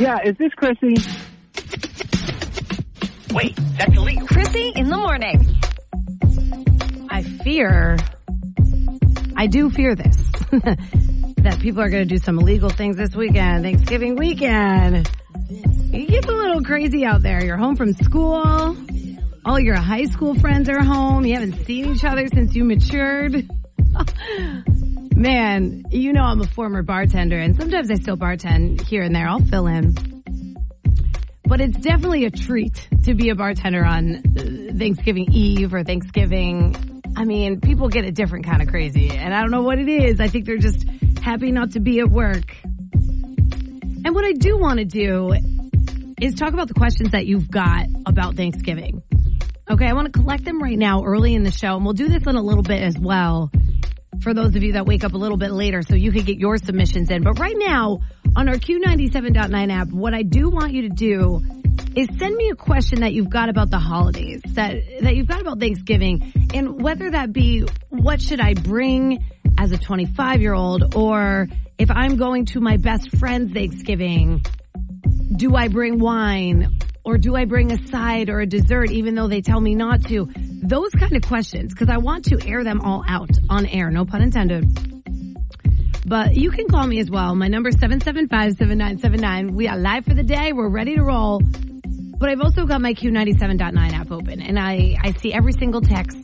Yeah, 0.00 0.18
is 0.24 0.36
this 0.38 0.52
Krissy? 0.54 0.96
Wait, 3.32 3.54
that's 3.76 3.94
illegal. 3.94 4.26
Krissy 4.26 4.74
in 4.74 4.88
the 4.88 4.96
morning. 4.96 5.58
I 7.10 7.22
fear, 7.44 7.98
I 9.36 9.46
do 9.46 9.68
fear 9.68 9.94
this, 9.94 10.16
that 10.50 11.58
people 11.60 11.82
are 11.82 11.90
going 11.90 12.08
to 12.08 12.14
do 12.14 12.18
some 12.18 12.38
illegal 12.38 12.70
things 12.70 12.96
this 12.96 13.14
weekend, 13.14 13.64
Thanksgiving 13.64 14.16
weekend. 14.16 15.08
It 15.92 16.08
gets 16.08 16.26
a 16.26 16.32
little 16.32 16.62
crazy 16.62 17.04
out 17.04 17.22
there. 17.22 17.44
You're 17.44 17.58
home 17.58 17.76
from 17.76 17.92
school. 17.92 18.76
All 19.44 19.60
your 19.60 19.76
high 19.76 20.04
school 20.04 20.34
friends 20.34 20.68
are 20.68 20.82
home. 20.82 21.26
You 21.26 21.34
haven't 21.34 21.66
seen 21.66 21.94
each 21.94 22.04
other 22.04 22.26
since 22.28 22.54
you 22.54 22.64
matured. 22.64 23.48
Man, 25.16 25.84
you 25.90 26.12
know 26.12 26.22
I'm 26.22 26.40
a 26.40 26.46
former 26.46 26.82
bartender 26.82 27.38
and 27.38 27.56
sometimes 27.56 27.90
I 27.90 27.94
still 27.96 28.16
bartend 28.16 28.80
here 28.82 29.02
and 29.02 29.14
there. 29.14 29.28
I'll 29.28 29.40
fill 29.40 29.66
in. 29.66 29.94
But 31.44 31.60
it's 31.60 31.78
definitely 31.78 32.24
a 32.26 32.30
treat 32.30 32.88
to 33.04 33.14
be 33.14 33.30
a 33.30 33.34
bartender 33.34 33.84
on 33.84 34.16
uh, 34.16 34.78
Thanksgiving 34.78 35.32
Eve 35.32 35.74
or 35.74 35.82
Thanksgiving. 35.82 37.02
I 37.16 37.24
mean, 37.24 37.60
people 37.60 37.88
get 37.88 38.04
a 38.04 38.12
different 38.12 38.46
kind 38.46 38.62
of 38.62 38.68
crazy 38.68 39.10
and 39.10 39.34
I 39.34 39.40
don't 39.40 39.50
know 39.50 39.62
what 39.62 39.78
it 39.78 39.88
is. 39.88 40.20
I 40.20 40.28
think 40.28 40.46
they're 40.46 40.58
just 40.58 40.86
happy 41.20 41.50
not 41.50 41.72
to 41.72 41.80
be 41.80 42.00
at 42.00 42.08
work. 42.08 42.56
And 42.62 44.14
what 44.14 44.24
I 44.24 44.32
do 44.32 44.58
want 44.58 44.78
to 44.78 44.84
do 44.84 45.34
is 46.20 46.34
talk 46.34 46.52
about 46.52 46.68
the 46.68 46.74
questions 46.74 47.10
that 47.10 47.26
you've 47.26 47.50
got 47.50 47.86
about 48.06 48.36
Thanksgiving. 48.36 49.02
Okay, 49.68 49.86
I 49.86 49.92
want 49.92 50.12
to 50.12 50.18
collect 50.18 50.44
them 50.44 50.62
right 50.62 50.78
now 50.78 51.04
early 51.04 51.34
in 51.34 51.42
the 51.42 51.50
show 51.50 51.76
and 51.76 51.84
we'll 51.84 51.94
do 51.94 52.08
this 52.08 52.22
in 52.26 52.36
a 52.36 52.42
little 52.42 52.62
bit 52.62 52.82
as 52.82 52.98
well 52.98 53.50
for 54.22 54.34
those 54.34 54.54
of 54.56 54.62
you 54.62 54.72
that 54.74 54.86
wake 54.86 55.04
up 55.04 55.14
a 55.14 55.16
little 55.16 55.36
bit 55.36 55.50
later 55.50 55.82
so 55.82 55.94
you 55.94 56.12
can 56.12 56.24
get 56.24 56.38
your 56.38 56.58
submissions 56.58 57.10
in. 57.10 57.22
But 57.22 57.38
right 57.38 57.56
now 57.56 58.00
on 58.36 58.48
our 58.48 58.56
Q97.9 58.56 59.72
app, 59.72 59.88
what 59.88 60.14
I 60.14 60.22
do 60.22 60.50
want 60.50 60.72
you 60.72 60.82
to 60.82 60.88
do 60.88 61.40
is 61.96 62.08
send 62.18 62.36
me 62.36 62.50
a 62.50 62.54
question 62.54 63.00
that 63.00 63.12
you've 63.12 63.30
got 63.30 63.48
about 63.48 63.70
the 63.70 63.78
holidays, 63.78 64.42
that, 64.54 64.76
that 65.00 65.16
you've 65.16 65.26
got 65.26 65.40
about 65.40 65.58
Thanksgiving, 65.58 66.32
and 66.54 66.80
whether 66.80 67.10
that 67.10 67.32
be 67.32 67.64
what 67.88 68.20
should 68.20 68.40
I 68.40 68.54
bring 68.54 69.24
as 69.58 69.72
a 69.72 69.78
25 69.78 70.40
year 70.40 70.54
old, 70.54 70.94
or 70.94 71.48
if 71.78 71.90
I'm 71.90 72.16
going 72.16 72.46
to 72.46 72.60
my 72.60 72.76
best 72.76 73.16
friend's 73.18 73.52
Thanksgiving, 73.52 74.42
do 75.34 75.56
I 75.56 75.68
bring 75.68 75.98
wine? 75.98 76.78
Or 77.04 77.16
do 77.18 77.34
I 77.34 77.44
bring 77.46 77.72
a 77.72 77.88
side 77.88 78.28
or 78.28 78.40
a 78.40 78.46
dessert 78.46 78.90
even 78.90 79.14
though 79.14 79.28
they 79.28 79.40
tell 79.40 79.60
me 79.60 79.74
not 79.74 80.04
to? 80.06 80.28
Those 80.62 80.90
kind 80.90 81.16
of 81.16 81.22
questions, 81.22 81.72
because 81.72 81.88
I 81.88 81.98
want 81.98 82.26
to 82.26 82.38
air 82.46 82.62
them 82.62 82.80
all 82.82 83.02
out 83.08 83.30
on 83.48 83.66
air, 83.66 83.90
no 83.90 84.04
pun 84.04 84.22
intended. 84.22 84.64
But 86.06 86.34
you 86.34 86.50
can 86.50 86.68
call 86.68 86.86
me 86.86 86.98
as 86.98 87.10
well. 87.10 87.34
My 87.34 87.48
number 87.48 87.68
is 87.68 87.76
775-7979. 87.76 89.52
We 89.52 89.68
are 89.68 89.78
live 89.78 90.04
for 90.04 90.14
the 90.14 90.22
day. 90.22 90.52
We're 90.52 90.68
ready 90.68 90.96
to 90.96 91.02
roll. 91.02 91.40
But 92.20 92.28
I've 92.28 92.40
also 92.40 92.66
got 92.66 92.80
my 92.80 92.92
Q97.9 92.92 93.92
app 93.92 94.10
open 94.10 94.42
and 94.42 94.58
I, 94.58 94.96
I 95.02 95.12
see 95.12 95.32
every 95.32 95.52
single 95.52 95.80
text. 95.80 96.18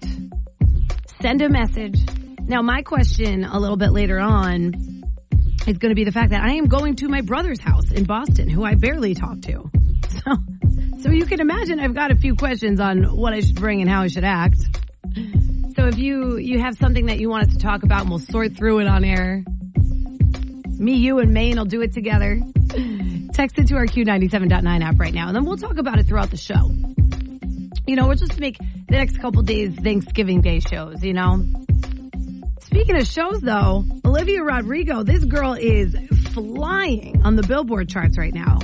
Send 1.22 1.41
a 1.41 1.48
message. 1.48 1.98
Now 2.43 2.60
my 2.60 2.82
question 2.82 3.44
a 3.44 3.58
little 3.58 3.78
bit 3.78 3.93
later 3.93 4.19
on 4.19 4.75
is 5.66 5.78
going 5.78 5.91
to 5.91 5.94
be 5.94 6.04
the 6.04 6.12
fact 6.12 6.31
that 6.31 6.43
I 6.43 6.54
am 6.54 6.66
going 6.66 6.97
to 6.97 7.08
my 7.08 7.22
brother's 7.22 7.60
house 7.60 7.91
in 7.91 8.04
Boston, 8.04 8.48
who 8.48 8.62
I 8.64 8.75
barely 8.75 9.14
talk 9.14 9.41
to. 9.43 9.70
So, 10.08 10.32
so 11.00 11.10
you 11.10 11.26
can 11.26 11.40
imagine 11.40 11.78
I've 11.80 11.94
got 11.94 12.10
a 12.10 12.16
few 12.16 12.34
questions 12.34 12.80
on 12.80 13.04
what 13.16 13.32
I 13.32 13.40
should 13.40 13.56
bring 13.56 13.80
and 13.80 13.90
how 13.90 14.02
I 14.02 14.08
should 14.08 14.24
act. 14.24 14.58
So 15.76 15.86
if 15.86 15.98
you, 15.98 16.38
you 16.38 16.58
have 16.60 16.76
something 16.76 17.06
that 17.06 17.18
you 17.18 17.28
want 17.28 17.48
us 17.48 17.54
to 17.54 17.58
talk 17.58 17.82
about 17.82 18.02
and 18.02 18.10
we'll 18.10 18.18
sort 18.18 18.56
through 18.56 18.80
it 18.80 18.86
on 18.86 19.04
air, 19.04 19.44
me, 20.78 20.94
you, 20.94 21.18
and 21.18 21.32
Maine 21.32 21.56
will 21.58 21.64
do 21.64 21.82
it 21.82 21.92
together. 21.92 22.40
Text 23.32 23.58
it 23.58 23.68
to 23.68 23.76
our 23.76 23.86
Q97.9 23.86 24.82
app 24.82 24.98
right 24.98 25.12
now 25.12 25.28
and 25.28 25.36
then 25.36 25.44
we'll 25.44 25.58
talk 25.58 25.78
about 25.78 25.98
it 25.98 26.06
throughout 26.06 26.30
the 26.30 26.36
show. 26.36 26.70
You 27.86 27.94
know, 27.94 28.08
we'll 28.08 28.16
just 28.16 28.40
make 28.40 28.58
the 28.58 28.96
next 28.96 29.18
couple 29.20 29.42
days 29.42 29.74
Thanksgiving 29.74 30.40
Day 30.40 30.60
shows, 30.60 31.04
you 31.04 31.12
know? 31.12 31.44
Speaking 32.60 32.96
of 32.96 33.06
shows 33.06 33.40
though, 33.40 33.84
Olivia 34.04 34.42
Rodrigo, 34.42 35.02
this 35.02 35.24
girl 35.24 35.52
is 35.52 35.94
flying 36.32 37.22
on 37.22 37.36
the 37.36 37.42
Billboard 37.42 37.88
charts 37.88 38.18
right 38.18 38.34
now. 38.34 38.58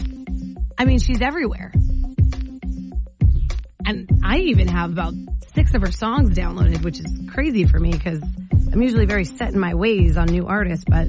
I 0.79 0.87
mean, 0.87 0.99
she's 0.99 1.21
everywhere. 1.21 1.73
And 3.85 4.21
I 4.25 4.39
even 4.39 4.69
have 4.69 4.91
about 4.91 5.15
six 5.55 5.75
of 5.75 5.83
her 5.83 5.91
songs 5.91 6.31
downloaded, 6.31 6.83
which 6.85 7.01
is 7.01 7.07
crazy 7.29 7.65
for 7.65 7.79
me 7.79 7.93
because 7.93 8.21
I'm 8.73 8.81
usually 8.81 9.07
very 9.07 9.25
set 9.25 9.53
in 9.53 9.59
my 9.59 9.75
ways 9.75 10.17
on 10.17 10.27
new 10.27 10.47
artists, 10.47 10.85
but 10.89 11.09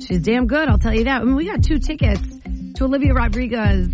she's 0.00 0.20
damn 0.20 0.46
good, 0.46 0.68
I'll 0.68 0.78
tell 0.78 0.94
you 0.94 1.04
that. 1.04 1.20
I 1.20 1.24
mean, 1.24 1.36
we 1.36 1.46
got 1.46 1.62
two 1.62 1.78
tickets 1.78 2.22
to 2.74 2.84
Olivia 2.84 3.14
Rodrigo's, 3.14 3.88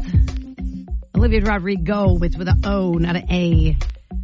Olivia 1.16 1.40
Rodrigo, 1.40 2.14
with, 2.14 2.36
with 2.36 2.48
an 2.48 2.62
O, 2.64 2.92
not 2.92 3.16
an 3.16 3.30
A, 3.30 3.76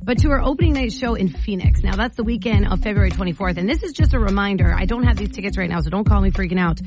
but 0.03 0.19
to 0.19 0.31
her 0.31 0.41
opening 0.41 0.73
night 0.73 0.93
show 0.93 1.15
in 1.15 1.29
Phoenix. 1.29 1.83
Now 1.83 1.97
that's 1.97 2.17
the 2.17 2.25
weekend 2.25 2.67
of 2.67 2.81
February 2.81 3.11
24th. 3.11 3.59
And 3.59 3.69
this 3.69 3.83
is 3.83 3.93
just 3.93 4.15
a 4.15 4.19
reminder. 4.19 4.75
I 4.75 4.87
don't 4.87 5.05
have 5.05 5.17
these 5.17 5.31
tickets 5.31 5.59
right 5.59 5.69
now, 5.69 5.81
so 5.81 5.91
don't 5.91 6.05
call 6.05 6.21
me 6.21 6.31
freaking 6.31 6.59
out. 6.59 6.81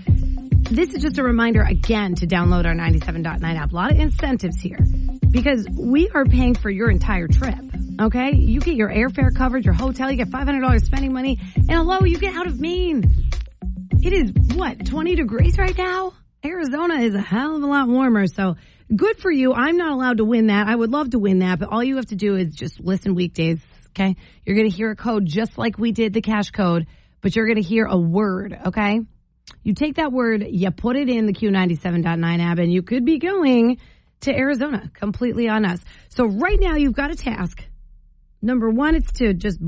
This 0.71 0.93
is 0.93 1.01
just 1.01 1.17
a 1.17 1.23
reminder 1.23 1.61
again 1.61 2.15
to 2.15 2.25
download 2.27 2.65
our 2.65 2.73
97.9 2.73 3.43
app. 3.43 3.71
A 3.71 3.75
lot 3.75 3.91
of 3.91 3.99
incentives 3.99 4.59
here 4.59 4.79
because 5.31 5.65
we 5.69 6.09
are 6.09 6.25
paying 6.25 6.55
for 6.55 6.69
your 6.69 6.89
entire 6.89 7.27
trip. 7.27 7.55
Okay. 7.99 8.35
You 8.35 8.59
get 8.59 8.75
your 8.75 8.89
airfare 8.89 9.35
covered, 9.35 9.63
your 9.63 9.73
hotel, 9.73 10.11
you 10.11 10.17
get 10.17 10.29
$500 10.29 10.83
spending 10.83 11.13
money 11.13 11.39
and 11.55 11.71
hello, 11.71 11.99
you 12.01 12.17
get 12.17 12.35
out 12.35 12.47
of 12.47 12.59
Maine. 12.59 13.29
It 14.03 14.13
is 14.13 14.31
what, 14.55 14.85
20 14.85 15.15
degrees 15.15 15.57
right 15.57 15.77
now? 15.77 16.13
Arizona 16.43 16.95
is 16.95 17.13
a 17.13 17.21
hell 17.21 17.55
of 17.55 17.63
a 17.63 17.65
lot 17.67 17.87
warmer. 17.87 18.27
So 18.27 18.55
good 18.93 19.19
for 19.19 19.31
you. 19.31 19.53
I'm 19.53 19.77
not 19.77 19.91
allowed 19.91 20.17
to 20.17 20.25
win 20.25 20.47
that. 20.47 20.67
I 20.67 20.75
would 20.75 20.91
love 20.91 21.11
to 21.11 21.19
win 21.19 21.39
that, 21.39 21.59
but 21.59 21.69
all 21.69 21.83
you 21.83 21.97
have 21.97 22.07
to 22.07 22.15
do 22.15 22.35
is 22.35 22.53
just 22.53 22.79
listen 22.79 23.15
weekdays. 23.15 23.59
Okay. 23.89 24.15
You're 24.45 24.55
going 24.55 24.69
to 24.69 24.75
hear 24.75 24.91
a 24.91 24.95
code 24.95 25.25
just 25.25 25.57
like 25.57 25.77
we 25.77 25.91
did 25.91 26.13
the 26.13 26.21
cash 26.21 26.49
code, 26.49 26.87
but 27.21 27.35
you're 27.35 27.45
going 27.45 27.61
to 27.61 27.67
hear 27.67 27.85
a 27.85 27.97
word. 27.97 28.57
Okay. 28.67 29.01
You 29.63 29.73
take 29.75 29.95
that 29.95 30.11
word, 30.11 30.45
you 30.49 30.71
put 30.71 30.95
it 30.95 31.09
in 31.09 31.27
the 31.27 31.33
Q97.9 31.33 32.39
app 32.39 32.57
and 32.57 32.73
you 32.73 32.81
could 32.81 33.05
be 33.05 33.19
going 33.19 33.77
to 34.21 34.35
Arizona 34.35 34.89
completely 34.93 35.47
on 35.47 35.65
us. 35.65 35.79
So 36.09 36.25
right 36.25 36.59
now 36.59 36.75
you've 36.75 36.93
got 36.93 37.11
a 37.11 37.15
task. 37.15 37.63
Number 38.41 38.69
one, 38.69 38.95
it's 38.95 39.11
to 39.13 39.33
just 39.33 39.59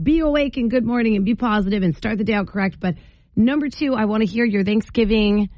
be 0.00 0.20
awake 0.20 0.56
and 0.56 0.70
good 0.70 0.84
morning 0.84 1.16
and 1.16 1.24
be 1.24 1.34
positive 1.34 1.82
and 1.82 1.96
start 1.96 2.18
the 2.18 2.24
day 2.24 2.34
out 2.34 2.46
correct. 2.46 2.78
But 2.78 2.96
number 3.34 3.68
two, 3.68 3.94
I 3.94 4.04
want 4.04 4.22
to 4.22 4.26
hear 4.26 4.44
your 4.44 4.64
Thanksgiving 4.64 5.48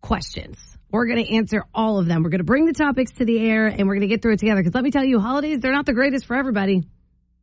questions. 0.00 0.58
We're 0.90 1.06
going 1.06 1.22
to 1.22 1.34
answer 1.34 1.64
all 1.74 1.98
of 1.98 2.06
them. 2.06 2.22
We're 2.22 2.30
going 2.30 2.38
to 2.38 2.44
bring 2.44 2.64
the 2.64 2.72
topics 2.72 3.12
to 3.12 3.24
the 3.24 3.38
air 3.38 3.66
and 3.66 3.86
we're 3.86 3.94
going 3.94 4.02
to 4.02 4.06
get 4.06 4.22
through 4.22 4.34
it 4.34 4.38
together. 4.38 4.60
Because 4.60 4.74
let 4.74 4.84
me 4.84 4.90
tell 4.90 5.04
you, 5.04 5.20
holidays, 5.20 5.60
they're 5.60 5.72
not 5.72 5.86
the 5.86 5.92
greatest 5.92 6.24
for 6.24 6.36
everybody. 6.36 6.84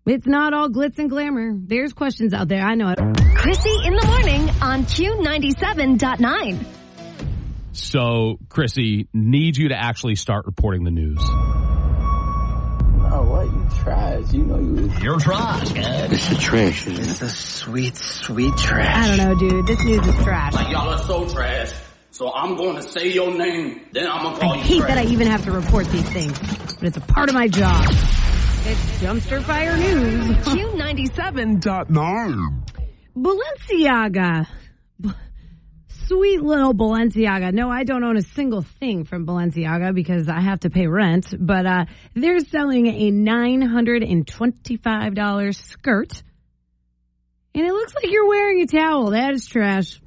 It's 0.07 0.25
not 0.25 0.53
all 0.53 0.69
glitz 0.69 0.99
and 0.99 1.09
glamour. 1.09 1.53
There's 1.55 1.93
questions 1.93 2.33
out 2.33 2.47
there. 2.47 2.61
I 2.61 2.75
know 2.75 2.89
it. 2.89 2.97
Krissy 2.97 3.85
in 3.85 3.95
the 3.95 4.05
morning 4.05 4.49
on 4.61 4.85
Q97.9. 4.85 6.84
So, 7.75 8.39
Krissy, 8.47 9.07
need 9.13 9.57
you 9.57 9.69
to 9.69 9.75
actually 9.75 10.15
start 10.15 10.45
reporting 10.45 10.85
the 10.85 10.91
news. 10.91 11.19
Oh, 13.07 13.23
what? 13.29 13.45
You 13.45 13.67
trash. 13.83 14.33
You 14.33 14.43
know 14.43 14.59
you. 14.59 14.91
You're 15.01 15.19
trash, 15.19 15.73
man. 15.73 16.11
It's 16.11 16.29
the 16.29 16.35
trash. 16.35 16.87
It's 16.87 17.19
the 17.19 17.27
sweet, 17.29 17.97
sweet 17.97 18.55
trash. 18.57 18.95
I 18.95 19.07
don't 19.17 19.17
know, 19.27 19.35
dude. 19.37 19.67
This 19.67 19.83
news 19.83 20.07
is 20.07 20.15
trash. 20.23 20.53
Like, 20.53 20.69
y'all 20.69 20.89
are 20.89 20.97
so 20.99 21.27
trash. 21.27 21.73
So 22.11 22.33
I'm 22.33 22.55
going 22.55 22.77
to 22.77 22.81
say 22.81 23.11
your 23.11 23.37
name, 23.37 23.81
then 23.91 24.07
I'm 24.07 24.23
gonna 24.23 24.39
call 24.39 24.53
I 24.53 24.55
you 24.55 24.61
hate 24.61 24.77
trash. 24.79 24.95
that 24.95 24.97
I 24.97 25.03
even 25.11 25.27
have 25.27 25.43
to 25.43 25.51
report 25.51 25.85
these 25.87 26.09
things, 26.09 26.39
but 26.75 26.83
it's 26.83 26.95
a 26.95 27.01
part 27.01 27.27
of 27.27 27.35
my 27.35 27.49
job. 27.49 27.83
It's 27.89 29.01
dumpster 29.01 29.43
fire 29.43 29.75
news. 29.75 30.37
Q97. 30.47 31.61
Balenciaga. 33.17 34.47
Sweet 36.07 36.41
little 36.41 36.73
Balenciaga. 36.73 37.53
No, 37.53 37.69
I 37.69 37.83
don't 37.83 38.03
own 38.03 38.17
a 38.17 38.21
single 38.21 38.61
thing 38.61 39.05
from 39.05 39.25
Balenciaga 39.25 39.95
because 39.95 40.27
I 40.29 40.41
have 40.41 40.59
to 40.61 40.69
pay 40.69 40.87
rent, 40.87 41.33
but 41.37 41.65
uh, 41.65 41.85
they're 42.13 42.39
selling 42.39 42.87
a 42.87 43.11
$925 43.11 45.55
skirt. 45.55 46.23
And 47.53 47.65
it 47.65 47.71
looks 47.71 47.93
like 47.95 48.11
you're 48.11 48.27
wearing 48.27 48.61
a 48.61 48.67
towel. 48.67 49.11
That 49.11 49.33
is 49.33 49.47
trash. 49.47 50.01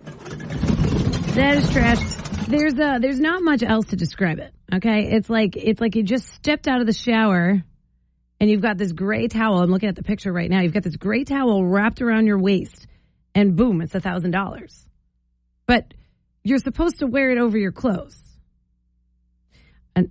That 1.34 1.56
is 1.56 1.70
trash. 1.70 1.98
There's 2.46 2.74
a, 2.74 2.98
there's 3.00 3.20
not 3.20 3.42
much 3.42 3.62
else 3.62 3.86
to 3.86 3.96
describe 3.96 4.38
it. 4.38 4.52
Okay. 4.72 5.12
It's 5.12 5.30
like, 5.30 5.56
it's 5.56 5.80
like 5.80 5.96
you 5.96 6.02
just 6.02 6.28
stepped 6.34 6.68
out 6.68 6.80
of 6.80 6.86
the 6.86 6.92
shower 6.92 7.62
and 8.40 8.50
you've 8.50 8.62
got 8.62 8.78
this 8.78 8.92
gray 8.92 9.26
towel. 9.28 9.62
I'm 9.62 9.70
looking 9.70 9.88
at 9.88 9.96
the 9.96 10.02
picture 10.02 10.30
right 10.32 10.50
now. 10.50 10.60
You've 10.60 10.74
got 10.74 10.84
this 10.84 10.96
gray 10.96 11.24
towel 11.24 11.64
wrapped 11.64 12.02
around 12.02 12.26
your 12.26 12.38
waist 12.38 12.86
and 13.34 13.56
boom, 13.56 13.80
it's 13.80 13.94
a 13.94 14.00
thousand 14.00 14.32
dollars. 14.32 14.87
But 15.68 15.94
you're 16.42 16.58
supposed 16.58 16.98
to 16.98 17.06
wear 17.06 17.30
it 17.30 17.38
over 17.38 17.56
your 17.56 17.72
clothes. 17.72 18.18
And 19.94 20.10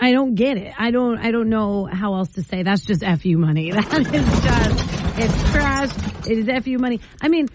I 0.00 0.12
don't 0.12 0.34
get 0.34 0.58
it. 0.58 0.74
I 0.76 0.90
don't, 0.90 1.18
I 1.18 1.30
don't 1.30 1.48
know 1.48 1.86
how 1.86 2.14
else 2.14 2.32
to 2.32 2.42
say. 2.42 2.64
That's 2.64 2.84
just 2.84 3.02
FU 3.02 3.38
money. 3.38 3.70
That 3.78 4.00
is 4.00 4.42
just, 4.42 5.18
it's 5.18 5.50
trash. 5.52 5.90
It 6.28 6.38
is 6.38 6.64
FU 6.64 6.78
money. 6.78 7.00
I 7.22 7.28
mean, 7.28 7.48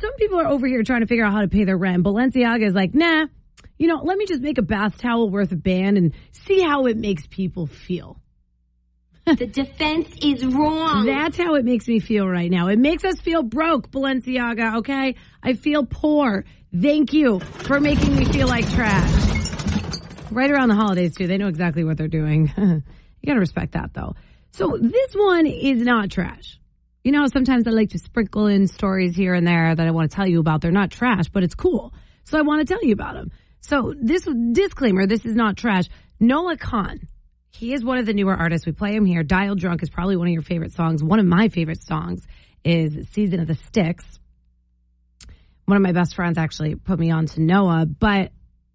some 0.00 0.14
people 0.14 0.40
are 0.40 0.46
over 0.46 0.66
here 0.66 0.82
trying 0.84 1.00
to 1.00 1.06
figure 1.06 1.24
out 1.24 1.32
how 1.32 1.40
to 1.40 1.48
pay 1.48 1.64
their 1.64 1.76
rent. 1.76 2.04
Balenciaga 2.04 2.66
is 2.66 2.74
like, 2.74 2.94
nah, 2.94 3.26
you 3.76 3.88
know, 3.88 4.00
let 4.02 4.16
me 4.16 4.26
just 4.26 4.40
make 4.40 4.58
a 4.58 4.62
bath 4.62 4.98
towel 4.98 5.28
worth 5.28 5.50
a 5.50 5.56
band 5.56 5.98
and 5.98 6.14
see 6.30 6.60
how 6.60 6.86
it 6.86 6.96
makes 6.96 7.26
people 7.26 7.66
feel. 7.66 8.20
the 9.26 9.46
defense 9.46 10.08
is 10.22 10.44
wrong. 10.44 11.06
That's 11.06 11.36
how 11.38 11.54
it 11.54 11.64
makes 11.64 11.88
me 11.88 11.98
feel 11.98 12.28
right 12.28 12.50
now. 12.50 12.68
It 12.68 12.78
makes 12.78 13.04
us 13.04 13.18
feel 13.20 13.42
broke, 13.42 13.90
Balenciaga, 13.90 14.78
okay? 14.78 15.14
I 15.42 15.54
feel 15.54 15.86
poor. 15.86 16.44
Thank 16.76 17.12
you 17.12 17.38
for 17.38 17.78
making 17.78 18.16
me 18.16 18.24
feel 18.24 18.48
like 18.48 18.68
trash. 18.70 19.22
Right 20.32 20.50
around 20.50 20.70
the 20.70 20.74
holidays, 20.74 21.14
too. 21.14 21.28
They 21.28 21.38
know 21.38 21.46
exactly 21.46 21.84
what 21.84 21.96
they're 21.96 22.08
doing. 22.08 22.52
you 22.56 22.82
gotta 23.26 23.38
respect 23.38 23.72
that, 23.72 23.94
though. 23.94 24.16
So 24.50 24.76
this 24.80 25.14
one 25.14 25.46
is 25.46 25.80
not 25.80 26.10
trash. 26.10 26.58
You 27.04 27.12
know, 27.12 27.26
sometimes 27.32 27.68
I 27.68 27.70
like 27.70 27.90
to 27.90 27.98
sprinkle 27.98 28.48
in 28.48 28.66
stories 28.66 29.14
here 29.14 29.34
and 29.34 29.46
there 29.46 29.72
that 29.74 29.86
I 29.86 29.92
want 29.92 30.10
to 30.10 30.16
tell 30.16 30.26
you 30.26 30.40
about. 30.40 30.62
They're 30.62 30.72
not 30.72 30.90
trash, 30.90 31.28
but 31.28 31.44
it's 31.44 31.54
cool. 31.54 31.94
So 32.24 32.38
I 32.38 32.42
want 32.42 32.66
to 32.66 32.74
tell 32.74 32.82
you 32.82 32.92
about 32.92 33.14
them. 33.14 33.30
So 33.60 33.94
this 33.96 34.26
disclaimer, 34.52 35.06
this 35.06 35.24
is 35.24 35.34
not 35.36 35.56
trash. 35.56 35.84
Noah 36.18 36.56
Kahan, 36.56 37.06
he 37.52 37.72
is 37.72 37.84
one 37.84 37.98
of 37.98 38.06
the 38.06 38.14
newer 38.14 38.34
artists. 38.34 38.66
We 38.66 38.72
play 38.72 38.96
him 38.96 39.04
here. 39.04 39.22
Dial 39.22 39.54
Drunk 39.54 39.82
is 39.84 39.90
probably 39.90 40.16
one 40.16 40.26
of 40.26 40.32
your 40.32 40.42
favorite 40.42 40.72
songs. 40.72 41.04
One 41.04 41.20
of 41.20 41.26
my 41.26 41.50
favorite 41.50 41.82
songs 41.82 42.26
is 42.64 43.08
Season 43.12 43.38
of 43.38 43.46
the 43.46 43.54
Sticks. 43.54 44.18
One 45.66 45.76
of 45.76 45.82
my 45.82 45.92
best 45.92 46.14
friends 46.14 46.38
actually 46.38 46.74
put 46.74 46.98
me 46.98 47.10
on 47.10 47.26
to 47.26 47.40
Noah, 47.40 47.86
but 47.86 48.32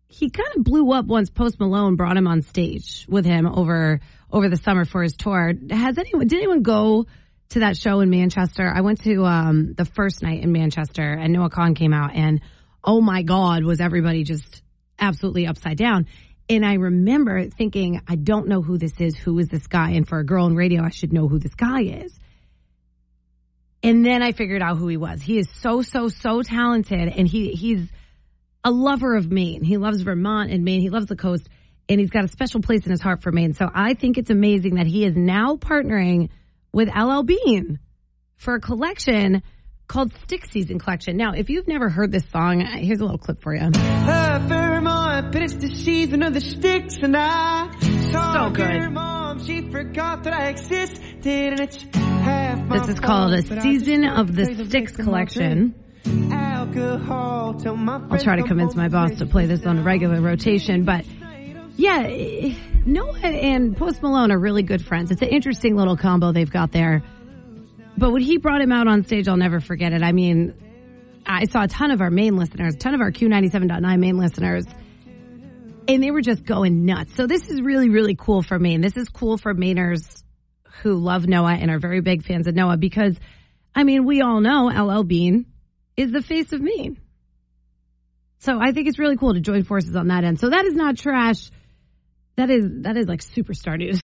he 0.07 0.29
kind 0.29 0.49
of 0.55 0.63
blew 0.63 0.91
up 0.91 1.05
once 1.05 1.29
Post 1.29 1.59
Malone 1.59 1.95
brought 1.95 2.17
him 2.17 2.27
on 2.27 2.41
stage 2.41 3.05
with 3.07 3.25
him 3.25 3.45
over 3.45 3.99
over 4.31 4.49
the 4.49 4.57
summer 4.57 4.85
for 4.85 5.03
his 5.03 5.15
tour. 5.15 5.53
Has 5.69 5.97
anyone 5.97 6.27
did 6.27 6.37
anyone 6.39 6.63
go 6.63 7.05
to 7.49 7.59
that 7.59 7.77
show 7.77 7.99
in 7.99 8.09
Manchester? 8.09 8.67
I 8.67 8.81
went 8.81 9.03
to 9.03 9.25
um, 9.25 9.73
the 9.73 9.85
first 9.85 10.23
night 10.23 10.43
in 10.43 10.51
Manchester, 10.51 11.03
and 11.03 11.31
Noah 11.31 11.49
Kahan 11.49 11.75
came 11.75 11.93
out, 11.93 12.15
and 12.15 12.41
oh 12.83 13.01
my 13.01 13.21
God, 13.21 13.63
was 13.63 13.79
everybody 13.79 14.23
just 14.23 14.63
absolutely 14.97 15.47
upside 15.47 15.77
down. 15.77 16.07
And 16.49 16.65
I 16.65 16.75
remember 16.75 17.47
thinking, 17.49 18.01
I 18.07 18.15
don't 18.15 18.47
know 18.47 18.63
who 18.63 18.79
this 18.79 18.99
is. 18.99 19.15
Who 19.15 19.37
is 19.37 19.47
this 19.49 19.67
guy? 19.67 19.91
And 19.91 20.07
for 20.07 20.17
a 20.17 20.25
girl 20.25 20.47
in 20.47 20.55
radio, 20.55 20.81
I 20.81 20.89
should 20.89 21.13
know 21.13 21.27
who 21.27 21.37
this 21.37 21.53
guy 21.53 21.81
is. 21.81 22.19
And 23.81 24.05
then 24.05 24.21
I 24.21 24.33
figured 24.33 24.61
out 24.61 24.77
who 24.77 24.87
he 24.87 24.97
was. 24.97 25.21
He 25.21 25.37
is 25.37 25.47
so, 25.61 25.81
so, 25.81 26.09
so 26.09 26.41
talented. 26.41 27.07
And 27.07 27.27
he, 27.27 27.51
he's 27.51 27.87
a 28.63 28.71
lover 28.71 29.15
of 29.15 29.31
Maine. 29.31 29.63
He 29.63 29.77
loves 29.77 30.01
Vermont 30.01 30.51
and 30.51 30.63
Maine. 30.63 30.81
He 30.81 30.89
loves 30.89 31.05
the 31.05 31.15
coast 31.15 31.47
and 31.89 31.99
he's 31.99 32.11
got 32.11 32.23
a 32.23 32.27
special 32.27 32.61
place 32.61 32.85
in 32.85 32.91
his 32.91 33.01
heart 33.01 33.23
for 33.23 33.31
Maine. 33.31 33.53
So 33.53 33.67
I 33.73 33.95
think 33.95 34.17
it's 34.17 34.29
amazing 34.29 34.75
that 34.75 34.85
he 34.85 35.03
is 35.05 35.15
now 35.15 35.55
partnering 35.55 36.29
with 36.71 36.87
LL 36.87 37.23
Bean 37.23 37.79
for 38.37 38.55
a 38.55 38.61
collection 38.61 39.41
called 39.87 40.13
Stick 40.23 40.45
Season 40.51 40.77
Collection. 40.77 41.17
Now, 41.17 41.33
if 41.33 41.49
you've 41.49 41.67
never 41.67 41.89
heard 41.89 42.11
this 42.11 42.29
song, 42.29 42.61
uh, 42.61 42.77
here's 42.77 42.99
a 42.99 43.03
little 43.03 43.17
clip 43.17 43.41
for 43.41 43.55
you. 43.55 43.71
Vermont, 43.71 45.31
but 45.31 45.41
it's 45.41 45.55
the 45.55 45.75
season 45.75 46.21
of 46.21 46.35
the 46.35 46.41
sticks, 46.41 46.97
and 47.01 47.17
I 47.17 47.71
So 48.11 48.51
good. 48.51 49.18
Mom, 49.39 49.45
she 49.45 49.61
forgot 49.69 50.23
that 50.23 50.33
I 50.33 50.47
existed, 50.47 51.25
and 51.25 51.59
it's 51.59 51.83
half 51.95 52.59
my 52.65 52.79
This 52.79 52.89
is 52.89 52.99
called 52.99 53.33
a 53.33 53.41
fault, 53.41 53.61
Season 53.61 54.03
of 54.05 54.35
the 54.35 54.45
Sticks 54.45 54.91
collection. 54.93 55.75
Alcohol 56.31 57.55
I'll 57.65 58.19
try 58.19 58.37
to 58.37 58.43
convince 58.43 58.75
my 58.75 58.89
boss 58.89 59.17
to 59.17 59.25
play 59.25 59.45
this 59.45 59.65
on 59.65 59.79
a 59.79 59.81
regular 59.81 60.21
rotation, 60.21 60.85
but 60.85 61.05
yeah, 61.75 62.53
Noah 62.85 63.19
and 63.19 63.75
Post 63.77 64.01
Malone 64.01 64.31
are 64.31 64.39
really 64.39 64.63
good 64.63 64.83
friends. 64.83 65.11
It's 65.11 65.21
an 65.21 65.29
interesting 65.29 65.75
little 65.75 65.97
combo 65.97 66.31
they've 66.31 66.49
got 66.49 66.71
there. 66.71 67.03
But 67.97 68.11
when 68.11 68.21
he 68.21 68.37
brought 68.37 68.61
him 68.61 68.71
out 68.71 68.87
on 68.87 69.03
stage, 69.03 69.27
I'll 69.27 69.37
never 69.37 69.59
forget 69.59 69.93
it. 69.93 70.03
I 70.03 70.11
mean, 70.11 70.53
I 71.25 71.45
saw 71.45 71.63
a 71.63 71.67
ton 71.67 71.91
of 71.91 72.01
our 72.01 72.09
Maine 72.09 72.37
listeners, 72.37 72.75
a 72.75 72.77
ton 72.77 72.93
of 72.93 73.01
our 73.01 73.11
Q97.9 73.11 73.99
Maine 73.99 74.17
listeners, 74.17 74.65
and 75.89 76.03
they 76.03 76.11
were 76.11 76.21
just 76.21 76.45
going 76.45 76.85
nuts. 76.85 77.15
So 77.15 77.25
this 77.25 77.49
is 77.49 77.59
really, 77.61 77.89
really 77.89 78.15
cool 78.15 78.43
for 78.43 78.59
Maine. 78.59 78.79
This 78.81 78.95
is 78.95 79.09
cool 79.09 79.37
for 79.37 79.55
Mainers 79.55 80.23
who 80.83 80.93
love 80.93 81.27
Noah 81.27 81.55
and 81.55 81.71
are 81.71 81.79
very 81.79 82.01
big 82.01 82.23
fans 82.23 82.45
of 82.47 82.53
Noah 82.53 82.77
because, 82.77 83.17
I 83.75 83.83
mean, 83.83 84.05
we 84.05 84.21
all 84.21 84.39
know 84.39 84.67
LL 84.67 85.03
Bean 85.03 85.47
is 85.97 86.11
the 86.11 86.21
face 86.21 86.53
of 86.53 86.61
Maine. 86.61 87.01
So 88.37 88.59
I 88.61 88.71
think 88.71 88.87
it's 88.87 88.99
really 88.99 89.17
cool 89.17 89.33
to 89.33 89.41
join 89.41 89.63
forces 89.63 89.95
on 89.95 90.09
that 90.09 90.23
end. 90.23 90.39
So 90.39 90.49
that 90.51 90.63
is 90.65 90.75
not 90.75 90.95
trash. 90.95 91.49
That 92.37 92.51
is 92.51 92.65
that 92.83 92.95
is 92.95 93.07
like 93.07 93.21
superstar 93.21 93.77
news. 93.77 93.99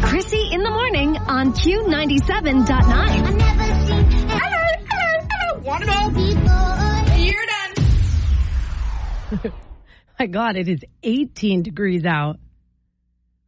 Krissy 0.00 0.52
in 0.52 0.62
the 0.64 0.70
morning 0.70 1.16
on 1.16 1.52
Q97.9. 1.52 2.66
Hello, 4.28 4.64
hello, 4.90 5.26
hello. 5.30 5.60
Want 5.60 5.84
it 5.84 5.90
all? 5.90 6.10
You're 7.20 7.46
done. 9.44 9.52
My 10.18 10.26
God, 10.26 10.56
it 10.56 10.68
is 10.68 10.84
18 11.02 11.62
degrees 11.62 12.04
out. 12.04 12.38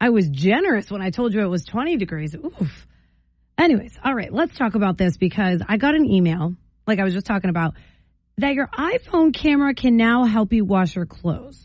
I 0.00 0.10
was 0.10 0.28
generous 0.28 0.90
when 0.90 1.00
I 1.00 1.10
told 1.10 1.32
you 1.32 1.40
it 1.40 1.48
was 1.48 1.64
20 1.64 1.96
degrees. 1.96 2.34
Oof. 2.34 2.86
Anyways, 3.56 3.98
all 4.04 4.14
right, 4.14 4.32
let's 4.32 4.56
talk 4.56 4.74
about 4.74 4.98
this 4.98 5.16
because 5.16 5.62
I 5.66 5.78
got 5.78 5.94
an 5.94 6.04
email, 6.04 6.54
like 6.86 6.98
I 6.98 7.04
was 7.04 7.14
just 7.14 7.26
talking 7.26 7.50
about, 7.50 7.74
that 8.38 8.54
your 8.54 8.66
iPhone 8.66 9.32
camera 9.34 9.74
can 9.74 9.96
now 9.96 10.24
help 10.24 10.52
you 10.52 10.64
wash 10.64 10.96
your 10.96 11.06
clothes. 11.06 11.62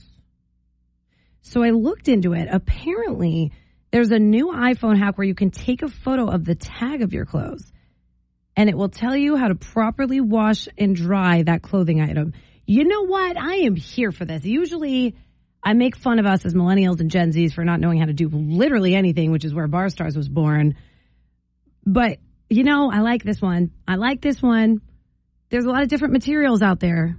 So 1.41 1.63
I 1.63 1.71
looked 1.71 2.07
into 2.07 2.33
it. 2.33 2.47
Apparently, 2.49 3.51
there's 3.91 4.11
a 4.11 4.19
new 4.19 4.47
iPhone 4.47 4.97
hack 4.97 5.17
where 5.17 5.27
you 5.27 5.35
can 5.35 5.51
take 5.51 5.81
a 5.81 5.89
photo 5.89 6.27
of 6.27 6.45
the 6.45 6.55
tag 6.55 7.01
of 7.01 7.11
your 7.11 7.25
clothes 7.25 7.71
and 8.55 8.69
it 8.69 8.77
will 8.77 8.89
tell 8.89 9.15
you 9.15 9.35
how 9.35 9.47
to 9.47 9.55
properly 9.55 10.21
wash 10.21 10.67
and 10.77 10.95
dry 10.95 11.43
that 11.43 11.61
clothing 11.61 12.01
item. 12.01 12.33
You 12.65 12.83
know 12.85 13.05
what? 13.05 13.37
I 13.37 13.55
am 13.57 13.75
here 13.75 14.11
for 14.11 14.25
this. 14.25 14.45
Usually, 14.45 15.15
I 15.63 15.73
make 15.73 15.95
fun 15.95 16.19
of 16.19 16.25
us 16.25 16.45
as 16.45 16.53
millennials 16.53 16.99
and 16.99 17.11
Gen 17.11 17.31
Zs 17.31 17.53
for 17.53 17.63
not 17.63 17.79
knowing 17.79 17.99
how 17.99 18.05
to 18.05 18.13
do 18.13 18.29
literally 18.29 18.95
anything, 18.95 19.31
which 19.31 19.45
is 19.45 19.53
where 19.53 19.67
Bar 19.67 19.89
Stars 19.89 20.15
was 20.15 20.29
born. 20.29 20.75
But, 21.85 22.19
you 22.49 22.63
know, 22.63 22.91
I 22.91 22.99
like 22.99 23.23
this 23.23 23.41
one. 23.41 23.71
I 23.87 23.95
like 23.95 24.21
this 24.21 24.41
one. 24.41 24.81
There's 25.49 25.65
a 25.65 25.69
lot 25.69 25.83
of 25.83 25.89
different 25.89 26.13
materials 26.13 26.61
out 26.61 26.79
there. 26.79 27.17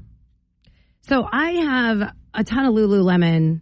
So 1.03 1.29
I 1.31 1.51
have 1.53 2.15
a 2.33 2.45
ton 2.45 2.65
of 2.65 2.75
Lululemon 2.75 3.61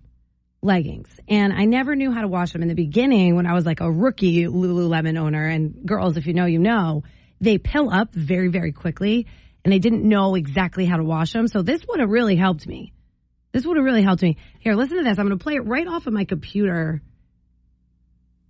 leggings 0.62 1.08
and 1.26 1.52
I 1.52 1.64
never 1.64 1.96
knew 1.96 2.12
how 2.12 2.20
to 2.20 2.28
wash 2.28 2.52
them 2.52 2.62
in 2.62 2.68
the 2.68 2.74
beginning 2.74 3.34
when 3.34 3.46
I 3.46 3.54
was 3.54 3.64
like 3.64 3.80
a 3.80 3.90
rookie 3.90 4.44
Lululemon 4.44 5.18
owner. 5.18 5.46
And 5.46 5.86
girls, 5.86 6.16
if 6.16 6.26
you 6.26 6.34
know, 6.34 6.44
you 6.44 6.58
know, 6.58 7.02
they 7.40 7.58
pill 7.58 7.90
up 7.90 8.14
very, 8.14 8.48
very 8.48 8.72
quickly 8.72 9.26
and 9.64 9.74
I 9.74 9.78
didn't 9.78 10.08
know 10.08 10.34
exactly 10.34 10.86
how 10.86 10.96
to 10.96 11.04
wash 11.04 11.32
them. 11.32 11.48
So 11.48 11.62
this 11.62 11.84
would 11.88 12.00
have 12.00 12.10
really 12.10 12.36
helped 12.36 12.66
me. 12.66 12.92
This 13.52 13.66
would 13.66 13.76
have 13.76 13.84
really 13.84 14.02
helped 14.02 14.22
me. 14.22 14.36
Here, 14.60 14.74
listen 14.74 14.98
to 14.98 15.02
this. 15.02 15.18
I'm 15.18 15.26
going 15.26 15.38
to 15.38 15.42
play 15.42 15.54
it 15.54 15.66
right 15.66 15.86
off 15.86 16.06
of 16.06 16.12
my 16.12 16.24
computer. 16.24 17.02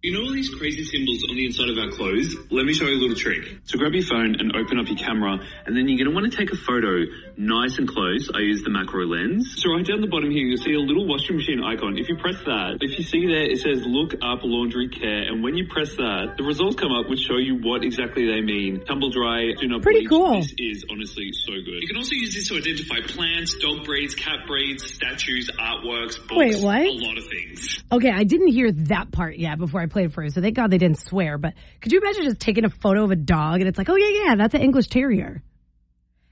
You 0.03 0.17
know 0.17 0.25
all 0.25 0.33
these 0.33 0.49
crazy 0.49 0.83
symbols 0.83 1.21
on 1.29 1.37
the 1.37 1.45
inside 1.45 1.69
of 1.69 1.77
our 1.77 1.91
clothes? 1.91 2.35
Let 2.51 2.65
me 2.65 2.73
show 2.73 2.87
you 2.87 2.97
a 2.97 3.03
little 3.05 3.15
trick. 3.17 3.61
So 3.65 3.77
grab 3.77 3.93
your 3.93 4.03
phone 4.03 4.33
and 4.41 4.57
open 4.57 4.81
up 4.81 4.89
your 4.89 4.97
camera, 4.97 5.37
and 5.67 5.77
then 5.77 5.89
you're 5.93 6.01
going 6.01 6.09
to 6.09 6.15
want 6.17 6.25
to 6.33 6.35
take 6.35 6.51
a 6.53 6.57
photo 6.57 7.05
nice 7.37 7.77
and 7.77 7.87
close. 7.87 8.31
I 8.35 8.39
use 8.41 8.63
the 8.63 8.71
macro 8.71 9.05
lens. 9.05 9.61
So 9.61 9.69
right 9.77 9.85
down 9.85 10.01
the 10.01 10.07
bottom 10.09 10.31
here, 10.31 10.41
you'll 10.41 10.57
see 10.57 10.73
a 10.73 10.81
little 10.81 11.07
washing 11.07 11.37
machine 11.37 11.61
icon. 11.63 11.99
If 11.99 12.09
you 12.09 12.17
press 12.17 12.41
that, 12.49 12.79
if 12.81 12.97
you 12.97 13.05
see 13.05 13.27
there, 13.29 13.45
it 13.45 13.59
says 13.61 13.85
look 13.85 14.15
up 14.25 14.41
laundry 14.43 14.89
care, 14.89 15.29
and 15.29 15.45
when 15.45 15.59
you 15.59 15.69
press 15.69 15.93
that, 15.97 16.33
the 16.39 16.45
results 16.45 16.77
come 16.81 16.93
up 16.97 17.05
which 17.11 17.21
show 17.21 17.37
you 17.37 17.61
what 17.61 17.85
exactly 17.85 18.25
they 18.25 18.41
mean. 18.41 18.81
Tumble 18.89 19.11
dry, 19.11 19.53
do 19.53 19.69
not 19.69 19.83
Pretty 19.83 20.09
bleach. 20.09 20.17
cool. 20.17 20.41
This 20.41 20.55
is 20.57 20.85
honestly 20.91 21.29
so 21.45 21.53
good. 21.61 21.77
You 21.85 21.89
can 21.89 21.99
also 22.01 22.15
use 22.17 22.33
this 22.33 22.49
to 22.49 22.57
identify 22.57 23.05
plants, 23.05 23.53
dog 23.61 23.85
breeds, 23.85 24.15
cat 24.15 24.47
breeds, 24.49 24.81
statues, 24.97 25.51
artworks, 25.61 26.17
books, 26.17 26.41
Wait, 26.41 26.57
what? 26.65 26.81
a 26.89 27.05
lot 27.05 27.19
of 27.19 27.29
things. 27.29 27.85
Okay, 27.93 28.11
I 28.11 28.25
didn't 28.25 28.49
hear 28.49 28.73
that 28.89 29.13
part 29.13 29.37
yet 29.37 29.59
before 29.59 29.83
I 29.83 29.90
played 29.91 30.13
for 30.13 30.23
you, 30.23 30.31
so 30.31 30.41
thank 30.41 30.57
God 30.57 30.71
they 30.71 30.79
didn't 30.79 31.01
swear. 31.01 31.39
But 31.39 31.55
could 31.81 31.93
you 31.93 32.01
imagine 32.01 32.25
just 32.25 32.41
taking 32.41 32.65
a 32.65 32.71
photo 32.71 33.05
of 33.05 33.11
a 33.11 33.17
dog 33.17 33.61
and 33.61 33.69
it's 33.69 33.79
like, 33.79 33.89
oh 33.89 33.97
yeah, 33.97 34.25
yeah, 34.25 34.35
that's 34.37 34.55
an 34.55 34.63
English 34.63 34.89
Terrier. 34.89 35.43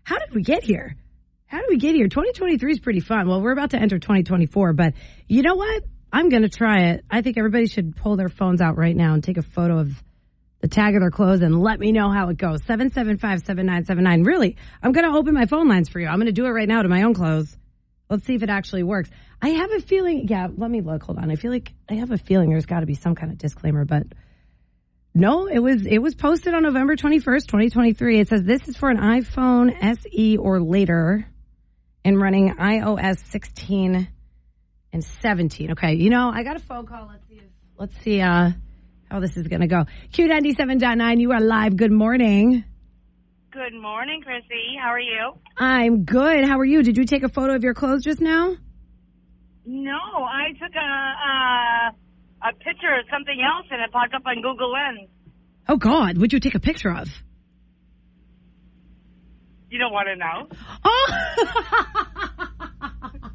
How 0.02 0.18
did 0.18 0.34
we 0.34 0.42
get 0.42 0.64
here? 0.64 0.96
How 1.46 1.58
did 1.58 1.68
we 1.68 1.78
get 1.78 1.94
here? 1.94 2.08
2023 2.08 2.72
is 2.72 2.78
pretty 2.78 3.00
fun. 3.00 3.28
Well, 3.28 3.40
we're 3.40 3.52
about 3.52 3.70
to 3.70 3.78
enter 3.78 3.98
2024, 3.98 4.72
but 4.74 4.94
you 5.26 5.42
know 5.42 5.54
what? 5.54 5.82
I'm 6.12 6.28
going 6.28 6.42
to 6.42 6.48
try 6.48 6.90
it. 6.90 7.04
I 7.10 7.22
think 7.22 7.36
everybody 7.36 7.66
should 7.66 7.96
pull 7.96 8.16
their 8.16 8.28
phones 8.28 8.60
out 8.60 8.78
right 8.78 8.96
now 8.96 9.14
and 9.14 9.22
take 9.22 9.36
a 9.36 9.42
photo 9.42 9.78
of 9.78 9.90
the 10.60 10.68
tag 10.68 10.94
of 10.94 11.00
their 11.00 11.10
clothes 11.10 11.40
and 11.42 11.60
let 11.60 11.78
me 11.78 11.92
know 11.92 12.10
how 12.10 12.28
it 12.30 12.36
goes. 12.36 12.62
775-7979. 12.62 14.26
Really, 14.26 14.56
I'm 14.82 14.92
going 14.92 15.10
to 15.10 15.16
open 15.16 15.34
my 15.34 15.46
phone 15.46 15.68
lines 15.68 15.88
for 15.88 16.00
you. 16.00 16.08
I'm 16.08 16.16
going 16.16 16.26
to 16.26 16.32
do 16.32 16.46
it 16.46 16.50
right 16.50 16.68
now 16.68 16.82
to 16.82 16.88
my 16.88 17.02
own 17.02 17.14
clothes. 17.14 17.56
Let's 18.10 18.24
see 18.24 18.34
if 18.34 18.42
it 18.42 18.50
actually 18.50 18.82
works. 18.82 19.10
I 19.40 19.50
have 19.50 19.70
a 19.72 19.80
feeling, 19.80 20.28
yeah, 20.28 20.48
let 20.56 20.70
me 20.70 20.80
look. 20.80 21.02
Hold 21.02 21.18
on. 21.18 21.30
I 21.30 21.36
feel 21.36 21.50
like 21.50 21.72
I 21.88 21.94
have 21.94 22.10
a 22.10 22.18
feeling 22.18 22.50
there's 22.50 22.66
got 22.66 22.80
to 22.80 22.86
be 22.86 22.94
some 22.94 23.14
kind 23.14 23.30
of 23.30 23.38
disclaimer, 23.38 23.84
but 23.84 24.04
no, 25.14 25.46
it 25.46 25.58
was 25.58 25.84
it 25.84 25.98
was 25.98 26.14
posted 26.14 26.54
on 26.54 26.62
November 26.62 26.94
21st, 26.94 27.46
2023. 27.46 28.20
It 28.20 28.28
says 28.28 28.44
this 28.44 28.68
is 28.68 28.76
for 28.76 28.88
an 28.88 28.98
iPhone 28.98 29.76
SE 29.82 30.36
or 30.36 30.60
later 30.60 31.26
and 32.04 32.20
running 32.20 32.54
iOS 32.54 33.18
16 33.30 34.08
and 34.92 35.04
17. 35.04 35.72
Okay, 35.72 35.94
you 35.94 36.10
know, 36.10 36.30
I 36.32 36.42
got 36.44 36.56
a 36.56 36.60
phone 36.60 36.86
call. 36.86 37.08
Let's 37.10 37.26
see 37.28 37.40
let's 37.76 37.96
see 38.02 38.20
uh 38.20 38.50
how 39.10 39.20
this 39.20 39.36
is 39.36 39.48
going 39.48 39.62
to 39.62 39.66
go. 39.66 39.86
Q97.9, 40.12 41.20
you 41.20 41.32
are 41.32 41.40
live. 41.40 41.76
Good 41.76 41.92
morning. 41.92 42.64
Good 43.50 43.72
morning, 43.80 44.22
Krissy. 44.22 44.78
How 44.78 44.88
are 44.90 45.00
you? 45.00 45.32
I'm 45.56 46.04
good. 46.04 46.44
How 46.44 46.58
are 46.58 46.64
you? 46.66 46.82
Did 46.82 46.98
you 46.98 47.04
take 47.04 47.22
a 47.22 47.30
photo 47.30 47.54
of 47.54 47.62
your 47.64 47.72
clothes 47.72 48.04
just 48.04 48.20
now? 48.20 48.54
No, 49.64 49.92
I 49.92 50.52
took 50.52 50.74
a 50.74 51.14
uh, 51.26 51.90
a 52.50 52.52
picture 52.58 52.92
of 52.98 53.06
something 53.10 53.40
else 53.40 53.66
and 53.70 53.80
it 53.80 53.90
popped 53.90 54.12
up 54.14 54.22
on 54.26 54.42
Google 54.42 54.70
Lens. 54.72 55.08
Oh 55.66 55.76
God, 55.76 56.16
what'd 56.18 56.32
you 56.34 56.40
take 56.40 56.54
a 56.56 56.60
picture 56.60 56.90
of? 56.94 57.08
You 59.70 59.78
don't 59.78 59.92
want 59.92 60.08
to 60.08 60.16
know. 60.16 60.48
Oh. 60.84 61.12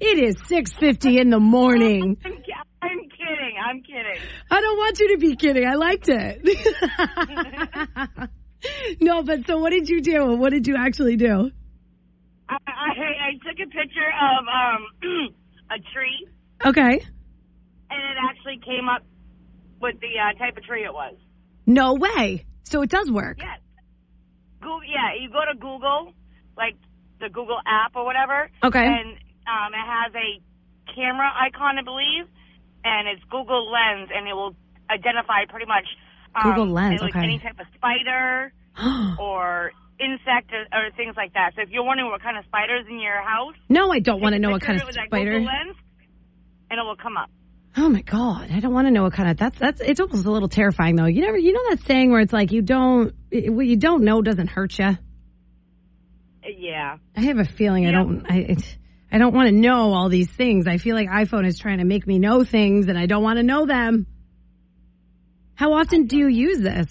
it 0.00 0.18
is 0.18 0.36
6:50 0.48 1.20
in 1.20 1.28
the 1.30 1.40
morning. 1.40 2.16
I'm, 2.24 2.32
ki- 2.32 2.52
I'm 2.82 3.00
kidding. 3.10 3.56
I'm 3.74 3.82
kidding. 3.82 4.20
I 4.52 4.60
don't 4.60 4.76
want 4.78 5.00
you 5.00 5.08
to 5.16 5.18
be 5.18 5.34
kidding. 5.34 5.66
I 5.66 5.74
liked 5.74 6.08
it. 6.08 6.40
no, 9.00 9.24
but 9.24 9.44
so 9.48 9.58
what 9.58 9.70
did 9.70 9.88
you 9.88 10.00
do? 10.00 10.36
What 10.36 10.50
did 10.50 10.68
you 10.68 10.76
actually 10.76 11.16
do? 11.16 11.50
I, 12.48 12.56
I, 12.68 12.70
I 12.70 13.32
took 13.42 13.58
a 13.58 13.66
picture 13.68 14.12
of 14.22 14.46
um 14.46 14.86
a 15.72 15.78
tree 15.92 16.28
Okay. 16.64 17.04
and 17.90 18.00
it 18.00 18.16
actually 18.30 18.58
came 18.64 18.88
up 18.88 19.02
with 19.80 19.98
the 20.00 20.20
uh, 20.20 20.34
type 20.38 20.56
of 20.56 20.62
tree 20.62 20.84
it 20.84 20.92
was. 20.92 21.16
No 21.66 21.94
way. 21.94 22.44
So 22.62 22.82
it 22.82 22.90
does 22.90 23.10
work. 23.10 23.38
Yes. 23.40 23.58
Google, 24.60 24.84
yeah, 24.84 25.14
you 25.20 25.30
go 25.30 25.40
to 25.52 25.58
Google, 25.58 26.12
like 26.56 26.76
the 27.20 27.28
Google 27.28 27.58
app 27.66 27.96
or 27.96 28.04
whatever. 28.04 28.48
Okay. 28.62 28.86
And 28.86 29.18
um, 29.50 29.74
it 29.74 29.84
has 29.84 30.12
a 30.14 30.40
camera 30.94 31.28
icon, 31.44 31.76
I 31.78 31.82
believe, 31.82 32.28
and 32.84 33.08
it's 33.08 33.22
Google 33.30 33.70
Lens, 33.70 34.10
and 34.14 34.28
it 34.28 34.34
will 34.34 34.54
identify 34.90 35.44
pretty 35.48 35.66
much 35.66 35.86
um, 36.36 36.42
Google 36.50 36.68
Lens, 36.68 37.00
like 37.00 37.14
okay. 37.16 37.24
any 37.24 37.38
type 37.38 37.58
of 37.58 37.66
spider 37.74 38.52
or 39.18 39.72
insect 39.98 40.52
or, 40.52 40.64
or 40.72 40.90
things 40.96 41.14
like 41.16 41.32
that. 41.34 41.52
So 41.56 41.62
if 41.62 41.70
you're 41.70 41.84
wondering 41.84 42.10
what 42.10 42.22
kind 42.22 42.36
of 42.36 42.44
spiders 42.44 42.84
in 42.88 43.00
your 43.00 43.22
house, 43.22 43.54
No, 43.68 43.90
I 43.90 44.00
don't 44.00 44.20
want 44.20 44.34
to 44.34 44.38
know 44.38 44.50
what 44.50 44.62
kind 44.62 44.80
of 44.80 44.88
spider. 44.92 45.38
Google 45.38 45.46
Lens, 45.46 45.76
and 46.70 46.78
it 46.78 46.82
will 46.82 46.96
come 46.96 47.16
up. 47.16 47.30
Oh 47.76 47.88
my 47.88 48.02
god, 48.02 48.50
I 48.52 48.60
don't 48.60 48.72
want 48.72 48.86
to 48.86 48.92
know 48.92 49.02
what 49.02 49.14
kind 49.14 49.28
of 49.28 49.36
that's 49.36 49.58
that's 49.58 49.80
it's 49.80 49.98
almost 49.98 50.24
a 50.26 50.30
little 50.30 50.48
terrifying 50.48 50.94
though. 50.94 51.06
You 51.06 51.22
never 51.22 51.36
you 51.36 51.52
know 51.52 51.70
that 51.70 51.80
saying 51.86 52.12
where 52.12 52.20
it's 52.20 52.32
like 52.32 52.52
you 52.52 52.62
don't 52.62 53.12
what 53.32 53.66
you 53.66 53.76
don't 53.76 54.04
know 54.04 54.22
doesn't 54.22 54.46
hurt 54.46 54.78
you. 54.78 54.84
Uh, 54.84 54.96
Yeah. 56.56 56.98
I 57.16 57.20
have 57.22 57.38
a 57.38 57.44
feeling 57.44 57.86
I 57.86 57.90
don't 57.90 58.30
I 58.30 58.36
it- 58.36 58.78
I 59.14 59.18
don't 59.18 59.32
want 59.32 59.46
to 59.46 59.54
know 59.54 59.92
all 59.94 60.08
these 60.08 60.28
things. 60.28 60.66
I 60.66 60.78
feel 60.78 60.96
like 60.96 61.08
iPhone 61.08 61.46
is 61.46 61.56
trying 61.56 61.78
to 61.78 61.84
make 61.84 62.04
me 62.04 62.18
know 62.18 62.42
things 62.42 62.88
and 62.88 62.98
I 62.98 63.06
don't 63.06 63.22
want 63.22 63.36
to 63.36 63.44
know 63.44 63.64
them. 63.64 64.08
How 65.54 65.74
often 65.74 66.06
do 66.06 66.16
you 66.16 66.26
use 66.26 66.58
this? 66.58 66.88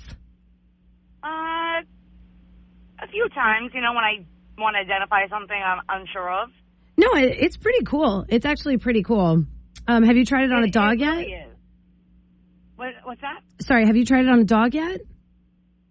Uh, 1.21 1.27
a 1.27 3.07
few 3.11 3.27
times, 3.35 3.71
you 3.73 3.81
know, 3.81 3.91
when 3.91 4.05
I 4.05 4.25
want 4.57 4.75
to 4.75 4.79
identify 4.79 5.27
something 5.27 5.61
I'm 5.61 5.81
unsure 5.89 6.31
of. 6.31 6.49
No, 6.95 7.09
it, 7.15 7.39
it's 7.41 7.57
pretty 7.57 7.83
cool. 7.83 8.23
It's 8.29 8.45
actually 8.45 8.77
pretty 8.77 9.03
cool. 9.03 9.43
Um, 9.85 10.03
have 10.03 10.15
you 10.15 10.25
tried 10.25 10.45
it 10.45 10.53
on 10.53 10.63
a 10.63 10.71
dog 10.71 10.93
it 10.93 10.99
yet? 11.01 11.17
really 11.17 11.33
is. 11.33 11.55
What, 12.77 12.93
what's 13.03 13.19
that? 13.19 13.41
Sorry, 13.59 13.85
have 13.85 13.97
you 13.97 14.05
tried 14.05 14.23
it 14.23 14.29
on 14.29 14.39
a 14.39 14.45
dog 14.45 14.73
yet? 14.73 15.01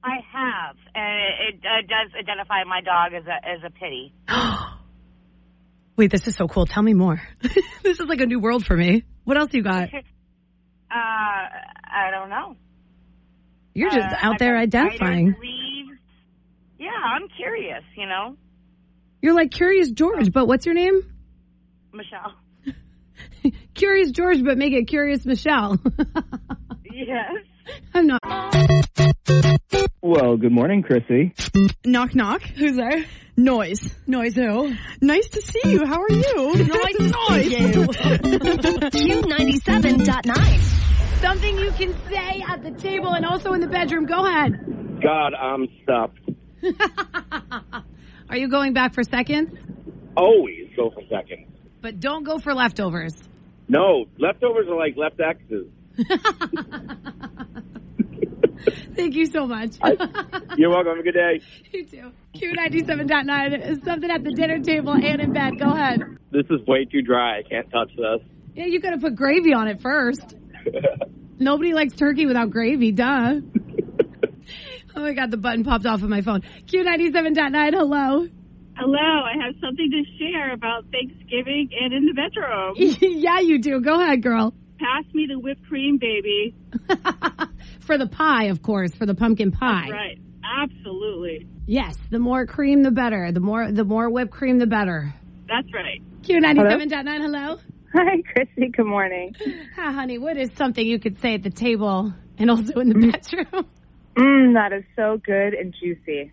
I 0.03 0.17
have, 0.33 0.77
and 0.95 1.21
it, 1.21 1.57
it 1.57 1.61
uh, 1.61 1.83
does 1.83 2.11
identify 2.19 2.65
my 2.65 2.81
dog 2.81 3.12
as 3.12 3.27
a 3.27 3.49
as 3.49 3.61
a 3.65 3.71
pity. 3.71 4.15
Wait, 5.97 6.11
this 6.11 6.27
is 6.27 6.37
so 6.37 6.49
cool. 6.49 6.67
Tell 6.67 6.83
me 6.83 6.95
more. 6.95 7.21
this 7.83 8.01
is 8.01 8.09
like 8.09 8.21
a 8.21 8.27
new 8.27 8.41
world 8.41 8.65
for 8.65 8.77
me. 8.77 9.05
What 9.25 9.37
else 9.37 9.51
you 9.53 9.63
got? 9.63 9.89
Uh, 10.95 10.95
I 10.95 12.11
don't 12.11 12.29
know. 12.29 12.55
You're 13.73 13.89
just 13.89 14.13
Uh, 14.13 14.27
out 14.27 14.33
I've 14.35 14.39
there 14.39 14.59
identifying. 14.59 15.35
Yeah, 16.79 16.91
I'm 16.91 17.29
curious. 17.35 17.83
You 17.97 18.05
know, 18.07 18.37
You're 19.23 19.33
like 19.35 19.53
Curious 19.53 19.91
George, 19.91 20.31
but 20.35 20.47
what's 20.47 20.67
your 20.67 20.75
name? 20.75 21.01
Michelle. 21.95 22.35
Curious 23.75 24.11
George, 24.11 24.45
but 24.45 24.59
make 24.59 24.75
it 24.75 24.87
Curious 24.87 25.25
Michelle. 25.25 25.79
Yes. 26.93 27.37
I'm 27.95 28.07
not. 28.09 28.21
Well, 30.03 30.37
good 30.37 30.53
morning, 30.53 30.83
Krissy. 30.83 31.33
Knock 31.87 32.15
knock. 32.15 32.43
Who's 32.43 32.77
there? 32.77 33.03
Noise. 33.37 33.95
Noise 34.07 34.35
who? 34.35 34.75
Nice 35.01 35.29
to 35.31 35.41
see 35.41 35.71
you. 35.71 35.87
How 35.87 36.03
are 36.03 36.11
you? 36.12 36.53
Nice 36.73 36.97
to 36.97 37.09
see 37.09 37.57
you. 37.57 37.87
Q97.9. 39.23 41.21
Something 41.21 41.57
you 41.59 41.71
can 41.73 41.95
say 42.11 42.45
at 42.47 42.62
the 42.62 42.73
table 42.73 43.15
and 43.15 43.25
also 43.25 43.55
in 43.55 43.61
the 43.61 43.69
bedroom. 43.69 44.05
Go 44.07 44.27
ahead. 44.27 45.01
God, 45.03 45.35
I'm 45.35 45.67
stuffed. 45.83 46.19
Are 48.29 48.37
you 48.37 48.49
going 48.49 48.75
back 48.75 48.93
for 48.95 49.03
seconds? 49.03 49.51
Always 50.17 50.69
go 50.77 50.91
for 50.91 51.03
seconds. 51.09 51.49
But 51.81 52.01
don't 52.01 52.25
go 52.25 52.39
for 52.39 52.53
leftovers. 52.55 53.15
No, 53.69 54.05
leftovers 54.19 54.69
are 54.69 54.77
like 54.77 54.97
left 54.97 55.21
X's. 55.21 55.69
Thank 58.95 59.14
you 59.14 59.26
so 59.26 59.47
much. 59.47 59.76
You're 60.57 60.71
welcome. 60.71 60.97
Have 60.97 60.99
a 60.99 61.02
good 61.02 61.14
day. 61.14 61.40
you 61.73 61.85
too. 61.85 62.12
Q97.9 62.35 63.69
is 63.71 63.83
something 63.85 64.11
at 64.11 64.23
the 64.25 64.33
dinner 64.33 64.61
table 64.61 64.92
and 64.92 65.21
in 65.21 65.33
bed. 65.33 65.59
Go 65.59 65.71
ahead. 65.71 66.00
This 66.31 66.47
is 66.50 66.66
way 66.66 66.85
too 66.85 67.02
dry. 67.02 67.38
I 67.38 67.42
can't 67.42 67.71
touch 67.71 67.90
this. 67.97 68.26
Yeah, 68.54 68.66
you 68.66 68.81
could 68.81 68.90
have 68.90 69.00
put 69.00 69.14
gravy 69.16 69.52
on 69.54 69.69
it 69.69 69.81
first. 69.81 70.37
Nobody 71.38 71.73
likes 71.73 71.95
turkey 71.95 72.26
without 72.26 72.50
gravy, 72.50 72.92
duh. 72.92 73.40
oh 74.95 75.00
my 75.00 75.12
god, 75.12 75.31
the 75.31 75.37
button 75.37 75.64
popped 75.64 75.87
off 75.87 76.02
of 76.02 76.09
my 76.09 76.21
phone. 76.21 76.42
Q97.9, 76.66 77.73
hello. 77.73 78.28
Hello, 78.76 78.99
I 78.99 79.33
have 79.45 79.54
something 79.61 79.90
to 79.90 80.02
share 80.19 80.52
about 80.52 80.85
Thanksgiving 80.92 81.71
and 81.81 81.92
in 81.92 82.07
the 82.07 82.14
bedroom. 82.14 82.75
yeah, 83.00 83.40
you 83.40 83.59
do. 83.59 83.81
Go 83.81 84.00
ahead, 84.00 84.23
girl. 84.23 84.54
Pass 84.78 85.04
me 85.14 85.26
the 85.28 85.38
whipped 85.38 85.66
cream, 85.69 85.99
baby. 85.99 86.54
For 87.83 87.99
the 87.99 88.07
pie, 88.07 88.45
of 88.45 88.62
course, 88.62 88.95
for 88.95 89.07
the 89.07 89.15
pumpkin 89.15 89.51
pie. 89.53 89.83
That's 89.83 89.93
right. 89.93 90.19
Absolutely. 90.62 91.47
Yes, 91.67 91.97
the 92.11 92.19
more 92.19 92.47
cream, 92.47 92.83
the 92.83 92.91
better. 92.91 93.33
The 93.33 93.41
more 93.41 93.71
the 93.71 93.85
more 93.85 94.11
whipped 94.11 94.31
cream, 94.33 94.59
the 94.59 94.67
better. 94.67 95.15
That's 95.49 95.73
right. 95.73 96.01
Q97.9, 96.23 97.21
hello. 97.21 97.59
Hi, 97.95 98.23
Krissy. 98.23 98.75
Good 98.75 98.87
morning. 98.87 99.35
Hi, 99.77 99.93
honey. 99.93 100.19
What 100.19 100.37
is 100.37 100.51
something 100.57 100.87
you 100.87 100.99
could 100.99 101.21
say 101.21 101.35
at 101.35 101.43
the 101.43 101.51
table 101.51 102.12
and 102.39 102.51
also 102.51 102.81
in 102.81 102.89
the 102.89 102.95
mm. 102.95 103.12
bedroom? 103.12 103.67
Mmm, 104.17 104.55
that 104.55 104.73
is 104.73 104.85
so 104.97 105.19
good 105.25 105.55
and 105.55 105.75
juicy. 105.79 106.33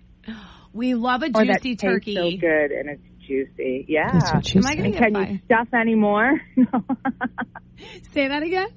We 0.74 0.94
love 0.96 1.24
a 1.24 1.28
oh, 1.34 1.40
Or 1.40 1.46
juicy 1.46 1.76
tastes 1.76 1.82
turkey. 1.82 2.16
so 2.16 2.30
good 2.40 2.72
and 2.72 2.90
it's 2.90 3.02
juicy. 3.28 3.86
Yeah. 3.88 4.12
That's 4.12 4.52
so. 4.52 4.60
Am 4.60 4.66
I 4.66 4.76
gonna 4.76 4.86
and 4.86 4.94
get 4.94 5.04
can 5.04 5.14
pie? 5.14 5.30
you 5.32 5.40
stuff 5.46 5.68
any 5.74 5.96
more? 5.96 6.40
Say 8.14 8.28
that 8.28 8.44
again. 8.44 8.68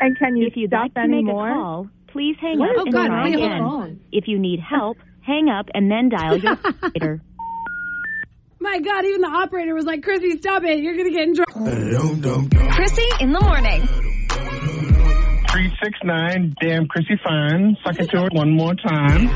And 0.00 0.18
can 0.18 0.36
you 0.36 0.46
If 0.46 0.56
you'd 0.56 0.70
stuff 0.70 0.80
like 0.82 0.94
to 0.94 1.00
any 1.00 1.22
make 1.22 1.30
a 1.30 1.34
more? 1.34 1.52
call, 1.52 1.88
please 2.08 2.36
hang 2.40 2.58
What 2.58 2.70
up 2.70 2.76
is 2.78 2.82
and 2.86 2.92
going 2.94 3.06
try 3.08 3.28
again. 3.28 3.62
on. 3.62 4.00
If 4.12 4.26
you 4.28 4.38
need 4.38 4.60
help, 4.60 4.96
hang 5.20 5.48
up 5.48 5.66
and 5.74 5.90
then 5.90 6.08
dial 6.08 6.36
your 6.38 6.52
operator. 6.64 7.20
My 8.62 8.78
God, 8.80 9.04
even 9.06 9.20
the 9.22 9.28
operator 9.28 9.74
was 9.74 9.84
like, 9.86 10.00
Krissy, 10.02 10.38
stop 10.38 10.64
it. 10.64 10.80
You're 10.80 10.94
going 10.94 11.06
to 11.06 11.12
get 11.12 11.28
in 11.28 11.34
trouble. 11.34 11.52
Krissy 12.72 13.08
in 13.20 13.32
the 13.32 13.40
morning. 13.40 13.86
369, 15.50 16.54
damn 16.60 16.86
Krissy 16.86 17.18
Fine. 17.24 17.76
Suck 17.84 17.98
it 17.98 18.10
to 18.10 18.24
it 18.26 18.32
one 18.32 18.50
more 18.56 18.74
time. 18.74 19.28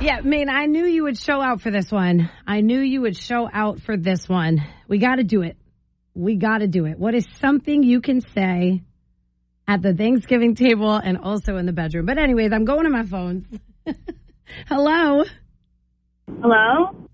Yeah, 0.00 0.20
man, 0.24 0.48
I 0.50 0.66
knew 0.66 0.84
you 0.84 1.04
would 1.04 1.16
show 1.16 1.40
out 1.40 1.60
for 1.60 1.70
this 1.70 1.92
one. 1.92 2.28
I 2.44 2.60
knew 2.60 2.80
you 2.80 3.02
would 3.02 3.16
show 3.16 3.48
out 3.52 3.80
for 3.80 3.96
this 3.96 4.28
one. 4.28 4.60
We 4.88 4.98
got 4.98 5.16
to 5.16 5.22
do 5.22 5.42
it. 5.42 5.56
We 6.14 6.36
got 6.36 6.58
to 6.58 6.66
do 6.66 6.84
it. 6.86 6.98
What 6.98 7.14
is 7.14 7.26
something 7.40 7.82
you 7.82 8.00
can 8.00 8.20
say 8.20 8.82
at 9.66 9.80
the 9.80 9.94
Thanksgiving 9.94 10.54
table 10.54 10.94
and 10.94 11.16
also 11.18 11.56
in 11.56 11.64
the 11.64 11.72
bedroom? 11.72 12.06
But 12.06 12.18
anyways, 12.18 12.52
I'm 12.52 12.64
going 12.64 12.84
to 12.84 12.90
my 12.90 13.04
phones. 13.04 13.44
Hello. 14.68 15.24
Hello? 16.40 17.08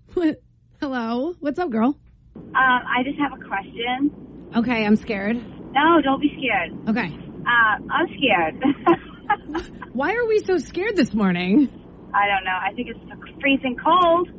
Hello. 0.81 1.33
What's 1.39 1.59
up, 1.59 1.69
girl? 1.69 1.97
Um, 2.35 2.53
I 2.55 3.03
just 3.03 3.17
have 3.19 3.31
a 3.39 3.43
question. 3.43 4.49
Okay, 4.55 4.85
I'm 4.85 4.95
scared. 4.97 5.37
No, 5.71 6.01
don't 6.03 6.19
be 6.19 6.35
scared. 6.37 6.89
Okay. 6.89 7.15
Uh, 7.45 7.93
I'm 7.93 8.07
scared. 8.17 9.71
Why 9.93 10.13
are 10.13 10.27
we 10.27 10.39
so 10.43 10.57
scared 10.57 10.95
this 10.97 11.13
morning? 11.13 11.69
I 12.13 12.27
don't 12.27 12.43
know. 12.43 12.57
I 12.59 12.73
think 12.73 12.89
it's 12.89 12.99
freezing 13.39 13.77
cold. 13.81 14.29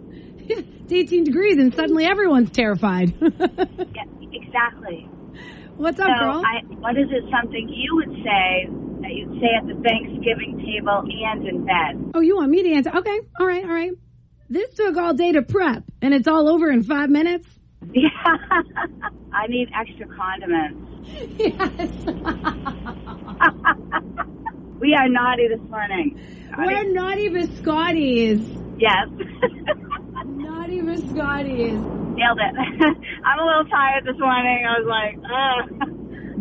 It's 0.90 0.92
18 1.12 1.23
degrees 1.25 1.57
and 1.59 1.73
suddenly 1.75 2.04
everyone's 2.04 2.50
terrified. 2.50 3.14
Yeah, 3.21 4.04
exactly. 4.33 5.09
What's 5.76 6.00
up, 6.00 6.09
so 6.09 6.12
girl? 6.25 6.42
I, 6.45 6.62
what 6.80 6.97
is 6.99 7.07
it 7.11 7.25
something 7.30 7.69
you 7.69 7.95
would 7.97 8.12
say 8.25 8.69
that 9.02 9.12
you'd 9.12 9.40
say 9.40 9.49
at 9.57 9.66
the 9.66 9.75
Thanksgiving 9.83 10.59
table 10.59 11.04
and 11.09 11.47
in 11.47 11.64
bed? 11.64 12.12
oh, 12.14 12.21
you 12.21 12.37
want 12.37 12.50
me 12.50 12.62
to 12.64 12.73
answer? 12.73 12.90
Okay, 12.95 13.21
all 13.38 13.47
right, 13.47 13.64
all 13.64 13.71
right. 13.71 13.92
This 14.49 14.71
took 14.75 14.97
all 14.97 15.14
day 15.14 15.33
to 15.33 15.42
prep 15.42 15.85
and 16.02 16.12
it's 16.12 16.26
all 16.26 16.49
over 16.49 16.71
in 16.71 16.83
five 16.83 17.09
minutes. 17.11 17.47
Yeah. 17.95 18.11
I 19.33 19.47
need 19.49 19.69
extra 19.75 20.07
condiments. 20.14 20.87
Yes. 21.38 21.90
we 24.80 24.92
are 24.95 25.09
naughty 25.09 25.49
this 25.49 25.61
morning. 25.71 26.21
We're 26.59 26.92
naughty 26.92 27.30
biscottis. 27.30 28.42
Yes. 28.78 29.09
Naughty 30.82 31.02
biscottis. 31.02 31.80
Nailed 32.16 32.38
it. 32.38 32.54
I'm 33.25 33.38
a 33.38 33.44
little 33.44 33.64
tired 33.70 34.04
this 34.04 34.18
morning. 34.18 34.66
I 34.66 34.80
was 34.80 34.88
like, 34.88 35.16
ugh. 35.25 35.68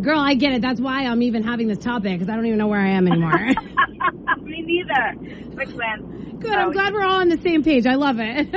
Girl, 0.02 0.18
I 0.18 0.34
get 0.34 0.52
it. 0.52 0.62
That's 0.62 0.80
why 0.80 1.04
I'm 1.04 1.22
even 1.22 1.42
having 1.42 1.68
this 1.68 1.78
topic 1.78 2.12
because 2.12 2.30
I 2.30 2.36
don't 2.36 2.46
even 2.46 2.58
know 2.58 2.68
where 2.68 2.80
I 2.80 2.92
am 2.92 3.06
anymore. 3.06 3.32
Me 4.42 4.62
neither. 4.62 5.14
Quick 5.54 5.68
win. 5.76 6.38
Good. 6.40 6.52
I'm 6.52 6.68
oh, 6.68 6.72
glad 6.72 6.94
we're 6.94 7.04
all 7.04 7.20
on 7.20 7.28
the 7.28 7.38
same 7.42 7.62
page. 7.62 7.84
I 7.86 7.96
love 7.96 8.16
it. 8.18 8.54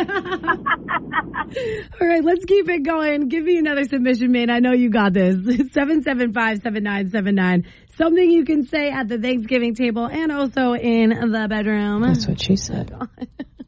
all 2.01 2.07
right, 2.07 2.23
let's 2.23 2.45
keep 2.45 2.69
it 2.69 2.83
going. 2.83 3.27
Give 3.27 3.43
me 3.43 3.57
another 3.57 3.83
submission, 3.83 4.31
man. 4.31 4.49
I 4.49 4.59
know 4.59 4.71
you 4.71 4.89
got 4.89 5.11
this. 5.11 5.35
775-7979. 5.35 7.65
Something 7.97 8.31
you 8.31 8.45
can 8.45 8.65
say 8.65 8.89
at 8.89 9.09
the 9.09 9.17
Thanksgiving 9.17 9.75
table 9.75 10.07
and 10.07 10.31
also 10.31 10.75
in 10.75 11.09
the 11.09 11.47
bedroom. 11.49 12.03
That's 12.03 12.25
what 12.25 12.39
she 12.39 12.55
said. 12.55 12.95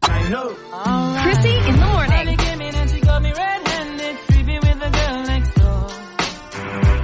I 0.04 0.30
know. 0.30 0.50
Krissy 0.50 1.68
in 1.68 1.76
the 1.76 1.86
morning. 1.86 2.12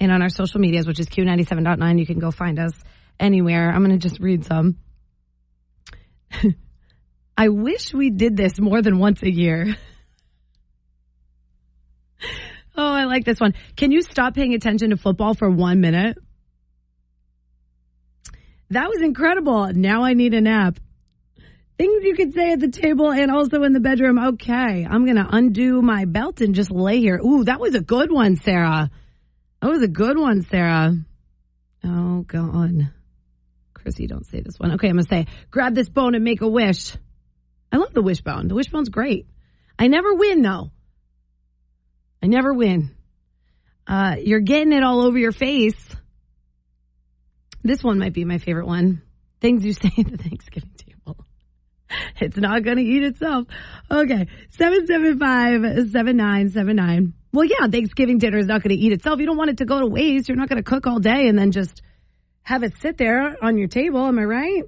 and 0.01 0.11
on 0.11 0.23
our 0.23 0.29
social 0.29 0.61
medias, 0.61 0.87
which 0.87 1.01
is 1.01 1.07
Q97.9. 1.09 1.99
You 1.99 2.07
can 2.07 2.19
go 2.19 2.31
find 2.31 2.59
us 2.59 2.73
anywhere. 3.19 3.71
I'm 3.71 3.85
going 3.85 3.99
to 3.99 4.09
just 4.09 4.21
read 4.21 4.45
some. 4.45 4.77
I 7.39 7.49
wish 7.49 7.93
we 7.93 8.11
did 8.11 8.37
this 8.37 8.59
more 8.59 8.83
than 8.83 8.99
once 8.99 9.23
a 9.23 9.31
year. 9.31 9.77
Oh, 12.79 12.93
I 12.93 13.05
like 13.05 13.25
this 13.25 13.41
one. 13.41 13.55
Can 13.75 13.91
you 13.91 14.03
stop 14.03 14.35
paying 14.35 14.53
attention 14.53 14.91
to 14.91 14.99
football 14.99 15.33
for 15.33 15.51
one 15.51 15.81
minute? 15.81 16.19
That 18.71 18.89
was 18.89 19.01
incredible. 19.01 19.73
Now 19.73 20.03
I 20.03 20.13
need 20.13 20.35
a 20.35 20.41
nap. 20.41 20.79
Things 21.79 22.05
you 22.05 22.15
could 22.15 22.33
say 22.33 22.53
at 22.53 22.61
the 22.61 22.69
table 22.69 23.13
and 23.13 23.31
also 23.31 23.63
in 23.63 23.73
the 23.73 23.81
bedroom. 23.81 24.19
Okay, 24.19 24.87
I'm 24.89 25.05
going 25.05 25.17
to 25.17 25.29
undo 25.31 25.83
my 25.83 26.07
belt 26.07 26.41
and 26.41 26.55
just 26.55 26.71
lay 26.71 27.01
here. 27.01 27.21
Ooh, 27.23 27.45
that 27.45 27.61
was 27.61 27.75
a 27.75 27.81
good 27.81 28.11
one, 28.11 28.37
Sarah. 28.37 28.91
That 29.61 29.71
was 29.71 29.83
a 29.83 29.89
good 29.89 30.19
one, 30.19 30.43
Sarah. 30.43 30.95
Oh, 31.85 32.23
God. 32.23 32.91
Krissy, 33.75 34.09
don't 34.09 34.27
say 34.27 34.41
this 34.41 34.59
one. 34.59 34.73
Okay, 34.73 34.89
I'm 34.89 34.97
going 34.97 35.05
to 35.05 35.09
say, 35.09 35.27
grab 35.51 35.75
this 35.75 35.89
bone 35.89 36.15
and 36.15 36.25
make 36.25 36.41
a 36.41 36.49
wish. 36.49 36.97
I 37.71 37.77
love 37.77 37.93
the 37.93 38.03
wishbone. 38.03 38.49
The 38.49 38.55
wishbone's 38.55 38.89
great. 38.89 39.27
I 39.79 39.89
never 39.89 40.15
win, 40.15 40.41
though. 40.41 40.71
I 42.23 42.27
never 42.27 42.55
win. 42.55 42.97
Uh, 43.87 44.17
you're 44.19 44.41
getting 44.41 44.73
it 44.73 44.83
all 44.83 45.03
over 45.03 45.19
your 45.19 45.33
face. 45.33 45.77
This 47.63 47.85
one 47.85 47.99
might 47.99 48.15
be 48.15 48.25
my 48.25 48.39
favorite 48.39 48.67
one. 48.67 49.03
Things 49.41 49.65
you 49.65 49.75
say 49.75 49.93
at 49.99 50.11
the 50.11 50.17
Thanksgiving 50.17 50.71
table. 50.77 50.86
It's 52.21 52.37
not 52.37 52.65
going 52.65 52.79
to 52.79 52.83
eat 52.83 53.05
itself. 53.05 53.47
Okay. 53.91 54.27
775-7979. 54.59 57.13
Well, 57.33 57.45
yeah, 57.45 57.69
Thanksgiving 57.69 58.19
dinner 58.19 58.39
is 58.39 58.47
not 58.47 58.63
going 58.63 58.77
to 58.77 58.83
eat 58.83 58.93
itself. 58.93 59.21
You 59.21 59.27
don't 59.27 59.37
want 59.37 59.51
it 59.51 59.59
to 59.59 59.67
go 59.67 59.81
to 59.81 59.87
waste. 59.87 60.29
You're 60.29 60.39
not 60.39 60.49
going 60.49 60.63
to 60.63 60.69
cook 60.69 60.87
all 60.87 60.99
day 60.99 61.29
and 61.29 61.39
then 61.39 61.53
just 61.53 61.83
have 62.43 62.63
it 62.63 62.73
sit 62.81 62.97
there 62.97 63.37
on 63.43 63.59
your 63.59 63.69
table. 63.69 64.07
Am 64.07 64.19
I 64.19 64.25
right? 64.25 64.63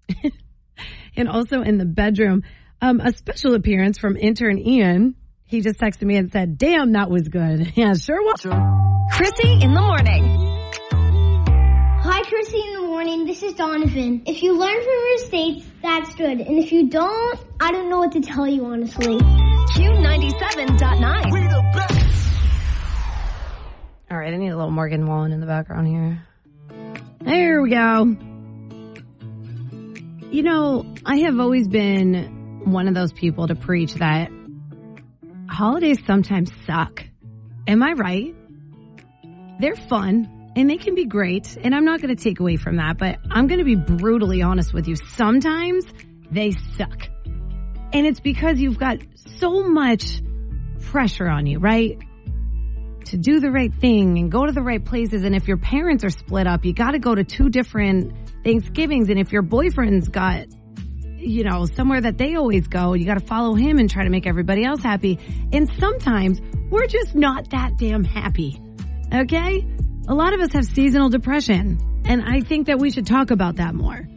and 1.17 1.29
also 1.29 1.61
in 1.61 1.77
the 1.77 1.85
bedroom. 1.85 2.43
Um, 2.81 3.01
a 3.01 3.13
special 3.13 3.55
appearance 3.55 3.99
from 3.99 4.17
intern 4.17 4.59
Ian. 4.59 5.15
He 5.45 5.61
just 5.61 5.79
texted 5.79 6.05
me 6.05 6.17
and 6.17 6.33
said, 6.33 6.57
damn, 6.57 6.93
that 6.93 7.11
was 7.11 7.29
good. 7.29 7.73
Yeah, 7.77 7.93
sure 7.95 8.23
was. 8.23 8.45
Krissy 9.13 9.63
in 9.63 9.75
the 9.75 9.81
morning. 9.81 10.25
Hi, 12.01 12.23
Krissy 12.23 12.78
morning. 13.19 13.35
This 13.35 13.43
is 13.43 13.55
Donovan. 13.55 14.23
If 14.27 14.43
you 14.43 14.59
learn 14.59 14.77
from 14.77 14.85
your 14.85 15.13
mistakes, 15.15 15.67
that's 15.83 16.15
good. 16.15 16.41
And 16.41 16.59
if 16.59 16.73
you 16.73 16.89
don't, 16.89 17.39
I 17.61 17.71
don't 17.73 17.91
know 17.91 17.99
what 17.99 18.13
to 18.13 18.21
tell 18.21 18.47
you, 18.47 18.67
honestly. 18.67 19.19
Q97.9. 19.19 21.33
All 24.11 24.17
right, 24.17 24.33
I 24.33 24.37
need 24.37 24.49
a 24.49 24.57
little 24.57 24.71
Morgan 24.71 25.07
Wallen 25.07 25.33
in 25.33 25.41
the 25.41 25.47
background 25.47 25.87
here. 25.87 26.25
There 27.21 27.61
we 27.63 27.69
go. 27.71 28.17
You 30.31 30.43
know, 30.43 30.95
I 31.05 31.19
have 31.21 31.39
always 31.41 31.69
been 31.69 32.63
one 32.65 32.89
of 32.89 32.95
those 32.95 33.13
people 33.13 33.49
to 33.49 33.55
preach 33.55 33.93
that 33.95 34.31
holidays 35.49 35.99
sometimes 36.07 36.51
suck. 36.67 37.05
Am 37.67 37.83
I 37.83 37.93
right? 37.93 38.35
They're 39.61 39.77
fun 39.77 40.38
and 40.59 40.69
they 40.69 40.77
can 40.77 40.97
be 40.97 41.05
great. 41.05 41.57
And 41.63 41.73
I'm 41.73 41.85
not 41.85 42.03
going 42.03 42.15
to 42.15 42.21
take 42.21 42.41
away 42.41 42.57
from 42.57 42.79
that, 42.79 42.99
but 42.99 43.19
I'm 43.31 43.47
going 43.47 43.61
to 43.61 43.65
be 43.65 43.77
brutally 43.77 44.43
honest 44.43 44.75
with 44.75 44.89
you. 44.89 44.97
Sometimes 44.97 45.85
they 46.33 46.51
suck. 46.77 47.09
And 47.93 48.05
it's 48.05 48.19
because 48.19 48.59
you've 48.59 48.79
got 48.79 48.99
so 49.39 49.63
much 49.63 50.21
pressure 50.81 51.29
on 51.29 51.47
you, 51.47 51.61
right? 51.61 51.97
To 53.07 53.17
do 53.17 53.39
the 53.39 53.53
right 53.53 53.73
thing 53.73 54.19
and 54.19 54.33
go 54.33 54.47
to 54.47 54.51
the 54.51 54.61
right 54.61 54.85
places. 54.85 55.23
And 55.23 55.33
if 55.33 55.47
your 55.47 55.59
parents 55.59 56.03
are 56.03 56.11
split 56.11 56.49
up, 56.49 56.65
you 56.65 56.73
got 56.73 56.91
to 56.91 56.99
go 56.99 57.15
to 57.15 57.23
two 57.23 57.51
different 57.51 58.13
Thanksgivings. 58.43 59.11
And 59.11 59.19
if 59.21 59.33
your 59.33 59.43
boyfriend's 59.43 60.09
got 60.09 60.47
you 61.19 61.43
know, 61.43 61.67
somewhere 61.67 62.01
that 62.01 62.17
they 62.17 62.37
always 62.37 62.69
go. 62.69 62.95
You 62.95 63.05
got 63.05 63.19
to 63.19 63.27
follow 63.27 63.55
him 63.55 63.79
and 63.79 63.91
try 63.91 64.05
to 64.05 64.11
make 64.11 64.25
everybody 64.25 64.65
else 64.65 64.81
happy. 64.83 65.19
And 65.53 65.69
sometimes 65.79 66.41
we're 66.71 66.87
just 66.87 67.17
not 67.17 67.51
that 67.51 67.77
damn 67.77 68.05
happy. 68.05 68.61
Okay? 69.13 69.67
A 70.09 70.15
lot 70.15 70.33
of 70.33 70.41
us 70.41 70.53
have 70.53 70.65
seasonal 70.65 71.11
depression. 71.11 72.03
And 72.07 72.23
I 72.23 72.41
think 72.41 72.67
that 72.67 72.79
we 72.79 72.91
should 72.91 73.07
talk 73.07 73.31
about 73.31 73.57
that 73.57 73.75
more. 73.75 74.09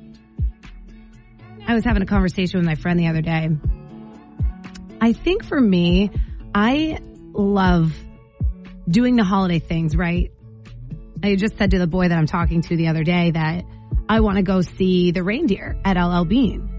I 1.67 1.73
was 1.73 1.83
having 1.83 2.01
a 2.01 2.05
conversation 2.05 2.59
with 2.59 2.65
my 2.65 2.75
friend 2.75 2.97
the 2.97 3.07
other 3.07 3.21
day. 3.21 3.49
I 5.01 5.11
think 5.11 5.43
for 5.43 5.59
me, 5.59 6.09
I 6.55 6.97
love 7.33 7.93
doing 8.89 9.17
the 9.17 9.25
holiday 9.25 9.59
things, 9.59 9.95
right? 9.95 10.31
I 11.21 11.35
just 11.35 11.57
said 11.57 11.71
to 11.71 11.79
the 11.79 11.87
boy 11.87 12.07
that 12.07 12.17
I'm 12.17 12.25
talking 12.25 12.61
to 12.61 12.77
the 12.77 12.87
other 12.87 13.03
day 13.03 13.31
that 13.31 13.65
I 14.07 14.21
want 14.21 14.37
to 14.37 14.43
go 14.43 14.61
see 14.61 15.11
the 15.11 15.23
reindeer 15.23 15.75
at 15.83 15.97
LL 16.01 16.23
Bean 16.23 16.71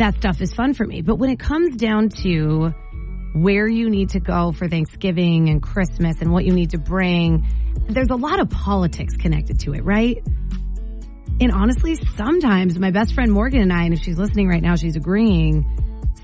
that 0.00 0.16
stuff 0.16 0.40
is 0.40 0.52
fun 0.54 0.72
for 0.72 0.86
me. 0.86 1.02
But 1.02 1.16
when 1.16 1.28
it 1.28 1.38
comes 1.38 1.76
down 1.76 2.08
to 2.22 2.72
where 3.32 3.68
you 3.68 3.90
need 3.90 4.10
to 4.10 4.20
go 4.20 4.52
for 4.52 4.68
Thanksgiving 4.68 5.48
and 5.48 5.62
Christmas 5.62 6.20
and 6.20 6.32
what 6.32 6.44
you 6.44 6.52
need 6.52 6.70
to 6.70 6.78
bring, 6.78 7.46
there's 7.88 8.10
a 8.10 8.16
lot 8.16 8.40
of 8.40 8.50
politics 8.50 9.16
connected 9.16 9.60
to 9.60 9.74
it, 9.74 9.84
right? 9.84 10.22
And 11.40 11.52
honestly, 11.52 11.96
sometimes 12.16 12.78
my 12.78 12.90
best 12.90 13.14
friend 13.14 13.32
Morgan 13.32 13.62
and 13.62 13.72
I, 13.72 13.84
and 13.84 13.94
if 13.94 14.00
she's 14.00 14.18
listening 14.18 14.48
right 14.48 14.62
now, 14.62 14.74
she's 14.76 14.96
agreeing. 14.96 15.64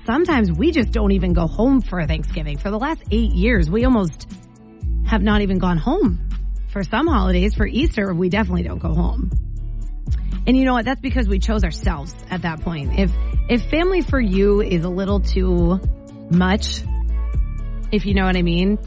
Sometimes 0.05 0.51
we 0.51 0.71
just 0.71 0.91
don't 0.91 1.11
even 1.11 1.33
go 1.33 1.47
home 1.47 1.81
for 1.81 2.05
Thanksgiving. 2.05 2.57
For 2.57 2.69
the 2.69 2.77
last 2.77 3.01
eight 3.11 3.33
years, 3.33 3.69
we 3.69 3.83
almost 3.83 4.31
have 5.07 5.21
not 5.21 5.41
even 5.41 5.57
gone 5.57 5.77
home. 5.77 6.29
For 6.71 6.83
some 6.83 7.07
holidays, 7.07 7.55
for 7.55 7.65
Easter, 7.65 8.13
we 8.13 8.29
definitely 8.29 8.63
don't 8.63 8.79
go 8.79 8.93
home. 8.93 9.31
And 10.45 10.55
you 10.55 10.65
know 10.65 10.73
what? 10.73 10.85
That's 10.85 11.01
because 11.01 11.27
we 11.27 11.39
chose 11.39 11.63
ourselves 11.63 12.13
at 12.29 12.43
that 12.43 12.61
point. 12.61 12.99
If, 12.99 13.11
if 13.49 13.69
family 13.69 14.01
for 14.01 14.19
you 14.19 14.61
is 14.61 14.83
a 14.83 14.89
little 14.89 15.19
too 15.19 15.79
much, 16.29 16.83
if 17.91 18.05
you 18.05 18.13
know 18.13 18.25
what 18.25 18.35
I 18.35 18.41
mean, 18.41 18.77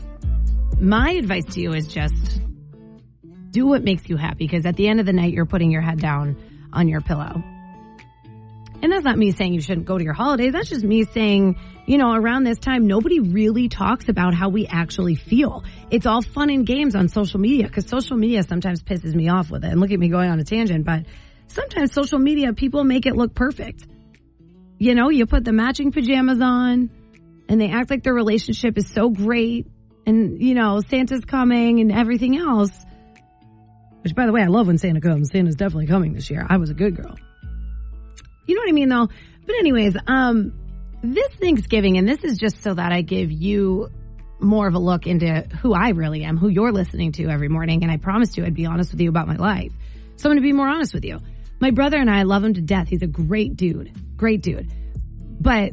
my 0.78 1.12
advice 1.12 1.44
to 1.54 1.60
you 1.60 1.72
is 1.72 1.88
just 1.88 2.40
do 3.50 3.66
what 3.66 3.82
makes 3.82 4.08
you 4.08 4.16
happy 4.16 4.46
because 4.46 4.66
at 4.66 4.76
the 4.76 4.88
end 4.88 5.00
of 5.00 5.06
the 5.06 5.12
night, 5.12 5.32
you're 5.32 5.46
putting 5.46 5.70
your 5.70 5.82
head 5.82 6.00
down 6.00 6.36
on 6.72 6.88
your 6.88 7.00
pillow. 7.00 7.42
And 8.82 8.90
that's 8.90 9.04
not 9.04 9.18
me 9.18 9.32
saying 9.32 9.52
you 9.52 9.60
shouldn't 9.60 9.86
go 9.86 9.98
to 9.98 10.04
your 10.04 10.14
holidays. 10.14 10.52
That's 10.52 10.68
just 10.68 10.84
me 10.84 11.04
saying, 11.04 11.58
you 11.86 11.98
know, 11.98 12.14
around 12.14 12.44
this 12.44 12.58
time, 12.58 12.86
nobody 12.86 13.20
really 13.20 13.68
talks 13.68 14.08
about 14.08 14.34
how 14.34 14.48
we 14.48 14.66
actually 14.66 15.16
feel. 15.16 15.64
It's 15.90 16.06
all 16.06 16.22
fun 16.22 16.48
and 16.48 16.64
games 16.64 16.94
on 16.94 17.08
social 17.08 17.40
media 17.40 17.66
because 17.66 17.86
social 17.86 18.16
media 18.16 18.42
sometimes 18.42 18.82
pisses 18.82 19.14
me 19.14 19.28
off 19.28 19.50
with 19.50 19.64
it. 19.64 19.70
And 19.70 19.80
look 19.80 19.90
at 19.90 19.98
me 19.98 20.08
going 20.08 20.30
on 20.30 20.38
a 20.40 20.44
tangent, 20.44 20.86
but 20.86 21.04
sometimes 21.48 21.92
social 21.92 22.18
media 22.18 22.54
people 22.54 22.84
make 22.84 23.04
it 23.04 23.16
look 23.16 23.34
perfect. 23.34 23.86
You 24.78 24.94
know, 24.94 25.10
you 25.10 25.26
put 25.26 25.44
the 25.44 25.52
matching 25.52 25.92
pajamas 25.92 26.40
on 26.40 26.90
and 27.50 27.60
they 27.60 27.68
act 27.68 27.90
like 27.90 28.04
their 28.04 28.14
relationship 28.14 28.78
is 28.78 28.88
so 28.88 29.10
great 29.10 29.66
and, 30.06 30.40
you 30.40 30.54
know, 30.54 30.80
Santa's 30.88 31.24
coming 31.24 31.80
and 31.80 31.92
everything 31.92 32.36
else. 32.36 32.70
Which, 34.02 34.14
by 34.14 34.24
the 34.24 34.32
way, 34.32 34.40
I 34.40 34.46
love 34.46 34.68
when 34.68 34.78
Santa 34.78 35.00
comes. 35.00 35.30
Santa's 35.30 35.56
definitely 35.56 35.88
coming 35.88 36.14
this 36.14 36.30
year. 36.30 36.46
I 36.48 36.56
was 36.56 36.70
a 36.70 36.74
good 36.74 36.96
girl. 36.96 37.16
You 38.46 38.54
know 38.54 38.62
what 38.62 38.68
I 38.68 38.72
mean, 38.72 38.88
though? 38.88 39.08
But, 39.46 39.56
anyways, 39.56 39.96
um, 40.06 40.52
this 41.02 41.28
Thanksgiving, 41.40 41.98
and 41.98 42.08
this 42.08 42.22
is 42.22 42.38
just 42.38 42.62
so 42.62 42.72
that 42.72 42.92
I 42.92 43.02
give 43.02 43.30
you 43.30 43.90
more 44.38 44.66
of 44.68 44.74
a 44.74 44.78
look 44.78 45.06
into 45.06 45.46
who 45.60 45.74
I 45.74 45.90
really 45.90 46.24
am, 46.24 46.38
who 46.38 46.48
you're 46.48 46.72
listening 46.72 47.12
to 47.12 47.28
every 47.28 47.48
morning. 47.48 47.82
And 47.82 47.90
I 47.90 47.98
promised 47.98 48.38
you 48.38 48.44
I'd 48.44 48.54
be 48.54 48.66
honest 48.66 48.92
with 48.92 49.00
you 49.00 49.10
about 49.10 49.26
my 49.26 49.36
life. 49.36 49.72
So 50.16 50.30
I'm 50.30 50.36
going 50.36 50.42
to 50.42 50.48
be 50.48 50.52
more 50.52 50.68
honest 50.68 50.94
with 50.94 51.04
you. 51.04 51.20
My 51.60 51.72
brother 51.72 51.98
and 51.98 52.08
I 52.08 52.22
love 52.22 52.42
him 52.44 52.54
to 52.54 52.62
death. 52.62 52.88
He's 52.88 53.02
a 53.02 53.06
great 53.06 53.56
dude. 53.56 53.92
Great 54.16 54.40
dude. 54.40 54.72
But 55.40 55.72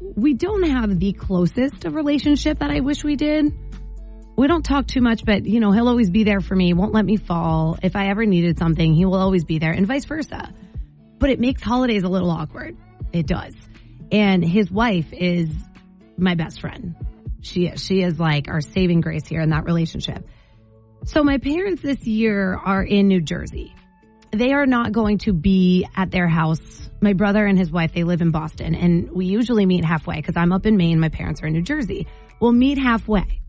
we 0.00 0.34
don't 0.34 0.64
have 0.64 0.98
the 0.98 1.12
closest 1.12 1.84
of 1.84 1.94
relationship 1.94 2.58
that 2.58 2.70
I 2.70 2.80
wish 2.80 3.04
we 3.04 3.16
did. 3.16 3.52
We 4.36 4.46
don't 4.46 4.64
talk 4.64 4.86
too 4.86 5.00
much, 5.00 5.24
but 5.24 5.46
you 5.46 5.60
know, 5.60 5.72
he'll 5.72 5.88
always 5.88 6.10
be 6.10 6.24
there 6.24 6.40
for 6.40 6.54
me, 6.54 6.74
won't 6.74 6.92
let 6.92 7.04
me 7.04 7.16
fall. 7.16 7.78
If 7.82 7.96
I 7.96 8.08
ever 8.08 8.26
needed 8.26 8.58
something, 8.58 8.94
he 8.94 9.04
will 9.04 9.14
always 9.16 9.44
be 9.44 9.58
there 9.58 9.72
and 9.72 9.86
vice 9.86 10.04
versa. 10.04 10.52
But 11.18 11.30
it 11.30 11.40
makes 11.40 11.62
holidays 11.62 12.02
a 12.02 12.08
little 12.08 12.30
awkward. 12.30 12.76
It 13.12 13.26
does. 13.26 13.54
And 14.12 14.44
his 14.44 14.70
wife 14.70 15.12
is 15.12 15.48
my 16.18 16.34
best 16.34 16.60
friend. 16.60 16.94
She 17.40 17.66
is. 17.66 17.82
She 17.82 18.02
is 18.02 18.18
like 18.18 18.48
our 18.48 18.60
saving 18.60 19.00
grace 19.00 19.26
here 19.26 19.40
in 19.40 19.50
that 19.50 19.64
relationship. 19.64 20.26
So 21.04 21.22
my 21.22 21.38
parents 21.38 21.82
this 21.82 22.04
year 22.06 22.54
are 22.54 22.82
in 22.82 23.08
New 23.08 23.20
Jersey. 23.20 23.74
They 24.32 24.52
are 24.52 24.66
not 24.66 24.92
going 24.92 25.18
to 25.18 25.32
be 25.32 25.86
at 25.96 26.10
their 26.10 26.28
house. 26.28 26.60
My 27.00 27.12
brother 27.12 27.44
and 27.44 27.58
his 27.58 27.70
wife, 27.70 27.92
they 27.92 28.04
live 28.04 28.20
in 28.20 28.30
Boston 28.30 28.74
and 28.74 29.10
we 29.10 29.26
usually 29.26 29.66
meet 29.66 29.84
halfway 29.84 30.16
because 30.16 30.36
I'm 30.36 30.52
up 30.52 30.66
in 30.66 30.76
Maine. 30.76 30.98
My 30.98 31.08
parents 31.08 31.42
are 31.42 31.46
in 31.46 31.52
New 31.52 31.62
Jersey. 31.62 32.06
We'll 32.40 32.52
meet 32.52 32.78
halfway. 32.78 33.42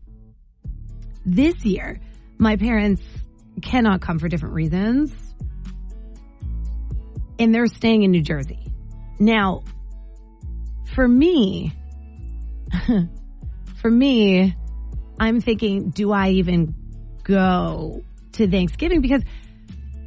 This 1.24 1.64
year, 1.64 2.00
my 2.38 2.56
parents 2.56 3.02
cannot 3.60 4.00
come 4.00 4.18
for 4.18 4.28
different 4.28 4.54
reasons 4.54 5.12
and 7.38 7.54
they're 7.54 7.66
staying 7.66 8.02
in 8.02 8.10
New 8.10 8.22
Jersey. 8.22 8.58
Now, 9.18 9.62
for 10.94 11.06
me, 11.06 11.72
for 13.80 13.90
me, 13.90 14.54
I'm 15.18 15.40
thinking, 15.40 15.90
do 15.90 16.12
I 16.12 16.30
even 16.30 16.74
go 17.24 18.02
to 18.32 18.48
Thanksgiving? 18.48 19.00
Because 19.00 19.22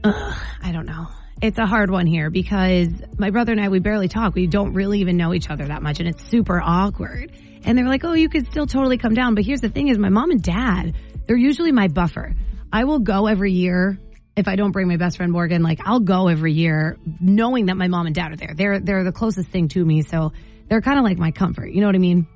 uh, 0.03 0.35
I 0.61 0.71
don't 0.71 0.85
know. 0.85 1.07
It's 1.41 1.57
a 1.57 1.65
hard 1.65 1.89
one 1.89 2.05
here 2.05 2.29
because 2.29 2.89
my 3.17 3.31
brother 3.31 3.51
and 3.51 3.61
I, 3.61 3.69
we 3.69 3.79
barely 3.79 4.07
talk. 4.07 4.35
We 4.35 4.47
don't 4.47 4.73
really 4.73 4.99
even 4.99 5.17
know 5.17 5.33
each 5.33 5.49
other 5.49 5.65
that 5.65 5.81
much 5.81 5.99
and 5.99 6.07
it's 6.07 6.23
super 6.29 6.61
awkward. 6.61 7.31
And 7.63 7.77
they're 7.77 7.87
like, 7.87 8.03
oh, 8.03 8.13
you 8.13 8.29
could 8.29 8.47
still 8.47 8.67
totally 8.67 8.97
come 8.97 9.13
down. 9.13 9.35
But 9.35 9.45
here's 9.45 9.61
the 9.61 9.69
thing 9.69 9.87
is 9.87 9.97
my 9.97 10.09
mom 10.09 10.31
and 10.31 10.41
dad, 10.41 10.95
they're 11.25 11.37
usually 11.37 11.71
my 11.71 11.87
buffer. 11.87 12.33
I 12.71 12.83
will 12.83 12.99
go 12.99 13.27
every 13.27 13.53
year 13.53 13.97
if 14.35 14.47
I 14.47 14.55
don't 14.55 14.71
bring 14.71 14.87
my 14.87 14.97
best 14.97 15.17
friend 15.17 15.31
Morgan, 15.31 15.61
like 15.61 15.79
I'll 15.85 15.99
go 15.99 16.27
every 16.27 16.53
year 16.53 16.97
knowing 17.19 17.65
that 17.67 17.75
my 17.75 17.87
mom 17.87 18.05
and 18.05 18.15
dad 18.15 18.31
are 18.31 18.35
there. 18.35 18.53
They're 18.55 18.79
they're 18.79 19.03
the 19.03 19.11
closest 19.11 19.49
thing 19.49 19.67
to 19.69 19.83
me, 19.83 20.03
so 20.03 20.31
they're 20.67 20.81
kind 20.81 20.97
of 20.97 21.03
like 21.03 21.17
my 21.17 21.31
comfort. 21.31 21.67
You 21.67 21.81
know 21.81 21.87
what 21.87 21.95
I 21.95 21.99
mean? 21.99 22.27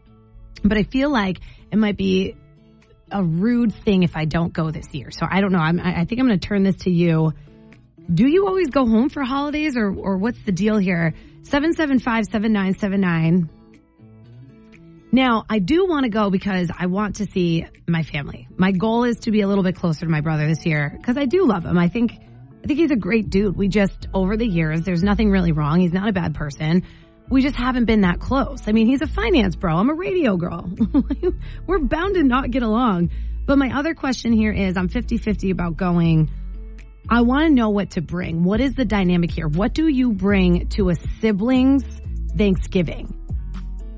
But 0.64 0.78
I 0.78 0.84
feel 0.84 1.10
like 1.10 1.40
it 1.72 1.78
might 1.78 1.98
be 1.98 2.36
a 3.12 3.24
rude 3.24 3.74
thing 3.74 4.04
if 4.04 4.16
I 4.16 4.26
don't 4.26 4.52
go 4.52 4.72
this 4.72 4.94
year. 4.94 5.12
So 5.12 5.26
I 5.30 5.42
don't 5.42 5.52
know. 5.52 5.60
I'm, 5.60 5.80
I 5.80 6.06
think 6.06 6.20
I'm 6.20 6.28
going 6.28 6.40
to 6.40 6.48
turn 6.48 6.64
this 6.64 6.76
to 6.84 6.92
you. 6.92 7.34
Do 8.14 8.28
you 8.28 8.48
always 8.48 8.70
go 8.70 8.86
home 8.86 9.10
for 9.10 9.24
holidays 9.24 9.76
or, 9.76 9.94
or 9.94 10.18
what's 10.18 10.42
the 10.44 10.52
deal 10.52 10.78
here? 10.78 11.16
775-7979. 11.44 13.50
Now, 15.12 15.46
I 15.50 15.60
do 15.60 15.88
want 15.88 16.04
to 16.04 16.10
go 16.10 16.30
because 16.30 16.70
I 16.78 16.88
want 16.88 17.16
to 17.18 17.26
see 17.26 17.66
my 17.88 18.04
family. 18.04 18.48
My 18.58 18.72
goal 18.72 19.06
is 19.06 19.20
to 19.22 19.32
be 19.32 19.42
a 19.42 19.48
little 19.48 19.64
bit 19.64 19.76
closer 19.76 20.06
to 20.06 20.12
my 20.12 20.22
brother 20.22 20.48
this 20.48 20.66
year 20.66 20.94
because 20.98 21.18
I 21.18 21.26
do 21.26 21.48
love 21.48 21.66
him. 21.66 21.78
I 21.78 21.88
think, 21.88 22.12
I 22.12 22.68
think 22.68 22.80
he's 22.80 22.92
a 22.92 22.98
great 22.98 23.30
dude. 23.30 23.56
We 23.56 23.70
just, 23.70 24.08
over 24.14 24.38
the 24.38 24.48
years, 24.48 24.82
there's 24.82 25.04
nothing 25.04 25.32
really 25.32 25.52
wrong. 25.52 25.80
He's 25.80 25.94
not 25.94 26.10
a 26.10 26.14
bad 26.14 26.36
person. 26.36 26.84
We 27.30 27.42
just 27.42 27.56
haven't 27.56 27.86
been 27.86 28.02
that 28.02 28.20
close. 28.20 28.68
I 28.68 28.72
mean, 28.72 28.88
he's 28.88 29.02
a 29.02 29.08
finance 29.08 29.56
bro. 29.56 29.78
I'm 29.78 29.90
a 29.90 29.96
radio 29.96 30.38
girl. 30.38 30.70
We're 31.68 31.80
bound 31.80 32.16
to 32.16 32.24
not 32.24 32.52
get 32.52 32.62
along. 32.62 33.10
But 33.46 33.58
my 33.58 33.78
other 33.78 33.94
question 33.94 34.34
here 34.34 34.52
is 34.52 34.78
I'm 34.78 34.90
50 34.90 35.18
50 35.18 35.52
about 35.52 35.78
going. 35.78 36.30
I 37.10 37.22
want 37.22 37.48
to 37.48 37.54
know 37.54 37.70
what 37.70 37.92
to 37.92 38.02
bring. 38.02 38.44
What 38.44 38.60
is 38.60 38.74
the 38.74 38.84
dynamic 38.86 39.32
here? 39.32 39.48
What 39.48 39.74
do 39.74 39.88
you 39.88 40.12
bring 40.14 40.68
to 40.70 40.90
a 40.90 40.96
sibling's 41.22 41.84
Thanksgiving? 42.36 43.22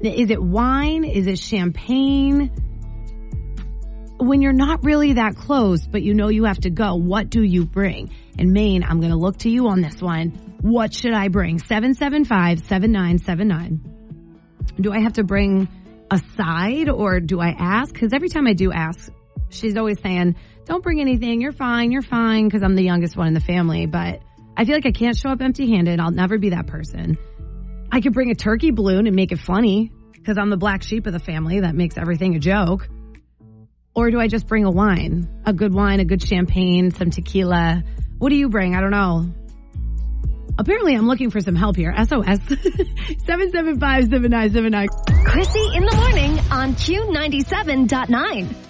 Is 0.02 0.30
it 0.30 0.44
wine? 0.44 1.06
Is 1.06 1.28
it 1.28 1.40
champagne? 1.40 2.52
When 4.20 4.42
you're 4.42 4.52
not 4.52 4.84
really 4.84 5.14
that 5.14 5.38
close, 5.38 5.88
but 5.88 6.04
you 6.04 6.14
know 6.14 6.28
you 6.28 6.44
have 6.46 6.60
to 6.62 6.70
go, 6.70 6.96
what 6.96 7.30
do 7.30 7.42
you 7.42 7.66
bring? 7.66 8.12
And 8.38 8.52
Maine, 8.52 8.84
I'm 8.84 9.00
going 9.00 9.12
to 9.12 9.18
look 9.18 9.38
to 9.40 9.50
you 9.50 9.70
on 9.70 9.82
this 9.82 10.02
one. 10.02 10.32
What 10.62 10.94
should 10.94 11.14
I 11.14 11.30
bring? 11.30 11.60
775-7979. 11.60 13.80
Do 14.82 14.92
I 14.92 15.00
have 15.00 15.14
to 15.14 15.24
bring 15.24 15.70
a 16.12 16.22
side 16.38 16.90
or 16.90 17.20
do 17.20 17.40
I 17.40 17.56
ask? 17.58 17.96
Cause 17.96 18.10
every 18.14 18.30
time 18.30 18.46
I 18.48 18.54
do 18.54 18.72
ask, 18.72 19.12
she's 19.50 19.76
always 19.78 20.00
saying, 20.02 20.36
don't 20.68 20.84
bring 20.84 21.02
anything. 21.02 21.42
You're 21.42 21.52
fine. 21.52 21.92
You're 21.92 22.02
fine. 22.02 22.50
Cause 22.50 22.62
I'm 22.62 22.76
the 22.76 22.84
youngest 22.84 23.18
one 23.18 23.28
in 23.28 23.34
the 23.34 23.40
family, 23.40 23.86
but 23.86 24.22
I 24.56 24.66
feel 24.66 24.76
like 24.76 24.86
I 24.86 24.92
can't 24.92 25.16
show 25.16 25.30
up 25.30 25.42
empty 25.42 25.72
handed. 25.72 26.00
I'll 26.00 26.12
never 26.12 26.38
be 26.38 26.50
that 26.50 26.68
person. 26.68 27.18
I 27.92 28.02
could 28.02 28.14
bring 28.14 28.32
a 28.32 28.36
turkey 28.36 28.72
balloon 28.72 29.08
and 29.08 29.16
make 29.16 29.32
it 29.32 29.40
funny 29.40 29.92
because 30.14 30.38
I'm 30.38 30.50
the 30.50 30.58
black 30.58 30.84
sheep 30.84 31.08
of 31.08 31.14
the 31.14 31.20
family 31.20 31.62
that 31.62 31.74
makes 31.74 31.98
everything 31.98 32.36
a 32.36 32.40
joke. 32.40 32.90
Or 33.96 34.12
do 34.12 34.20
I 34.20 34.28
just 34.28 34.46
bring 34.46 34.66
a 34.66 34.70
wine? 34.70 35.42
A 35.46 35.54
good 35.54 35.74
wine, 35.74 36.02
a 36.02 36.06
good 36.06 36.22
champagne, 36.22 36.92
some 36.92 37.12
tequila. 37.12 37.82
What 38.18 38.30
do 38.30 38.36
you 38.36 38.50
bring? 38.50 38.76
I 38.76 38.82
don't 38.82 38.92
know. 38.92 39.32
Apparently 40.60 40.96
I'm 40.96 41.08
looking 41.08 41.30
for 41.30 41.40
some 41.40 41.56
help 41.56 41.76
here. 41.76 41.94
SOS 41.96 42.40
775-7979. 42.40 44.88
Krissy 45.26 45.76
in 45.76 45.86
the 45.86 45.96
morning 45.96 46.40
on 46.52 46.74
Q97.9. 46.74 48.67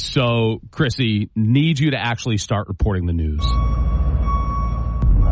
So, 0.00 0.60
Krissy, 0.70 1.28
need 1.36 1.78
you 1.78 1.90
to 1.90 1.98
actually 1.98 2.38
start 2.38 2.68
reporting 2.68 3.04
the 3.06 3.12
news. 3.12 3.42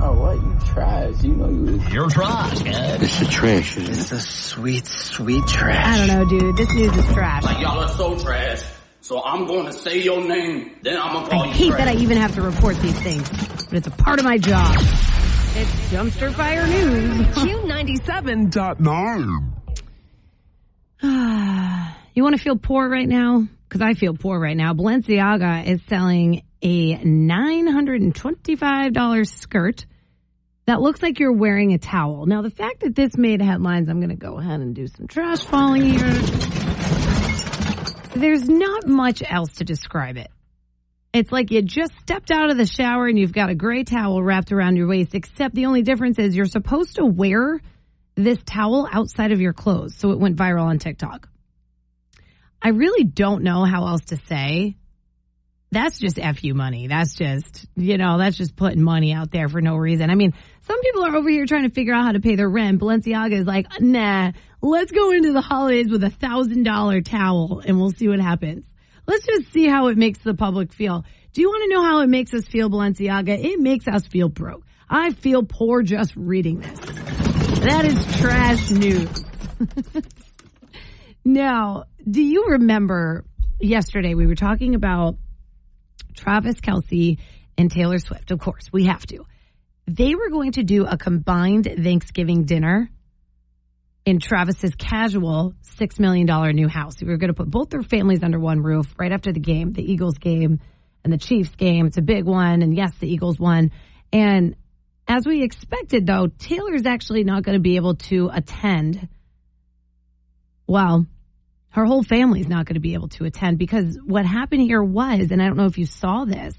Oh, 0.00 0.12
what? 0.14 0.36
You 0.36 0.56
trash. 0.72 1.24
You 1.24 1.34
know 1.34 1.48
you. 1.48 1.80
You're 1.90 2.08
trash, 2.10 2.62
man. 2.62 3.02
It's 3.02 3.18
the 3.18 3.24
trash. 3.26 3.76
It's 3.78 4.10
the 4.10 4.20
sweet, 4.20 4.86
sweet 4.86 5.44
trash. 5.46 5.86
I 5.86 6.06
don't 6.06 6.18
know, 6.18 6.24
dude. 6.38 6.56
This 6.56 6.70
news 6.74 6.94
is 6.94 7.06
trash. 7.14 7.42
Like 7.44 7.60
y'all 7.60 7.80
are 7.80 7.88
so 7.88 8.16
trash. 8.18 8.62
So 9.00 9.22
I'm 9.24 9.46
going 9.46 9.64
to 9.66 9.72
say 9.72 10.02
your 10.02 10.22
name, 10.28 10.72
then 10.82 10.98
I'm 10.98 11.14
gonna 11.14 11.28
call 11.28 11.42
I 11.44 11.46
you 11.46 11.52
hate 11.52 11.68
trash. 11.70 11.78
that 11.84 11.88
I 11.88 11.94
even 12.00 12.18
have 12.18 12.34
to 12.34 12.42
report 12.42 12.76
these 12.76 12.98
things, 13.00 13.26
but 13.66 13.72
it's 13.72 13.86
a 13.86 13.90
part 13.90 14.18
of 14.18 14.26
my 14.26 14.36
job. 14.36 14.74
It's 14.76 15.90
dumpster 15.90 16.30
fire 16.34 16.66
news. 16.66 17.26
Q97.9. 17.28 19.52
you 22.14 22.22
want 22.22 22.36
to 22.36 22.42
feel 22.42 22.58
poor 22.58 22.86
right 22.86 23.08
now? 23.08 23.48
Because 23.68 23.82
I 23.82 23.92
feel 23.92 24.14
poor 24.14 24.40
right 24.40 24.56
now. 24.56 24.72
Balenciaga 24.72 25.66
is 25.66 25.82
selling 25.88 26.42
a 26.62 26.96
$925 26.96 29.28
skirt 29.28 29.84
that 30.64 30.80
looks 30.80 31.02
like 31.02 31.18
you're 31.18 31.32
wearing 31.32 31.72
a 31.72 31.78
towel. 31.78 32.26
Now, 32.26 32.42
the 32.42 32.50
fact 32.50 32.80
that 32.80 32.94
this 32.94 33.16
made 33.16 33.40
headlines, 33.40 33.88
I'm 33.88 34.00
going 34.00 34.10
to 34.10 34.16
go 34.16 34.38
ahead 34.38 34.60
and 34.60 34.74
do 34.74 34.86
some 34.86 35.06
trash 35.06 35.44
falling 35.44 35.82
here. 35.82 36.12
There's 38.14 38.48
not 38.48 38.86
much 38.86 39.22
else 39.26 39.54
to 39.56 39.64
describe 39.64 40.16
it. 40.16 40.30
It's 41.12 41.32
like 41.32 41.50
you 41.50 41.62
just 41.62 41.94
stepped 42.00 42.30
out 42.30 42.50
of 42.50 42.58
the 42.58 42.66
shower 42.66 43.06
and 43.06 43.18
you've 43.18 43.32
got 43.32 43.48
a 43.48 43.54
gray 43.54 43.84
towel 43.84 44.22
wrapped 44.22 44.52
around 44.52 44.76
your 44.76 44.88
waist, 44.88 45.14
except 45.14 45.54
the 45.54 45.64
only 45.66 45.82
difference 45.82 46.18
is 46.18 46.36
you're 46.36 46.44
supposed 46.44 46.96
to 46.96 47.06
wear 47.06 47.60
this 48.14 48.38
towel 48.44 48.86
outside 48.92 49.32
of 49.32 49.40
your 49.40 49.54
clothes. 49.54 49.94
So 49.94 50.10
it 50.10 50.18
went 50.18 50.36
viral 50.36 50.64
on 50.64 50.78
TikTok. 50.78 51.28
I 52.60 52.70
really 52.70 53.04
don't 53.04 53.42
know 53.42 53.64
how 53.64 53.86
else 53.86 54.04
to 54.06 54.16
say. 54.28 54.76
That's 55.70 55.98
just 55.98 56.18
FU 56.18 56.54
money. 56.54 56.86
That's 56.88 57.14
just, 57.14 57.66
you 57.76 57.98
know, 57.98 58.18
that's 58.18 58.36
just 58.36 58.56
putting 58.56 58.82
money 58.82 59.12
out 59.12 59.30
there 59.30 59.48
for 59.48 59.60
no 59.60 59.76
reason. 59.76 60.10
I 60.10 60.14
mean, 60.14 60.32
some 60.66 60.80
people 60.80 61.04
are 61.04 61.14
over 61.14 61.28
here 61.28 61.44
trying 61.44 61.68
to 61.68 61.74
figure 61.74 61.92
out 61.92 62.04
how 62.04 62.12
to 62.12 62.20
pay 62.20 62.36
their 62.36 62.48
rent. 62.48 62.80
Balenciaga 62.80 63.32
is 63.32 63.46
like, 63.46 63.66
nah, 63.80 64.32
let's 64.62 64.90
go 64.92 65.10
into 65.12 65.32
the 65.32 65.42
holidays 65.42 65.90
with 65.90 66.02
a 66.04 66.10
thousand 66.10 66.62
dollar 66.62 67.02
towel 67.02 67.62
and 67.64 67.78
we'll 67.78 67.90
see 67.90 68.08
what 68.08 68.18
happens. 68.18 68.64
Let's 69.06 69.26
just 69.26 69.52
see 69.52 69.66
how 69.66 69.88
it 69.88 69.98
makes 69.98 70.18
the 70.20 70.34
public 70.34 70.72
feel. 70.72 71.04
Do 71.32 71.42
you 71.42 71.48
want 71.48 71.70
to 71.70 71.76
know 71.76 71.82
how 71.82 72.00
it 72.00 72.08
makes 72.08 72.32
us 72.32 72.46
feel, 72.46 72.70
Balenciaga? 72.70 73.42
It 73.42 73.60
makes 73.60 73.86
us 73.86 74.06
feel 74.06 74.28
broke. 74.28 74.64
I 74.88 75.12
feel 75.12 75.42
poor 75.42 75.82
just 75.82 76.16
reading 76.16 76.60
this. 76.60 76.80
That 77.60 77.84
is 77.84 78.20
trash 78.20 78.70
news. 78.70 79.24
now, 81.24 81.84
do 82.08 82.22
you 82.22 82.46
remember 82.50 83.24
yesterday 83.60 84.14
we 84.14 84.26
were 84.26 84.34
talking 84.34 84.74
about 84.74 85.16
Travis 86.14 86.56
Kelce 86.60 87.18
and 87.56 87.70
Taylor 87.70 87.98
Swift? 87.98 88.30
Of 88.30 88.40
course, 88.40 88.70
we 88.72 88.86
have 88.86 89.04
to. 89.06 89.24
They 89.86 90.14
were 90.14 90.30
going 90.30 90.52
to 90.52 90.62
do 90.62 90.84
a 90.86 90.96
combined 90.96 91.64
Thanksgiving 91.82 92.44
dinner 92.44 92.90
in 94.04 94.20
Travis's 94.20 94.74
casual 94.74 95.54
$6 95.78 96.00
million 96.00 96.26
new 96.54 96.68
house. 96.68 96.94
We 97.00 97.08
were 97.08 97.18
going 97.18 97.28
to 97.28 97.34
put 97.34 97.50
both 97.50 97.70
their 97.70 97.82
families 97.82 98.22
under 98.22 98.38
one 98.38 98.62
roof 98.62 98.86
right 98.98 99.12
after 99.12 99.32
the 99.32 99.40
game, 99.40 99.72
the 99.72 99.82
Eagles 99.82 100.18
game 100.18 100.60
and 101.04 101.12
the 101.12 101.18
Chiefs 101.18 101.54
game. 101.56 101.86
It's 101.86 101.98
a 101.98 102.02
big 102.02 102.24
one. 102.24 102.62
And 102.62 102.74
yes, 102.74 102.92
the 102.98 103.06
Eagles 103.06 103.38
won. 103.38 103.70
And 104.12 104.56
as 105.06 105.26
we 105.26 105.42
expected, 105.42 106.06
though, 106.06 106.26
Taylor's 106.26 106.86
actually 106.86 107.24
not 107.24 107.42
going 107.42 107.56
to 107.56 107.62
be 107.62 107.76
able 107.76 107.96
to 107.96 108.30
attend. 108.32 109.08
Well, 110.68 111.06
her 111.70 111.86
whole 111.86 112.02
family's 112.02 112.46
not 112.46 112.66
going 112.66 112.74
to 112.74 112.80
be 112.80 112.94
able 112.94 113.08
to 113.08 113.24
attend 113.24 113.58
because 113.58 113.98
what 114.04 114.26
happened 114.26 114.62
here 114.62 114.82
was, 114.82 115.30
and 115.30 115.42
I 115.42 115.46
don't 115.46 115.56
know 115.56 115.66
if 115.66 115.78
you 115.78 115.86
saw 115.86 116.24
this, 116.24 116.54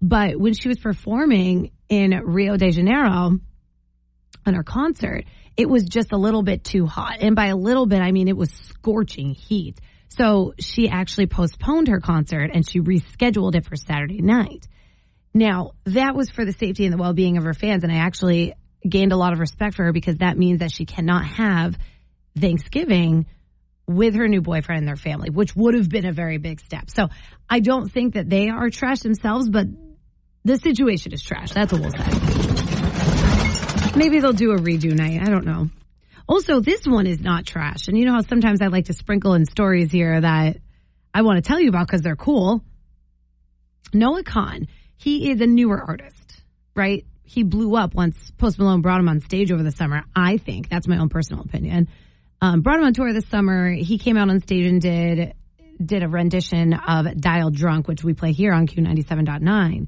but 0.00 0.38
when 0.38 0.54
she 0.54 0.68
was 0.68 0.78
performing 0.78 1.72
in 1.88 2.12
Rio 2.24 2.56
de 2.56 2.70
Janeiro 2.70 3.38
on 4.46 4.54
her 4.54 4.62
concert, 4.62 5.24
it 5.56 5.68
was 5.68 5.84
just 5.84 6.12
a 6.12 6.16
little 6.16 6.42
bit 6.42 6.62
too 6.62 6.86
hot. 6.86 7.18
And 7.20 7.34
by 7.34 7.46
a 7.46 7.56
little 7.56 7.86
bit, 7.86 8.00
I 8.00 8.12
mean 8.12 8.28
it 8.28 8.36
was 8.36 8.50
scorching 8.50 9.34
heat. 9.34 9.80
So 10.08 10.54
she 10.60 10.88
actually 10.88 11.26
postponed 11.26 11.88
her 11.88 12.00
concert 12.00 12.52
and 12.54 12.66
she 12.66 12.80
rescheduled 12.80 13.56
it 13.56 13.66
for 13.66 13.74
Saturday 13.74 14.22
night. 14.22 14.68
Now, 15.34 15.72
that 15.84 16.14
was 16.14 16.30
for 16.30 16.44
the 16.44 16.52
safety 16.52 16.84
and 16.84 16.92
the 16.92 16.96
well 16.96 17.12
being 17.12 17.36
of 17.36 17.44
her 17.44 17.54
fans. 17.54 17.82
And 17.82 17.92
I 17.92 17.96
actually 17.96 18.54
gained 18.88 19.12
a 19.12 19.16
lot 19.16 19.32
of 19.32 19.40
respect 19.40 19.74
for 19.74 19.84
her 19.84 19.92
because 19.92 20.18
that 20.18 20.38
means 20.38 20.60
that 20.60 20.70
she 20.70 20.86
cannot 20.86 21.24
have 21.26 21.76
Thanksgiving 22.38 23.26
with 23.88 24.14
her 24.14 24.28
new 24.28 24.42
boyfriend 24.42 24.80
and 24.80 24.88
their 24.88 24.96
family, 24.96 25.30
which 25.30 25.56
would 25.56 25.74
have 25.74 25.88
been 25.88 26.06
a 26.06 26.12
very 26.12 26.36
big 26.36 26.60
step. 26.60 26.90
So 26.90 27.08
I 27.48 27.60
don't 27.60 27.90
think 27.90 28.14
that 28.14 28.28
they 28.28 28.50
are 28.50 28.68
trash 28.70 29.00
themselves, 29.00 29.48
but 29.48 29.66
the 30.44 30.58
situation 30.58 31.12
is 31.12 31.22
trash. 31.22 31.52
That's 31.52 31.72
what 31.72 31.80
we'll 31.80 31.90
say. 31.90 32.04
Maybe 33.96 34.20
they'll 34.20 34.32
do 34.32 34.52
a 34.52 34.58
redo 34.58 34.92
night. 34.92 35.22
I 35.22 35.30
don't 35.30 35.46
know. 35.46 35.70
Also, 36.28 36.60
this 36.60 36.86
one 36.86 37.06
is 37.06 37.20
not 37.20 37.46
trash. 37.46 37.88
And 37.88 37.96
you 37.98 38.04
know 38.04 38.12
how 38.12 38.20
sometimes 38.20 38.60
I 38.60 38.66
like 38.66 38.84
to 38.86 38.92
sprinkle 38.92 39.32
in 39.32 39.46
stories 39.46 39.90
here 39.90 40.20
that 40.20 40.58
I 41.14 41.22
want 41.22 41.42
to 41.42 41.48
tell 41.48 41.58
you 41.58 41.70
about 41.70 41.86
because 41.86 42.02
they're 42.02 42.14
cool. 42.14 42.62
Noah 43.94 44.22
Kahan, 44.22 44.68
he 44.96 45.30
is 45.30 45.40
a 45.40 45.46
newer 45.46 45.82
artist, 45.82 46.42
right? 46.76 47.06
He 47.22 47.42
blew 47.42 47.74
up 47.74 47.94
once 47.94 48.16
Post 48.36 48.58
Malone 48.58 48.82
brought 48.82 49.00
him 49.00 49.08
on 49.08 49.20
stage 49.20 49.50
over 49.50 49.62
the 49.62 49.72
summer. 49.72 50.04
I 50.14 50.36
think 50.36 50.68
that's 50.68 50.86
my 50.86 50.98
own 50.98 51.08
personal 51.08 51.42
opinion. 51.42 51.88
Um, 52.40 52.60
brought 52.60 52.78
him 52.78 52.84
on 52.84 52.94
tour 52.94 53.12
this 53.12 53.28
summer. 53.28 53.72
He 53.72 53.98
came 53.98 54.16
out 54.16 54.30
on 54.30 54.40
stage 54.40 54.66
and 54.66 54.80
did 54.80 55.34
did 55.84 56.02
a 56.02 56.08
rendition 56.08 56.74
of 56.74 57.20
Dial 57.20 57.50
Drunk, 57.50 57.86
which 57.86 58.02
we 58.02 58.12
play 58.12 58.32
here 58.32 58.52
on 58.52 58.66
Q97.9. 58.66 59.86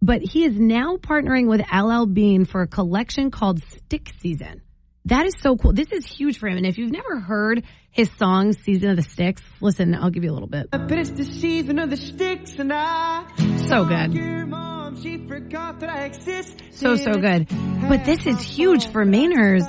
But 0.00 0.22
he 0.22 0.44
is 0.44 0.58
now 0.58 0.96
partnering 0.96 1.48
with 1.48 1.60
LL 1.72 2.06
Bean 2.06 2.44
for 2.44 2.62
a 2.62 2.66
collection 2.66 3.30
called 3.30 3.62
Stick 3.64 4.12
Season. 4.20 4.62
That 5.06 5.26
is 5.26 5.34
so 5.40 5.56
cool. 5.56 5.72
This 5.72 5.90
is 5.90 6.06
huge 6.06 6.38
for 6.38 6.48
him. 6.48 6.56
And 6.56 6.66
if 6.66 6.78
you've 6.78 6.92
never 6.92 7.18
heard 7.18 7.64
his 7.90 8.08
song, 8.18 8.52
Season 8.52 8.90
of 8.90 8.96
the 8.96 9.02
Sticks, 9.02 9.42
listen, 9.60 9.94
I'll 9.94 10.10
give 10.10 10.22
you 10.22 10.30
a 10.30 10.34
little 10.34 10.48
bit. 10.48 10.68
But 10.70 10.92
it's 10.92 11.10
the 11.10 11.24
season 11.24 11.78
of 11.78 11.90
the 11.90 11.96
sticks 11.96 12.58
and 12.58 12.72
I. 12.72 13.26
So 13.68 13.84
good. 13.84 14.71
Mom, 14.92 15.02
she 15.02 15.18
forgot 15.26 15.80
that 15.80 15.90
I 15.90 16.04
exist. 16.04 16.62
So, 16.72 16.96
so 16.96 17.14
good. 17.14 17.48
But 17.88 18.04
this 18.04 18.26
is 18.26 18.40
huge 18.40 18.88
for 18.88 19.04
Mainers 19.04 19.64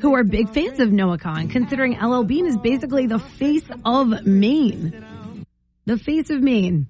who 0.00 0.14
are 0.14 0.24
big 0.24 0.52
fans 0.52 0.80
of 0.80 0.90
Noah 0.90 1.18
Kahan, 1.18 1.50
considering 1.50 1.98
LL 2.00 2.24
Bean 2.24 2.46
is 2.46 2.56
basically 2.56 3.06
the 3.06 3.18
face 3.18 3.64
of 3.84 4.24
Maine. 4.24 5.44
The 5.84 5.98
face 5.98 6.30
of 6.30 6.40
Maine. 6.42 6.88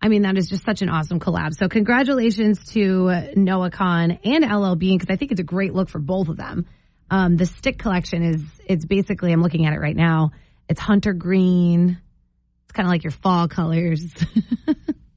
I 0.00 0.08
mean, 0.08 0.22
that 0.22 0.36
is 0.36 0.48
just 0.48 0.64
such 0.64 0.82
an 0.82 0.88
awesome 0.88 1.20
collab. 1.20 1.54
So 1.56 1.68
congratulations 1.68 2.64
to 2.72 3.32
Noah 3.34 3.70
Kahan 3.70 4.18
and 4.24 4.44
LL 4.44 4.74
Bean 4.74 4.98
because 4.98 5.12
I 5.12 5.16
think 5.16 5.32
it's 5.32 5.40
a 5.40 5.44
great 5.44 5.74
look 5.74 5.88
for 5.88 5.98
both 5.98 6.28
of 6.28 6.36
them. 6.36 6.66
Um, 7.10 7.36
the 7.36 7.46
stick 7.46 7.78
collection 7.78 8.22
is, 8.22 8.42
it's 8.66 8.84
basically, 8.84 9.32
I'm 9.32 9.42
looking 9.42 9.66
at 9.66 9.72
it 9.72 9.80
right 9.80 9.96
now. 9.96 10.32
It's 10.68 10.80
hunter 10.80 11.14
green. 11.14 11.98
It's 12.64 12.72
kind 12.72 12.86
of 12.86 12.90
like 12.90 13.04
your 13.04 13.12
fall 13.12 13.48
colors. 13.48 14.12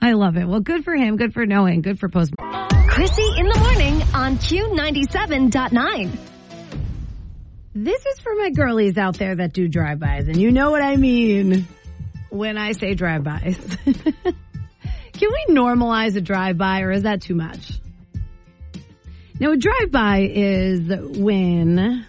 I 0.00 0.12
love 0.12 0.36
it. 0.36 0.46
Well, 0.46 0.60
good 0.60 0.84
for 0.84 0.94
him. 0.94 1.16
Good 1.16 1.32
for 1.32 1.46
knowing. 1.46 1.82
good 1.82 1.98
for 1.98 2.08
Post. 2.08 2.34
Krissy 2.36 3.38
in 3.38 3.48
the 3.48 3.58
morning 3.58 4.02
on 4.14 4.36
Q97.9. 4.38 6.18
This 7.74 8.06
is 8.06 8.20
for 8.20 8.34
my 8.36 8.50
girlies 8.50 8.96
out 8.96 9.18
there 9.18 9.34
that 9.36 9.52
do 9.52 9.66
drive-bys 9.66 10.28
and 10.28 10.36
you 10.36 10.52
know 10.52 10.70
what 10.70 10.80
I 10.80 10.94
mean 10.94 11.66
when 12.30 12.56
I 12.56 12.72
say 12.72 12.94
drive-bys. 12.94 13.76
Can 13.84 15.30
we 15.32 15.54
normalize 15.54 16.14
a 16.14 16.20
drive-by 16.20 16.82
or 16.82 16.92
is 16.92 17.02
that 17.02 17.22
too 17.22 17.34
much? 17.34 17.72
Now, 19.40 19.52
a 19.52 19.56
drive-by 19.56 20.30
is 20.32 21.18
when 21.18 22.06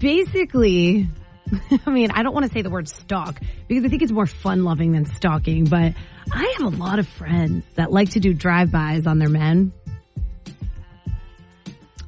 basically, 0.00 1.08
I 1.86 1.90
mean, 1.90 2.10
I 2.10 2.22
don't 2.22 2.34
want 2.34 2.46
to 2.46 2.52
say 2.52 2.62
the 2.62 2.70
word 2.70 2.88
stalk 2.88 3.40
because 3.68 3.84
I 3.84 3.88
think 3.88 4.02
it's 4.02 4.12
more 4.12 4.26
fun-loving 4.26 4.92
than 4.92 5.06
stalking, 5.06 5.64
but 5.64 5.94
I 6.32 6.54
have 6.58 6.72
a 6.72 6.76
lot 6.76 6.98
of 6.98 7.06
friends 7.06 7.64
that 7.74 7.92
like 7.92 8.10
to 8.10 8.20
do 8.20 8.34
drive-bys 8.34 9.06
on 9.06 9.18
their 9.18 9.28
men 9.28 9.72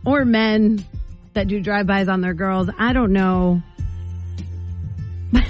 or 0.05 0.24
men 0.24 0.85
that 1.35 1.48
do 1.48 1.61
drive-bys 1.61 2.09
on 2.09 2.20
their 2.20 2.35
girls. 2.35 2.68
I 2.79 2.92
don't 2.92 3.12
know. 3.12 3.62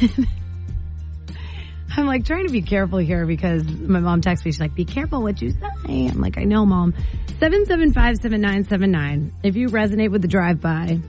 I'm 1.96 2.07
like 2.07 2.24
trying 2.27 2.46
to 2.46 2.53
be 2.53 2.62
careful 2.62 2.98
here 2.98 3.27
because 3.27 3.64
my 3.64 4.01
mom 4.01 4.20
texts 4.20 4.44
me. 4.44 4.53
She's 4.53 4.61
like, 4.61 4.74
be 4.74 4.85
careful 4.85 5.22
what 5.22 5.40
you 5.40 5.51
say. 5.51 5.59
I'm 5.87 6.20
like, 6.20 6.38
I 6.38 6.44
know, 6.44 6.66
mom. 6.66 6.94
775-7979. 7.40 9.33
If 9.42 9.57
you 9.57 9.68
resonate 9.68 10.11
with 10.11 10.22
the 10.22 10.29
drive-by, 10.29 11.01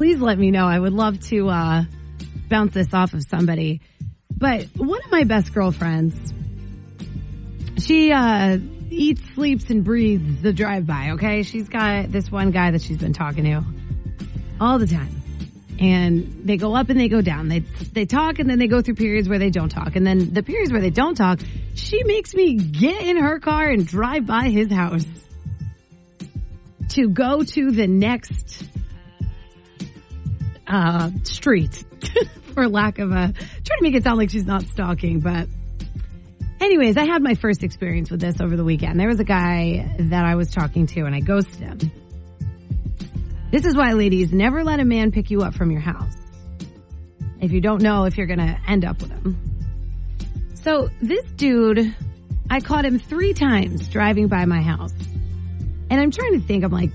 please 0.00 0.18
let 0.18 0.38
me 0.38 0.50
know. 0.50 0.64
I 0.64 0.78
would 0.78 0.94
love 0.94 1.20
to, 1.28 1.50
uh, 1.50 1.84
bounce 2.48 2.72
this 2.72 2.94
off 2.94 3.12
of 3.12 3.22
somebody. 3.28 3.82
But 4.34 4.64
one 4.74 4.98
of 5.04 5.10
my 5.10 5.24
best 5.24 5.52
girlfriends, 5.52 6.16
she, 7.76 8.10
uh, 8.10 8.56
eats, 8.88 9.20
sleeps, 9.34 9.68
and 9.68 9.84
breathes 9.84 10.40
the 10.40 10.54
drive-by, 10.54 11.10
okay? 11.10 11.42
She's 11.42 11.68
got 11.68 12.10
this 12.10 12.32
one 12.32 12.50
guy 12.50 12.70
that 12.70 12.80
she's 12.80 12.96
been 12.96 13.12
talking 13.12 13.44
to 13.44 13.62
all 14.58 14.78
the 14.78 14.86
time 14.86 15.14
and 15.78 16.44
they 16.46 16.56
go 16.56 16.74
up 16.74 16.88
and 16.88 16.98
they 16.98 17.10
go 17.10 17.20
down. 17.20 17.48
They 17.48 17.58
they 17.58 18.06
talk 18.06 18.38
and 18.38 18.48
then 18.48 18.58
they 18.58 18.68
go 18.68 18.80
through 18.80 18.94
periods 18.94 19.28
where 19.28 19.38
they 19.38 19.50
don't 19.50 19.68
talk. 19.68 19.96
And 19.96 20.06
then 20.06 20.32
the 20.32 20.42
periods 20.42 20.72
where 20.72 20.80
they 20.80 20.88
don't 20.88 21.14
talk, 21.14 21.40
she 21.74 22.04
makes 22.04 22.34
me 22.34 22.54
get 22.54 23.02
in 23.02 23.18
her 23.18 23.38
car 23.38 23.68
and 23.68 23.86
drive 23.86 24.26
by 24.26 24.48
his 24.48 24.72
house 24.72 25.04
to 26.90 27.10
go 27.10 27.42
to 27.42 27.70
the 27.70 27.86
next 27.86 28.64
uh, 30.70 31.10
street, 31.24 31.84
for 32.54 32.68
lack 32.68 32.98
of 32.98 33.10
a 33.10 33.32
trying 33.32 33.34
to 33.34 33.82
make 33.82 33.94
it 33.94 34.04
sound 34.04 34.18
like 34.18 34.30
she's 34.30 34.46
not 34.46 34.62
stalking, 34.62 35.20
but. 35.20 35.48
Anyways, 36.60 36.98
I 36.98 37.06
had 37.06 37.22
my 37.22 37.34
first 37.34 37.62
experience 37.62 38.10
with 38.10 38.20
this 38.20 38.38
over 38.38 38.54
the 38.54 38.64
weekend. 38.64 39.00
There 39.00 39.08
was 39.08 39.18
a 39.18 39.24
guy 39.24 39.96
that 39.98 40.26
I 40.26 40.34
was 40.34 40.50
talking 40.50 40.86
to 40.88 41.06
and 41.06 41.14
I 41.14 41.20
ghosted 41.20 41.58
him. 41.58 41.90
This 43.50 43.64
is 43.64 43.74
why, 43.74 43.94
ladies, 43.94 44.30
never 44.30 44.62
let 44.62 44.78
a 44.78 44.84
man 44.84 45.10
pick 45.10 45.30
you 45.30 45.40
up 45.40 45.54
from 45.54 45.70
your 45.70 45.80
house. 45.80 46.14
If 47.40 47.50
you 47.52 47.62
don't 47.62 47.82
know 47.82 48.04
if 48.04 48.18
you're 48.18 48.26
going 48.26 48.40
to 48.40 48.58
end 48.68 48.84
up 48.84 49.00
with 49.00 49.10
him. 49.10 49.38
So 50.54 50.90
this 51.00 51.24
dude, 51.36 51.94
I 52.50 52.60
caught 52.60 52.84
him 52.84 52.98
three 52.98 53.32
times 53.32 53.88
driving 53.88 54.28
by 54.28 54.44
my 54.44 54.60
house. 54.60 54.92
And 55.88 55.98
I'm 55.98 56.10
trying 56.10 56.38
to 56.38 56.46
think, 56.46 56.62
I'm 56.62 56.70
like, 56.70 56.90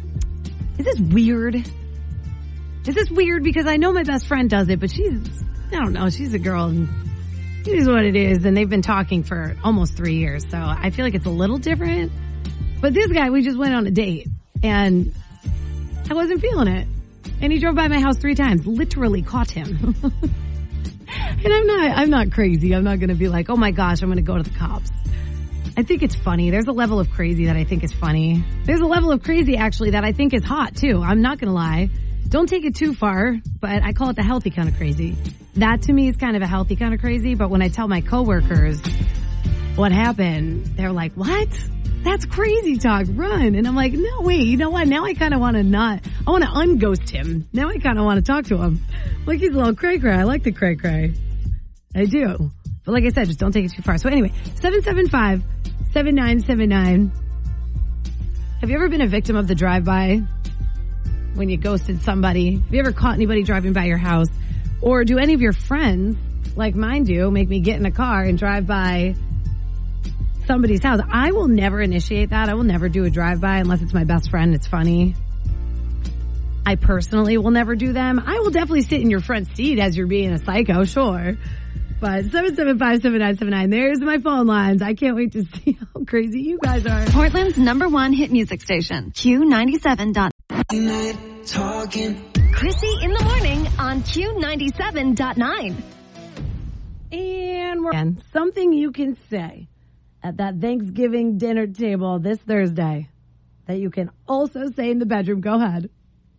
is 0.77 0.85
this 0.85 0.99
weird? 0.99 1.67
Is 2.87 2.93
this 2.93 3.09
weird? 3.09 3.43
Because 3.43 3.65
I 3.65 3.77
know 3.77 3.91
my 3.91 4.03
best 4.03 4.27
friend 4.27 4.49
does 4.49 4.69
it, 4.69 4.79
but 4.79 4.91
she's, 4.91 5.43
I 5.71 5.75
don't 5.75 5.93
know, 5.93 6.09
she's 6.09 6.33
a 6.33 6.39
girl 6.39 6.65
and 6.65 6.87
it 7.65 7.73
is 7.73 7.87
what 7.87 8.05
it 8.05 8.15
is. 8.15 8.45
And 8.45 8.55
they've 8.55 8.69
been 8.69 8.83
talking 8.83 9.23
for 9.23 9.55
almost 9.63 9.95
three 9.95 10.15
years. 10.15 10.43
So 10.49 10.57
I 10.57 10.91
feel 10.91 11.03
like 11.03 11.15
it's 11.15 11.25
a 11.25 11.31
little 11.31 11.57
different. 11.57 12.11
But 12.81 12.93
this 12.93 13.07
guy, 13.07 13.31
we 13.31 13.41
just 13.41 13.57
went 13.57 13.73
on 13.73 13.87
a 13.87 13.91
date 13.91 14.27
and 14.61 15.13
I 16.09 16.13
wasn't 16.13 16.41
feeling 16.41 16.67
it. 16.67 16.87
And 17.41 17.51
he 17.51 17.59
drove 17.59 17.75
by 17.75 17.87
my 17.87 17.99
house 17.99 18.17
three 18.17 18.35
times, 18.35 18.67
literally 18.67 19.23
caught 19.23 19.49
him. 19.49 19.95
and 20.03 21.53
I'm 21.53 21.67
not, 21.67 21.97
I'm 21.97 22.09
not 22.11 22.31
crazy. 22.31 22.75
I'm 22.75 22.83
not 22.83 22.99
going 22.99 23.09
to 23.09 23.15
be 23.15 23.29
like, 23.29 23.49
oh 23.49 23.55
my 23.55 23.71
gosh, 23.71 24.03
I'm 24.03 24.09
going 24.09 24.17
to 24.17 24.23
go 24.23 24.37
to 24.37 24.43
the 24.43 24.57
cops. 24.57 24.91
I 25.75 25.83
think 25.83 26.03
it's 26.03 26.15
funny. 26.15 26.51
There's 26.51 26.67
a 26.67 26.71
level 26.71 26.99
of 26.99 27.09
crazy 27.09 27.47
that 27.47 27.57
I 27.57 27.63
think 27.63 27.83
is 27.83 27.91
funny. 27.91 28.45
There's 28.63 28.79
a 28.79 28.85
level 28.85 29.11
of 29.11 29.23
crazy 29.23 29.57
actually 29.57 29.91
that 29.91 30.05
I 30.05 30.11
think 30.11 30.33
is 30.33 30.43
hot 30.43 30.75
too. 30.75 31.01
I'm 31.03 31.21
not 31.21 31.39
going 31.39 31.49
to 31.49 31.53
lie. 31.53 31.89
Don't 32.29 32.47
take 32.47 32.65
it 32.65 32.75
too 32.75 32.93
far, 32.93 33.39
but 33.59 33.83
I 33.83 33.93
call 33.93 34.09
it 34.09 34.15
the 34.15 34.23
healthy 34.23 34.49
kind 34.49 34.67
of 34.67 34.75
crazy. 34.75 35.15
That 35.55 35.83
to 35.83 35.93
me 35.93 36.09
is 36.09 36.17
kind 36.17 36.35
of 36.35 36.41
a 36.41 36.47
healthy 36.47 36.75
kind 36.75 36.93
of 36.93 36.99
crazy, 36.99 37.35
but 37.35 37.49
when 37.49 37.61
I 37.61 37.69
tell 37.69 37.87
my 37.87 38.01
coworkers 38.01 38.81
what 39.75 39.91
happened, 39.91 40.65
they're 40.77 40.91
like, 40.91 41.13
what? 41.13 41.49
That's 42.03 42.25
crazy 42.25 42.77
talk. 42.77 43.05
Run. 43.09 43.55
And 43.55 43.67
I'm 43.67 43.75
like, 43.75 43.93
no, 43.93 44.21
wait, 44.21 44.45
you 44.45 44.57
know 44.57 44.69
what? 44.69 44.87
Now 44.87 45.05
I 45.05 45.13
kind 45.13 45.33
of 45.33 45.39
want 45.39 45.57
to 45.57 45.63
not, 45.63 46.01
I 46.27 46.31
want 46.31 46.43
to 46.43 46.49
unghost 46.49 47.09
him. 47.09 47.47
Now 47.53 47.69
I 47.69 47.77
kind 47.77 47.97
of 47.97 48.05
want 48.05 48.23
to 48.23 48.31
talk 48.31 48.45
to 48.45 48.57
him. 48.57 48.79
Like 49.25 49.39
he's 49.39 49.51
a 49.51 49.55
little 49.55 49.75
cray 49.75 49.99
cray. 49.99 50.13
I 50.13 50.23
like 50.23 50.43
the 50.43 50.51
cray 50.51 50.75
cray. 50.75 51.13
I 51.95 52.05
do. 52.05 52.51
But 52.83 52.91
like 52.91 53.05
I 53.05 53.09
said, 53.09 53.27
just 53.27 53.39
don't 53.39 53.51
take 53.51 53.65
it 53.65 53.71
too 53.71 53.81
far. 53.81 53.97
So 53.97 54.09
anyway, 54.09 54.31
775 54.55 55.43
7979. 55.93 57.11
Have 58.61 58.69
you 58.69 58.75
ever 58.75 58.89
been 58.89 59.01
a 59.01 59.07
victim 59.07 59.35
of 59.35 59.47
the 59.47 59.55
drive-by 59.55 60.21
when 61.35 61.49
you 61.49 61.57
ghosted 61.57 62.01
somebody? 62.01 62.55
Have 62.55 62.73
you 62.73 62.79
ever 62.79 62.91
caught 62.91 63.13
anybody 63.13 63.43
driving 63.43 63.73
by 63.73 63.85
your 63.85 63.97
house? 63.97 64.29
Or 64.81 65.03
do 65.03 65.17
any 65.17 65.33
of 65.33 65.41
your 65.41 65.53
friends, 65.53 66.17
like 66.55 66.75
mine 66.75 67.03
do, 67.03 67.31
make 67.31 67.49
me 67.49 67.59
get 67.59 67.77
in 67.79 67.85
a 67.85 67.91
car 67.91 68.23
and 68.23 68.37
drive 68.37 68.67
by 68.67 69.15
somebody's 70.47 70.83
house? 70.83 70.99
I 71.11 71.31
will 71.31 71.47
never 71.47 71.81
initiate 71.81 72.29
that. 72.29 72.49
I 72.49 72.53
will 72.53 72.63
never 72.63 72.89
do 72.89 73.03
a 73.05 73.09
drive-by 73.09 73.57
unless 73.57 73.81
it's 73.81 73.93
my 73.93 74.03
best 74.03 74.29
friend. 74.29 74.53
It's 74.53 74.67
funny. 74.67 75.15
I 76.65 76.75
personally 76.75 77.37
will 77.37 77.51
never 77.51 77.75
do 77.75 77.93
them. 77.93 78.19
I 78.25 78.39
will 78.39 78.49
definitely 78.49 78.81
sit 78.81 79.01
in 79.01 79.09
your 79.09 79.21
front 79.21 79.55
seat 79.55 79.79
as 79.79 79.95
you're 79.95 80.07
being 80.07 80.31
a 80.31 80.39
psycho, 80.39 80.83
sure. 80.83 81.37
But 81.99 82.25
775-7979, 82.25 83.71
there's 83.71 83.99
my 84.01 84.17
phone 84.17 84.47
lines. 84.47 84.81
I 84.81 84.95
can't 84.95 85.15
wait 85.15 85.33
to 85.33 85.43
see 85.63 85.77
how 85.79 86.03
crazy 86.05 86.41
you 86.41 86.59
guys 86.61 86.85
are. 86.85 87.05
Portland's 87.07 87.57
number 87.57 87.87
one 87.87 88.13
hit 88.13 88.31
music 88.31 88.61
station, 88.61 89.11
Q97. 89.11 90.34
Krissy 92.51 93.03
in 93.03 93.13
the 93.13 93.23
morning 93.23 93.67
on 93.77 94.01
Q97.9. 94.01 95.75
And 97.11 97.83
we're 97.83 97.93
and 97.93 98.23
something 98.33 98.73
you 98.73 98.91
can 98.91 99.15
say 99.29 99.67
at 100.23 100.37
that 100.37 100.59
Thanksgiving 100.59 101.37
dinner 101.37 101.67
table 101.67 102.17
this 102.17 102.39
Thursday 102.39 103.09
that 103.67 103.77
you 103.77 103.91
can 103.91 104.09
also 104.27 104.71
say 104.75 104.89
in 104.89 104.97
the 104.97 105.05
bedroom. 105.05 105.41
Go 105.41 105.53
ahead. 105.53 105.91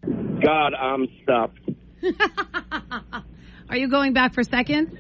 God, 0.03 0.75
I'm 0.75 1.07
stuffed. 1.23 1.61
Are 3.71 3.77
you 3.77 3.89
going 3.89 4.13
back 4.13 4.35
for 4.35 4.43
seconds? 4.43 4.91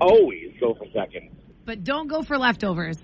Always 0.00 0.54
go 0.60 0.74
for 0.74 0.86
seconds. 0.94 1.32
But 1.64 1.82
don't 1.82 2.06
go 2.06 2.22
for 2.22 2.38
leftovers. 2.38 2.98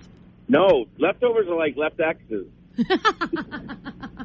No, 0.47 0.87
leftovers 0.99 1.49
are 1.49 1.57
like 1.57 1.77
left 1.77 1.99
X's. 2.01 2.47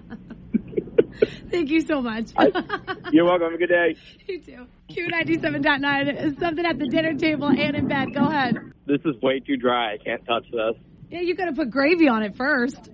Thank 1.49 1.69
you 1.69 1.81
so 1.81 2.01
much. 2.01 2.31
You're 3.11 3.25
welcome. 3.25 3.51
Have 3.51 3.53
a 3.53 3.57
good 3.57 3.69
day. 3.69 3.95
you 4.27 4.39
too. 4.39 4.67
Q97.9 4.89 6.23
is 6.23 6.37
something 6.39 6.65
at 6.65 6.79
the 6.79 6.87
dinner 6.87 7.13
table 7.15 7.47
and 7.47 7.75
in 7.75 7.87
bed. 7.87 8.13
Go 8.13 8.25
ahead. 8.25 8.55
This 8.85 9.01
is 9.05 9.21
way 9.21 9.39
too 9.39 9.57
dry. 9.57 9.93
I 9.93 9.97
can't 9.97 10.25
touch 10.25 10.45
this. 10.51 10.75
Yeah, 11.09 11.21
you 11.21 11.35
gotta 11.35 11.53
put 11.53 11.69
gravy 11.69 12.07
on 12.07 12.23
it 12.23 12.35
first. 12.35 12.89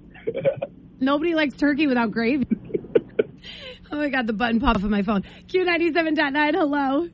Nobody 0.99 1.35
likes 1.35 1.55
turkey 1.55 1.87
without 1.87 2.11
gravy. 2.11 2.47
oh 3.91 3.97
my 3.97 4.09
god, 4.09 4.27
the 4.27 4.33
button 4.33 4.59
popped 4.59 4.83
on 4.83 4.89
my 4.89 5.03
phone. 5.03 5.23
Q97.9, 5.47 6.53
hello. 6.55 7.07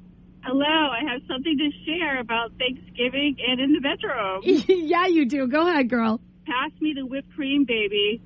Hello, 0.44 0.66
I 0.66 1.00
have 1.12 1.22
something 1.28 1.58
to 1.58 1.70
share 1.86 2.20
about 2.20 2.52
Thanksgiving 2.58 3.38
and 3.48 3.60
in 3.62 3.74
the 3.74 3.80
bedroom. 3.80 4.42
yeah, 4.68 5.08
you 5.08 5.26
do. 5.26 5.48
Go 5.48 5.68
ahead, 5.68 5.90
girl. 5.90 6.20
Pass 6.46 6.72
me 6.82 6.94
the 6.94 7.06
whipped 7.06 7.34
cream, 7.36 7.66
baby. 7.66 8.22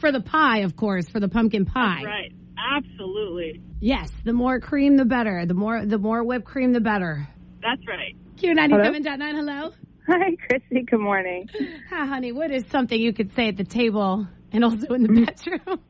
For 0.00 0.10
the 0.12 0.20
pie, 0.20 0.60
of 0.60 0.76
course, 0.76 1.08
for 1.08 1.20
the 1.20 1.28
pumpkin 1.28 1.66
pie. 1.66 1.96
That's 1.96 2.06
right. 2.06 2.32
Absolutely. 2.76 3.60
Yes, 3.80 4.10
the 4.24 4.32
more 4.32 4.58
cream, 4.60 4.96
the 4.96 5.04
better. 5.04 5.44
The 5.46 5.54
more, 5.54 5.84
the 5.84 5.98
more 5.98 6.24
whipped 6.24 6.46
cream, 6.46 6.72
the 6.72 6.80
better. 6.80 7.28
That's 7.62 7.82
right. 7.86 8.16
Q97.9, 8.36 9.34
hello. 9.34 9.72
Hi, 10.08 10.36
Krissy. 10.48 10.86
Good 10.88 11.00
morning. 11.00 11.48
Hi, 11.90 12.06
honey. 12.06 12.32
What 12.32 12.50
is 12.50 12.64
something 12.70 12.98
you 12.98 13.12
could 13.12 13.34
say 13.34 13.48
at 13.48 13.56
the 13.58 13.64
table 13.64 14.26
and 14.52 14.64
also 14.64 14.94
in 14.94 15.02
the 15.02 15.08
mm. 15.08 15.26
bedroom? 15.26 15.80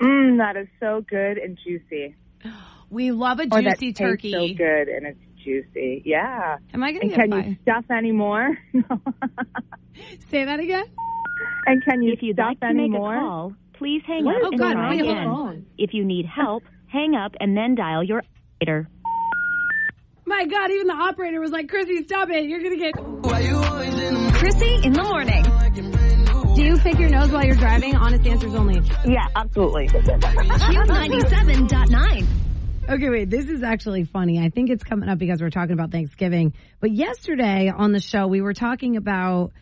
Mmm, 0.00 0.38
that 0.38 0.56
is 0.60 0.66
so 0.80 1.04
good 1.08 1.38
and 1.38 1.58
juicy. 1.64 2.16
We 2.90 3.12
love 3.12 3.38
a 3.38 3.44
Or 3.44 3.62
that 3.62 3.78
juicy 3.78 3.92
tastes 3.92 4.00
turkey. 4.00 4.32
so 4.32 4.48
good 4.58 4.88
and 4.88 5.06
it's 5.06 5.20
juicy. 5.44 6.02
Yeah. 6.04 6.56
Am 6.74 6.82
I 6.82 6.90
going 6.90 7.02
And 7.02 7.10
to 7.12 7.16
can 7.16 7.30
get 7.30 7.46
you 7.46 7.56
stuff 7.62 7.84
anymore? 7.88 8.58
Say 10.28 10.44
that 10.44 10.58
again? 10.58 10.86
And 11.66 11.82
can 11.84 12.02
you 12.02 12.12
If 12.12 12.22
you'd 12.22 12.36
stuff 12.36 12.46
like 12.48 12.60
to 12.60 12.74
make 12.74 12.92
a 12.92 12.96
call, 12.98 13.52
please 13.74 14.02
hang 14.06 14.24
What? 14.24 14.36
up 14.36 14.42
Oh, 14.44 14.48
and 14.50 14.58
God, 14.58 14.72
try 14.72 14.94
again. 14.94 15.66
If 15.78 15.94
you 15.94 16.04
need 16.04 16.26
help, 16.26 16.62
hang 16.86 17.14
up 17.14 17.32
and 17.40 17.56
then 17.56 17.74
dial 17.74 18.02
your 18.04 18.22
operator. 18.60 18.88
My 20.26 20.44
God, 20.46 20.70
even 20.70 20.86
the 20.86 20.94
operator 20.94 21.40
was 21.40 21.50
like, 21.50 21.66
Krissy, 21.66 22.04
stop 22.04 22.28
it. 22.30 22.44
You're 22.44 22.60
going 22.60 22.78
to 22.78 22.84
get. 22.84 22.94
Krissy 22.94 24.84
in 24.84 24.92
the 24.92 25.02
morning. 25.02 25.42
Do 26.54 26.62
you 26.64 26.76
pick 26.78 26.98
your 26.98 27.08
nose 27.08 27.30
while 27.30 27.44
you're 27.44 27.56
driving? 27.56 27.96
Honest 27.96 28.26
answers 28.26 28.54
only. 28.54 28.80
Yeah, 29.06 29.26
absolutely. 29.34 29.88
Q97.9. 29.88 32.26
Okay, 32.88 33.08
wait. 33.08 33.30
This 33.30 33.48
is 33.48 33.62
actually 33.62 34.04
funny. 34.04 34.38
I 34.40 34.48
think 34.50 34.68
it's 34.70 34.82
coming 34.84 35.08
up 35.08 35.18
because 35.18 35.40
we're 35.40 35.50
talking 35.50 35.72
about 35.72 35.90
Thanksgiving. 35.92 36.52
But 36.80 36.90
yesterday 36.92 37.70
on 37.74 37.92
the 37.92 38.00
show, 38.00 38.26
we 38.26 38.40
were 38.40 38.54
talking 38.54 38.96
about 38.96 39.52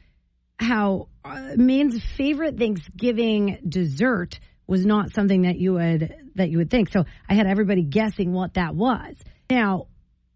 how 0.59 1.09
uh, 1.29 1.55
Maine's 1.57 2.03
favorite 2.17 2.59
Thanksgiving 2.59 3.59
dessert 3.69 4.39
was 4.67 4.85
not 4.85 5.13
something 5.13 5.43
that 5.43 5.59
you 5.59 5.75
would 5.75 6.15
that 6.37 6.51
you 6.51 6.59
would 6.59 6.71
think. 6.71 6.91
So 6.91 7.05
I 7.29 7.35
had 7.35 7.47
everybody 7.47 7.83
guessing 7.83 8.33
what 8.33 8.55
that 8.55 8.75
was. 8.75 9.17
Now, 9.51 9.87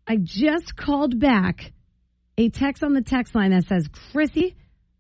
I 0.07 0.17
just 0.21 0.77
called 0.77 1.19
back 1.19 1.73
a 2.37 2.49
text 2.49 2.83
on 2.83 2.93
the 2.95 3.03
text 3.03 3.35
line 3.35 3.51
that 3.51 3.67
says, 3.67 3.89
"Krissy, 3.89 4.55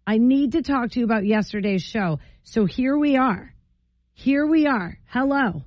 I 0.06 0.18
need 0.18 0.52
to 0.52 0.62
talk 0.62 0.90
to 0.92 0.98
you 1.00 1.04
about 1.04 1.24
yesterday's 1.24 1.82
show." 1.82 2.18
So 2.44 2.66
here 2.66 2.96
we 2.96 3.16
are. 3.16 3.54
Here 4.14 4.46
we 4.46 4.66
are. 4.66 4.98
Hello. 5.06 5.64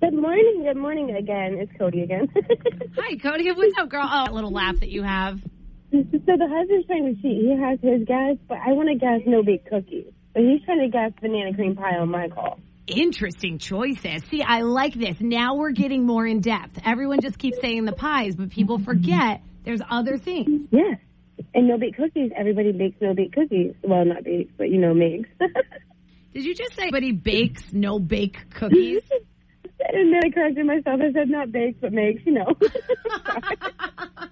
Good 0.00 0.14
morning. 0.14 0.64
Good 0.66 0.80
morning 0.80 1.16
again. 1.16 1.58
It's 1.58 1.72
Cody 1.78 2.02
again. 2.02 2.28
Hi, 2.98 3.16
Cody. 3.16 3.50
What's 3.52 3.78
up, 3.78 3.88
girl? 3.88 4.04
Oh, 4.04 4.24
that 4.24 4.34
little 4.34 4.52
laugh 4.52 4.80
that 4.80 4.90
you 4.90 5.02
have. 5.02 5.40
So 6.02 6.36
the 6.36 6.48
husband's 6.48 6.86
trying 6.86 7.14
to 7.14 7.22
cheat. 7.22 7.42
He 7.42 7.56
has 7.58 7.78
his 7.80 8.06
guess, 8.06 8.36
but 8.48 8.58
I 8.58 8.72
want 8.72 8.88
to 8.88 8.96
guess 8.96 9.20
no 9.26 9.42
bake 9.42 9.68
cookies. 9.68 10.12
But 10.32 10.42
he's 10.42 10.62
trying 10.64 10.80
to 10.80 10.88
guess 10.88 11.12
banana 11.20 11.54
cream 11.54 11.76
pie 11.76 11.96
on 11.96 12.10
my 12.10 12.28
call. 12.28 12.58
Interesting 12.86 13.58
choices. 13.58 14.22
See, 14.30 14.42
I 14.42 14.62
like 14.62 14.94
this. 14.94 15.16
Now 15.20 15.54
we're 15.54 15.70
getting 15.70 16.04
more 16.04 16.26
in 16.26 16.40
depth. 16.40 16.80
Everyone 16.84 17.20
just 17.20 17.38
keeps 17.38 17.60
saying 17.60 17.84
the 17.84 17.92
pies, 17.92 18.34
but 18.36 18.50
people 18.50 18.78
forget 18.78 19.40
there's 19.64 19.80
other 19.88 20.18
things. 20.18 20.68
Yes. 20.70 20.98
And 21.54 21.68
no 21.68 21.78
bake 21.78 21.96
cookies. 21.96 22.30
Everybody 22.36 22.72
bakes 22.72 22.96
no 23.00 23.14
bake 23.14 23.32
cookies. 23.32 23.74
Well, 23.82 24.04
not 24.04 24.24
bakes, 24.24 24.52
but 24.58 24.68
you 24.70 24.78
know, 24.78 24.92
makes. 24.92 25.28
Did 26.34 26.44
you 26.44 26.54
just 26.54 26.74
say 26.74 26.82
anybody 26.82 27.12
bakes 27.12 27.62
no 27.72 27.98
bake 27.98 28.50
cookies? 28.50 29.02
and 29.80 30.12
then 30.12 30.20
I 30.24 30.30
corrected 30.30 30.66
myself. 30.66 31.00
I 31.00 31.12
said 31.12 31.28
not 31.28 31.52
bakes, 31.52 31.78
but 31.80 31.92
makes. 31.92 32.24
You 32.26 32.32
know. 32.32 32.46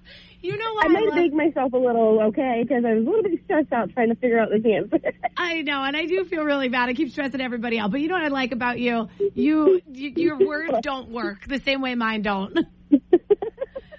you 0.42 0.56
know 0.56 0.74
what? 0.74 0.86
I 0.86 0.88
might 0.88 1.14
bake 1.14 1.32
myself 1.32 1.72
a 1.72 1.76
little 1.76 2.20
okay 2.24 2.64
because 2.66 2.84
I 2.84 2.94
was 2.94 3.06
a 3.06 3.08
little 3.08 3.22
bit 3.22 3.40
stressed 3.44 3.72
out 3.72 3.90
trying 3.90 4.08
to 4.08 4.16
figure 4.16 4.40
out 4.40 4.48
this 4.50 4.64
answer. 4.64 5.12
I 5.36 5.62
know, 5.62 5.84
and 5.84 5.96
I 5.96 6.06
do 6.06 6.24
feel 6.24 6.42
really 6.42 6.68
bad. 6.68 6.88
I 6.88 6.94
keep 6.94 7.10
stressing 7.10 7.40
everybody 7.40 7.78
out. 7.78 7.92
But 7.92 8.00
you 8.00 8.08
know 8.08 8.14
what 8.14 8.24
I 8.24 8.28
like 8.28 8.52
about 8.52 8.80
you? 8.80 9.08
You, 9.34 9.80
you 9.90 10.12
your 10.16 10.38
words 10.38 10.74
don't 10.82 11.10
work 11.10 11.46
the 11.46 11.60
same 11.60 11.80
way 11.80 11.94
mine 11.94 12.22
don't. 12.22 12.58
and 12.90 13.00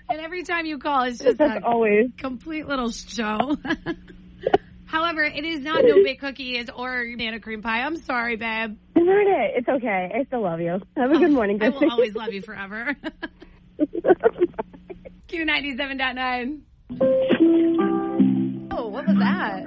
every 0.09 0.43
time 0.43 0.65
you 0.65 0.79
call, 0.79 1.03
it's 1.03 1.19
just 1.19 1.37
That's 1.37 1.63
a 1.63 1.65
always. 1.65 2.11
complete 2.17 2.67
little 2.67 2.91
show. 2.91 3.57
However, 4.85 5.23
it 5.23 5.43
is 5.43 5.61
not 5.61 5.83
no 5.83 6.03
bake 6.03 6.19
cookies 6.19 6.69
or 6.69 7.05
banana 7.17 7.39
cream 7.39 7.61
pie. 7.61 7.81
I'm 7.81 7.97
sorry, 7.97 8.35
babe. 8.35 8.77
I 8.95 8.99
heard 8.99 9.27
it. 9.27 9.53
It's 9.55 9.67
okay. 9.67 10.11
I 10.13 10.23
still 10.25 10.43
love 10.43 10.59
you. 10.59 10.81
Have 10.97 11.09
a 11.09 11.17
good 11.17 11.23
oh, 11.23 11.33
morning, 11.33 11.63
I 11.63 11.69
will 11.69 11.89
always 11.89 12.13
love 12.13 12.31
you 12.31 12.41
forever. 12.41 12.95
Q97.9. 15.33 16.61
Oh, 18.71 18.87
what 18.87 19.07
was 19.07 19.17
that? 19.17 19.63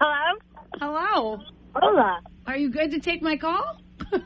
Hello? 0.00 0.38
Hello. 0.80 1.38
Hola. 1.76 2.20
Are 2.48 2.56
you 2.56 2.70
good 2.70 2.90
to 2.90 2.98
take 3.00 3.22
my 3.22 3.36
call? 3.36 3.78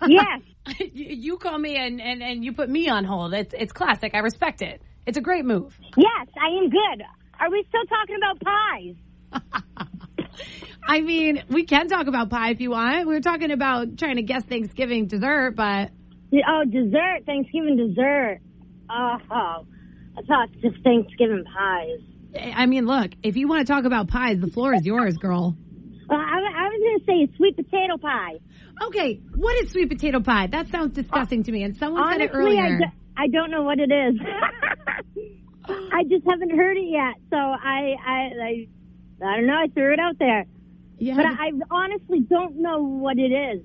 Yes. 0.08 0.40
you, 0.80 1.14
you 1.14 1.36
call 1.36 1.58
me 1.58 1.76
and, 1.76 2.00
and, 2.00 2.22
and 2.22 2.42
you 2.42 2.54
put 2.54 2.70
me 2.70 2.88
on 2.88 3.04
hold. 3.04 3.34
It's 3.34 3.52
it's 3.56 3.72
classic. 3.72 4.14
I 4.14 4.20
respect 4.20 4.62
it. 4.62 4.80
It's 5.06 5.18
a 5.18 5.20
great 5.20 5.44
move. 5.44 5.78
Yes, 5.96 6.28
I 6.42 6.48
am 6.56 6.70
good. 6.70 7.04
Are 7.38 7.50
we 7.50 7.62
still 7.68 7.84
talking 7.84 8.16
about 8.16 8.40
pies? 8.40 8.94
I 10.86 11.00
mean, 11.02 11.44
we 11.50 11.64
can 11.66 11.88
talk 11.88 12.06
about 12.06 12.30
pie 12.30 12.50
if 12.50 12.60
you 12.60 12.70
want. 12.70 13.06
We 13.06 13.12
were 13.14 13.20
talking 13.20 13.50
about 13.50 13.98
trying 13.98 14.16
to 14.16 14.22
guess 14.22 14.42
Thanksgiving 14.44 15.06
dessert, 15.06 15.54
but 15.54 15.90
Oh, 16.32 16.64
dessert, 16.64 17.26
Thanksgiving 17.26 17.76
dessert. 17.76 18.40
Oh, 18.92 19.66
I 20.18 20.22
thought 20.26 20.48
just 20.60 20.82
Thanksgiving 20.82 21.44
pies. 21.44 22.00
I 22.54 22.66
mean, 22.66 22.86
look, 22.86 23.12
if 23.22 23.36
you 23.36 23.48
want 23.48 23.66
to 23.66 23.72
talk 23.72 23.84
about 23.84 24.08
pies, 24.08 24.40
the 24.40 24.48
floor 24.48 24.74
is 24.74 24.84
yours, 24.84 25.16
girl. 25.16 25.56
Uh, 26.08 26.14
I, 26.14 26.18
I 26.18 26.68
was 26.68 26.80
going 26.80 26.98
to 26.98 27.04
say 27.30 27.36
sweet 27.36 27.56
potato 27.56 27.96
pie. 27.98 28.38
Okay, 28.82 29.20
what 29.34 29.62
is 29.62 29.70
sweet 29.70 29.88
potato 29.88 30.20
pie? 30.20 30.46
That 30.48 30.68
sounds 30.68 30.92
disgusting 30.92 31.42
to 31.44 31.52
me, 31.52 31.62
and 31.62 31.76
someone 31.76 32.02
Honestly, 32.02 32.26
said 32.26 32.30
it 32.34 32.36
earlier. 32.36 32.62
I, 32.64 32.78
do, 32.78 32.84
I 33.16 33.26
don't 33.28 33.50
know 33.50 33.62
what 33.62 33.78
it 33.78 33.90
is. 33.92 34.20
I 35.92 36.02
just 36.04 36.24
haven't 36.28 36.50
heard 36.56 36.76
it 36.76 36.88
yet, 36.88 37.14
so 37.30 37.36
I, 37.36 37.94
I, 38.04 38.30
I, 38.42 38.68
I 39.24 39.36
don't 39.36 39.46
know. 39.46 39.54
I 39.56 39.68
threw 39.74 39.92
it 39.92 40.00
out 40.00 40.18
there, 40.18 40.44
Yeah. 40.98 41.14
but 41.16 41.26
I, 41.26 41.30
I 41.48 41.50
honestly 41.70 42.20
don't 42.20 42.56
know 42.56 42.82
what 42.82 43.18
it 43.18 43.30
is. 43.32 43.62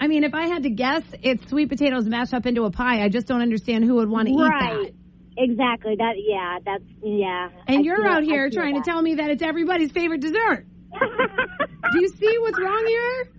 I 0.00 0.06
mean, 0.06 0.24
if 0.24 0.34
I 0.34 0.46
had 0.46 0.62
to 0.62 0.70
guess, 0.70 1.02
it's 1.22 1.48
sweet 1.48 1.68
potatoes 1.68 2.06
mashed 2.06 2.32
up 2.32 2.46
into 2.46 2.64
a 2.64 2.70
pie. 2.70 3.02
I 3.02 3.08
just 3.08 3.26
don't 3.26 3.42
understand 3.42 3.84
who 3.84 3.96
would 3.96 4.08
want 4.08 4.28
to 4.28 4.34
eat 4.34 4.38
right? 4.38 4.92
that. 4.92 5.42
Exactly. 5.42 5.96
That. 5.96 6.14
Yeah. 6.16 6.58
That's. 6.64 6.84
Yeah. 7.02 7.48
And 7.66 7.78
I 7.78 7.80
you're 7.82 8.06
out 8.06 8.22
I 8.22 8.26
here 8.26 8.50
trying 8.50 8.74
that. 8.74 8.84
to 8.84 8.90
tell 8.90 9.02
me 9.02 9.16
that 9.16 9.30
it's 9.30 9.42
everybody's 9.42 9.90
favorite 9.90 10.20
dessert. 10.20 10.66
Do 11.92 12.00
you 12.00 12.08
see 12.08 12.38
what's 12.38 12.58
wrong 12.58 12.84
here? 12.86 13.32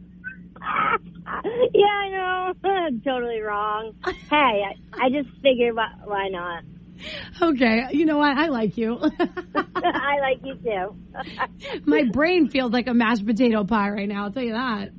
yeah, 1.74 1.86
I 1.86 2.10
know. 2.10 2.54
totally 3.06 3.42
wrong. 3.42 3.94
Hey, 4.30 4.64
I, 4.66 5.06
I 5.06 5.10
just 5.10 5.30
figured 5.42 5.76
why, 5.76 5.92
why 6.04 6.28
not? 6.30 6.64
Okay, 7.42 7.88
you 7.92 8.06
know 8.06 8.18
what? 8.18 8.38
I 8.38 8.48
like 8.48 8.78
you. 8.78 9.00
I 9.00 10.20
like 10.20 10.42
you 10.44 10.56
too. 10.56 10.96
My 11.86 12.04
brain 12.12 12.50
feels 12.50 12.74
like 12.74 12.88
a 12.88 12.94
mashed 12.94 13.26
potato 13.26 13.64
pie 13.64 13.90
right 13.90 14.08
now. 14.08 14.26
I'll 14.26 14.32
tell 14.32 14.44
you 14.44 14.52
that. 14.52 14.90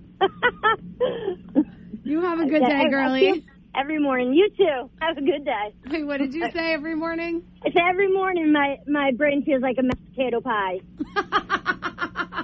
You 2.05 2.21
have 2.23 2.41
a 2.41 2.47
good 2.47 2.63
day, 2.63 2.89
girlie. 2.91 3.45
Every 3.75 3.99
morning. 4.01 4.35
You 4.35 4.49
too. 4.57 4.91
Have 5.01 5.17
a 5.17 5.21
good 5.21 5.45
day. 5.45 5.75
Wait, 5.91 6.05
what 6.05 6.19
did 6.19 6.35
you 6.35 6.51
say 6.53 6.73
every 6.73 6.97
morning? 6.97 7.43
I 7.65 7.71
say 7.71 7.81
every 7.89 8.13
morning 8.13 8.53
my, 8.53 8.79
my 8.89 9.13
brain 9.17 9.45
feels 9.45 9.63
like 9.63 9.77
a 9.79 9.83
mashed 9.83 10.15
potato 10.15 10.41
pie. 10.41 10.81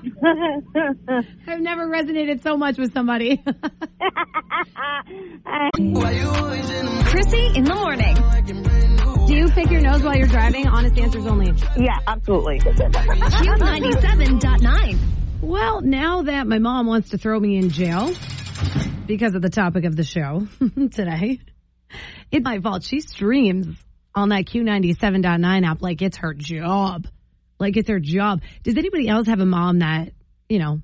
I've 1.48 1.60
never 1.60 1.88
resonated 1.88 2.42
so 2.42 2.56
much 2.56 2.78
with 2.78 2.92
somebody. 2.92 3.38
Krissy 7.06 7.56
in 7.56 7.64
the 7.64 7.74
morning. 7.74 8.14
Do 9.26 9.34
you 9.34 9.48
pick 9.48 9.68
your 9.70 9.80
nose 9.80 10.02
while 10.04 10.16
you're 10.16 10.28
driving? 10.28 10.66
Honest 10.68 10.96
answers 10.98 11.26
only. 11.26 11.52
Yeah, 11.76 11.98
absolutely. 12.06 12.60
Q97.9. 12.60 14.98
Well, 15.46 15.80
now 15.80 16.22
that 16.22 16.48
my 16.48 16.58
mom 16.58 16.88
wants 16.88 17.10
to 17.10 17.18
throw 17.18 17.38
me 17.38 17.56
in 17.56 17.70
jail 17.70 18.12
because 19.06 19.36
of 19.36 19.42
the 19.42 19.48
topic 19.48 19.84
of 19.84 19.94
the 19.94 20.02
show 20.02 20.48
today, 20.90 21.38
it's 22.32 22.44
my 22.44 22.58
fault. 22.58 22.82
She 22.82 22.98
streams 22.98 23.68
on 24.12 24.30
that 24.30 24.46
Q97.9 24.46 25.64
app 25.64 25.82
like 25.82 26.02
it's 26.02 26.16
her 26.16 26.34
job. 26.34 27.06
Like 27.60 27.76
it's 27.76 27.88
her 27.88 28.00
job. 28.00 28.42
Does 28.64 28.76
anybody 28.76 29.06
else 29.06 29.28
have 29.28 29.38
a 29.38 29.46
mom 29.46 29.78
that, 29.78 30.14
you 30.48 30.58
know, 30.58 30.80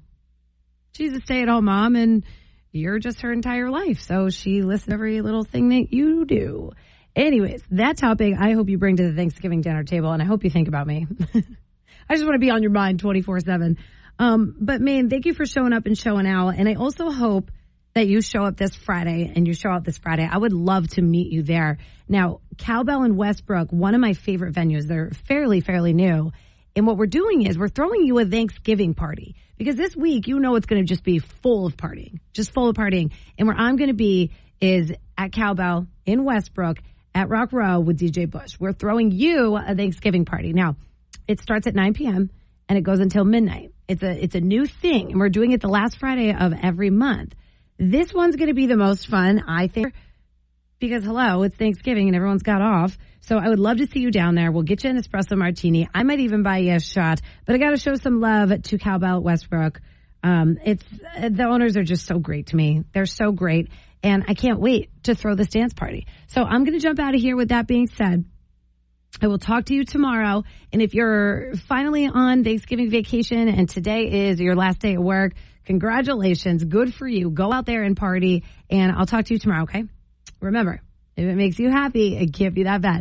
she's 0.92 1.12
a 1.12 1.20
stay 1.20 1.42
at 1.42 1.48
home 1.48 1.64
mom 1.64 1.96
and 1.96 2.22
you're 2.70 3.00
just 3.00 3.22
her 3.22 3.32
entire 3.32 3.68
life. 3.68 3.98
So 4.00 4.30
she 4.30 4.62
listens 4.62 4.90
to 4.90 4.94
every 4.94 5.22
little 5.22 5.42
thing 5.42 5.70
that 5.70 5.92
you 5.92 6.24
do. 6.24 6.70
Anyways, 7.16 7.64
that 7.72 7.96
topic 7.96 8.34
I 8.38 8.52
hope 8.52 8.68
you 8.68 8.78
bring 8.78 8.94
to 8.98 9.10
the 9.10 9.16
Thanksgiving 9.16 9.60
dinner 9.60 9.82
table 9.82 10.12
and 10.12 10.22
I 10.22 10.24
hope 10.24 10.44
you 10.44 10.50
think 10.50 10.68
about 10.68 10.86
me. 10.86 11.08
I 12.08 12.14
just 12.14 12.24
want 12.24 12.36
to 12.36 12.38
be 12.38 12.50
on 12.50 12.62
your 12.62 12.70
mind 12.70 13.00
24 13.00 13.40
7. 13.40 13.76
Um, 14.18 14.54
but 14.60 14.80
man, 14.80 15.10
thank 15.10 15.26
you 15.26 15.34
for 15.34 15.46
showing 15.46 15.72
up 15.72 15.86
and 15.86 15.96
showing 15.96 16.26
out. 16.26 16.50
And 16.50 16.68
I 16.68 16.74
also 16.74 17.10
hope 17.10 17.50
that 17.94 18.08
you 18.08 18.22
show 18.22 18.44
up 18.44 18.56
this 18.56 18.74
Friday 18.74 19.32
and 19.34 19.46
you 19.46 19.54
show 19.54 19.70
up 19.70 19.84
this 19.84 19.98
Friday. 19.98 20.28
I 20.30 20.38
would 20.38 20.52
love 20.52 20.88
to 20.90 21.02
meet 21.02 21.30
you 21.32 21.42
there. 21.42 21.78
Now, 22.08 22.40
Cowbell 22.58 23.04
in 23.04 23.16
Westbrook, 23.16 23.70
one 23.70 23.94
of 23.94 24.00
my 24.00 24.14
favorite 24.14 24.54
venues. 24.54 24.86
They're 24.86 25.10
fairly, 25.26 25.60
fairly 25.60 25.92
new. 25.92 26.32
And 26.74 26.86
what 26.86 26.96
we're 26.96 27.06
doing 27.06 27.42
is 27.46 27.58
we're 27.58 27.68
throwing 27.68 28.04
you 28.04 28.18
a 28.18 28.24
Thanksgiving 28.24 28.94
party 28.94 29.36
because 29.58 29.76
this 29.76 29.94
week, 29.94 30.26
you 30.26 30.40
know, 30.40 30.56
it's 30.56 30.66
going 30.66 30.82
to 30.82 30.88
just 30.88 31.04
be 31.04 31.18
full 31.18 31.66
of 31.66 31.76
partying, 31.76 32.18
just 32.32 32.52
full 32.52 32.68
of 32.68 32.76
partying. 32.76 33.12
And 33.38 33.46
where 33.46 33.56
I'm 33.56 33.76
going 33.76 33.88
to 33.90 33.94
be 33.94 34.30
is 34.60 34.92
at 35.18 35.32
Cowbell 35.32 35.86
in 36.06 36.24
Westbrook 36.24 36.78
at 37.14 37.28
Rock 37.28 37.52
Row 37.52 37.80
with 37.80 37.98
DJ 37.98 38.30
Bush. 38.30 38.56
We're 38.58 38.72
throwing 38.72 39.10
you 39.10 39.56
a 39.56 39.74
Thanksgiving 39.74 40.24
party. 40.24 40.54
Now, 40.54 40.76
it 41.28 41.40
starts 41.40 41.66
at 41.66 41.74
9 41.74 41.92
p.m. 41.92 42.30
and 42.68 42.78
it 42.78 42.82
goes 42.82 43.00
until 43.00 43.24
midnight. 43.24 43.72
It's 43.92 44.02
a 44.02 44.24
it's 44.24 44.34
a 44.34 44.40
new 44.40 44.64
thing, 44.64 45.10
and 45.10 45.20
we're 45.20 45.28
doing 45.28 45.52
it 45.52 45.60
the 45.60 45.68
last 45.68 45.98
Friday 45.98 46.34
of 46.34 46.54
every 46.54 46.88
month. 46.88 47.34
This 47.78 48.10
one's 48.14 48.36
going 48.36 48.48
to 48.48 48.54
be 48.54 48.66
the 48.66 48.76
most 48.78 49.06
fun, 49.06 49.44
I 49.46 49.66
think, 49.68 49.92
because 50.78 51.04
hello, 51.04 51.42
it's 51.42 51.56
Thanksgiving 51.56 52.06
and 52.06 52.16
everyone's 52.16 52.42
got 52.42 52.62
off. 52.62 52.96
So 53.20 53.36
I 53.36 53.50
would 53.50 53.58
love 53.58 53.76
to 53.76 53.86
see 53.86 54.00
you 54.00 54.10
down 54.10 54.34
there. 54.34 54.50
We'll 54.50 54.62
get 54.62 54.82
you 54.82 54.88
an 54.88 54.96
espresso 54.96 55.36
martini. 55.36 55.90
I 55.94 56.04
might 56.04 56.20
even 56.20 56.42
buy 56.42 56.58
you 56.58 56.74
a 56.76 56.80
shot, 56.80 57.20
but 57.44 57.54
I 57.54 57.58
got 57.58 57.70
to 57.70 57.76
show 57.76 57.94
some 57.96 58.20
love 58.20 58.62
to 58.62 58.78
Cowbell 58.78 59.20
Westbrook. 59.20 59.82
Um, 60.24 60.58
it's 60.64 60.84
the 61.20 61.44
owners 61.44 61.76
are 61.76 61.84
just 61.84 62.06
so 62.06 62.18
great 62.18 62.46
to 62.46 62.56
me. 62.56 62.84
They're 62.94 63.04
so 63.04 63.30
great, 63.30 63.68
and 64.02 64.24
I 64.26 64.32
can't 64.32 64.58
wait 64.58 64.88
to 65.02 65.14
throw 65.14 65.34
this 65.34 65.48
dance 65.48 65.74
party. 65.74 66.06
So 66.28 66.42
I'm 66.42 66.64
going 66.64 66.78
to 66.78 66.82
jump 66.82 66.98
out 66.98 67.14
of 67.14 67.20
here. 67.20 67.36
With 67.36 67.50
that 67.50 67.66
being 67.66 67.88
said. 67.88 68.24
I 69.20 69.26
will 69.26 69.38
talk 69.38 69.66
to 69.66 69.74
you 69.74 69.84
tomorrow. 69.84 70.44
And 70.72 70.80
if 70.80 70.94
you're 70.94 71.54
finally 71.68 72.06
on 72.06 72.44
Thanksgiving 72.44 72.90
vacation 72.90 73.48
and 73.48 73.68
today 73.68 74.28
is 74.28 74.40
your 74.40 74.56
last 74.56 74.80
day 74.80 74.94
at 74.94 75.02
work, 75.02 75.34
congratulations. 75.64 76.64
Good 76.64 76.94
for 76.94 77.06
you. 77.06 77.30
Go 77.30 77.52
out 77.52 77.66
there 77.66 77.82
and 77.82 77.96
party. 77.96 78.44
And 78.70 78.92
I'll 78.92 79.06
talk 79.06 79.26
to 79.26 79.34
you 79.34 79.38
tomorrow, 79.38 79.64
okay? 79.64 79.84
Remember, 80.40 80.80
if 81.16 81.24
it 81.24 81.36
makes 81.36 81.58
you 81.58 81.70
happy, 81.70 82.16
it 82.16 82.32
can't 82.32 82.54
be 82.54 82.64
that 82.64 82.80
bad. 82.80 83.00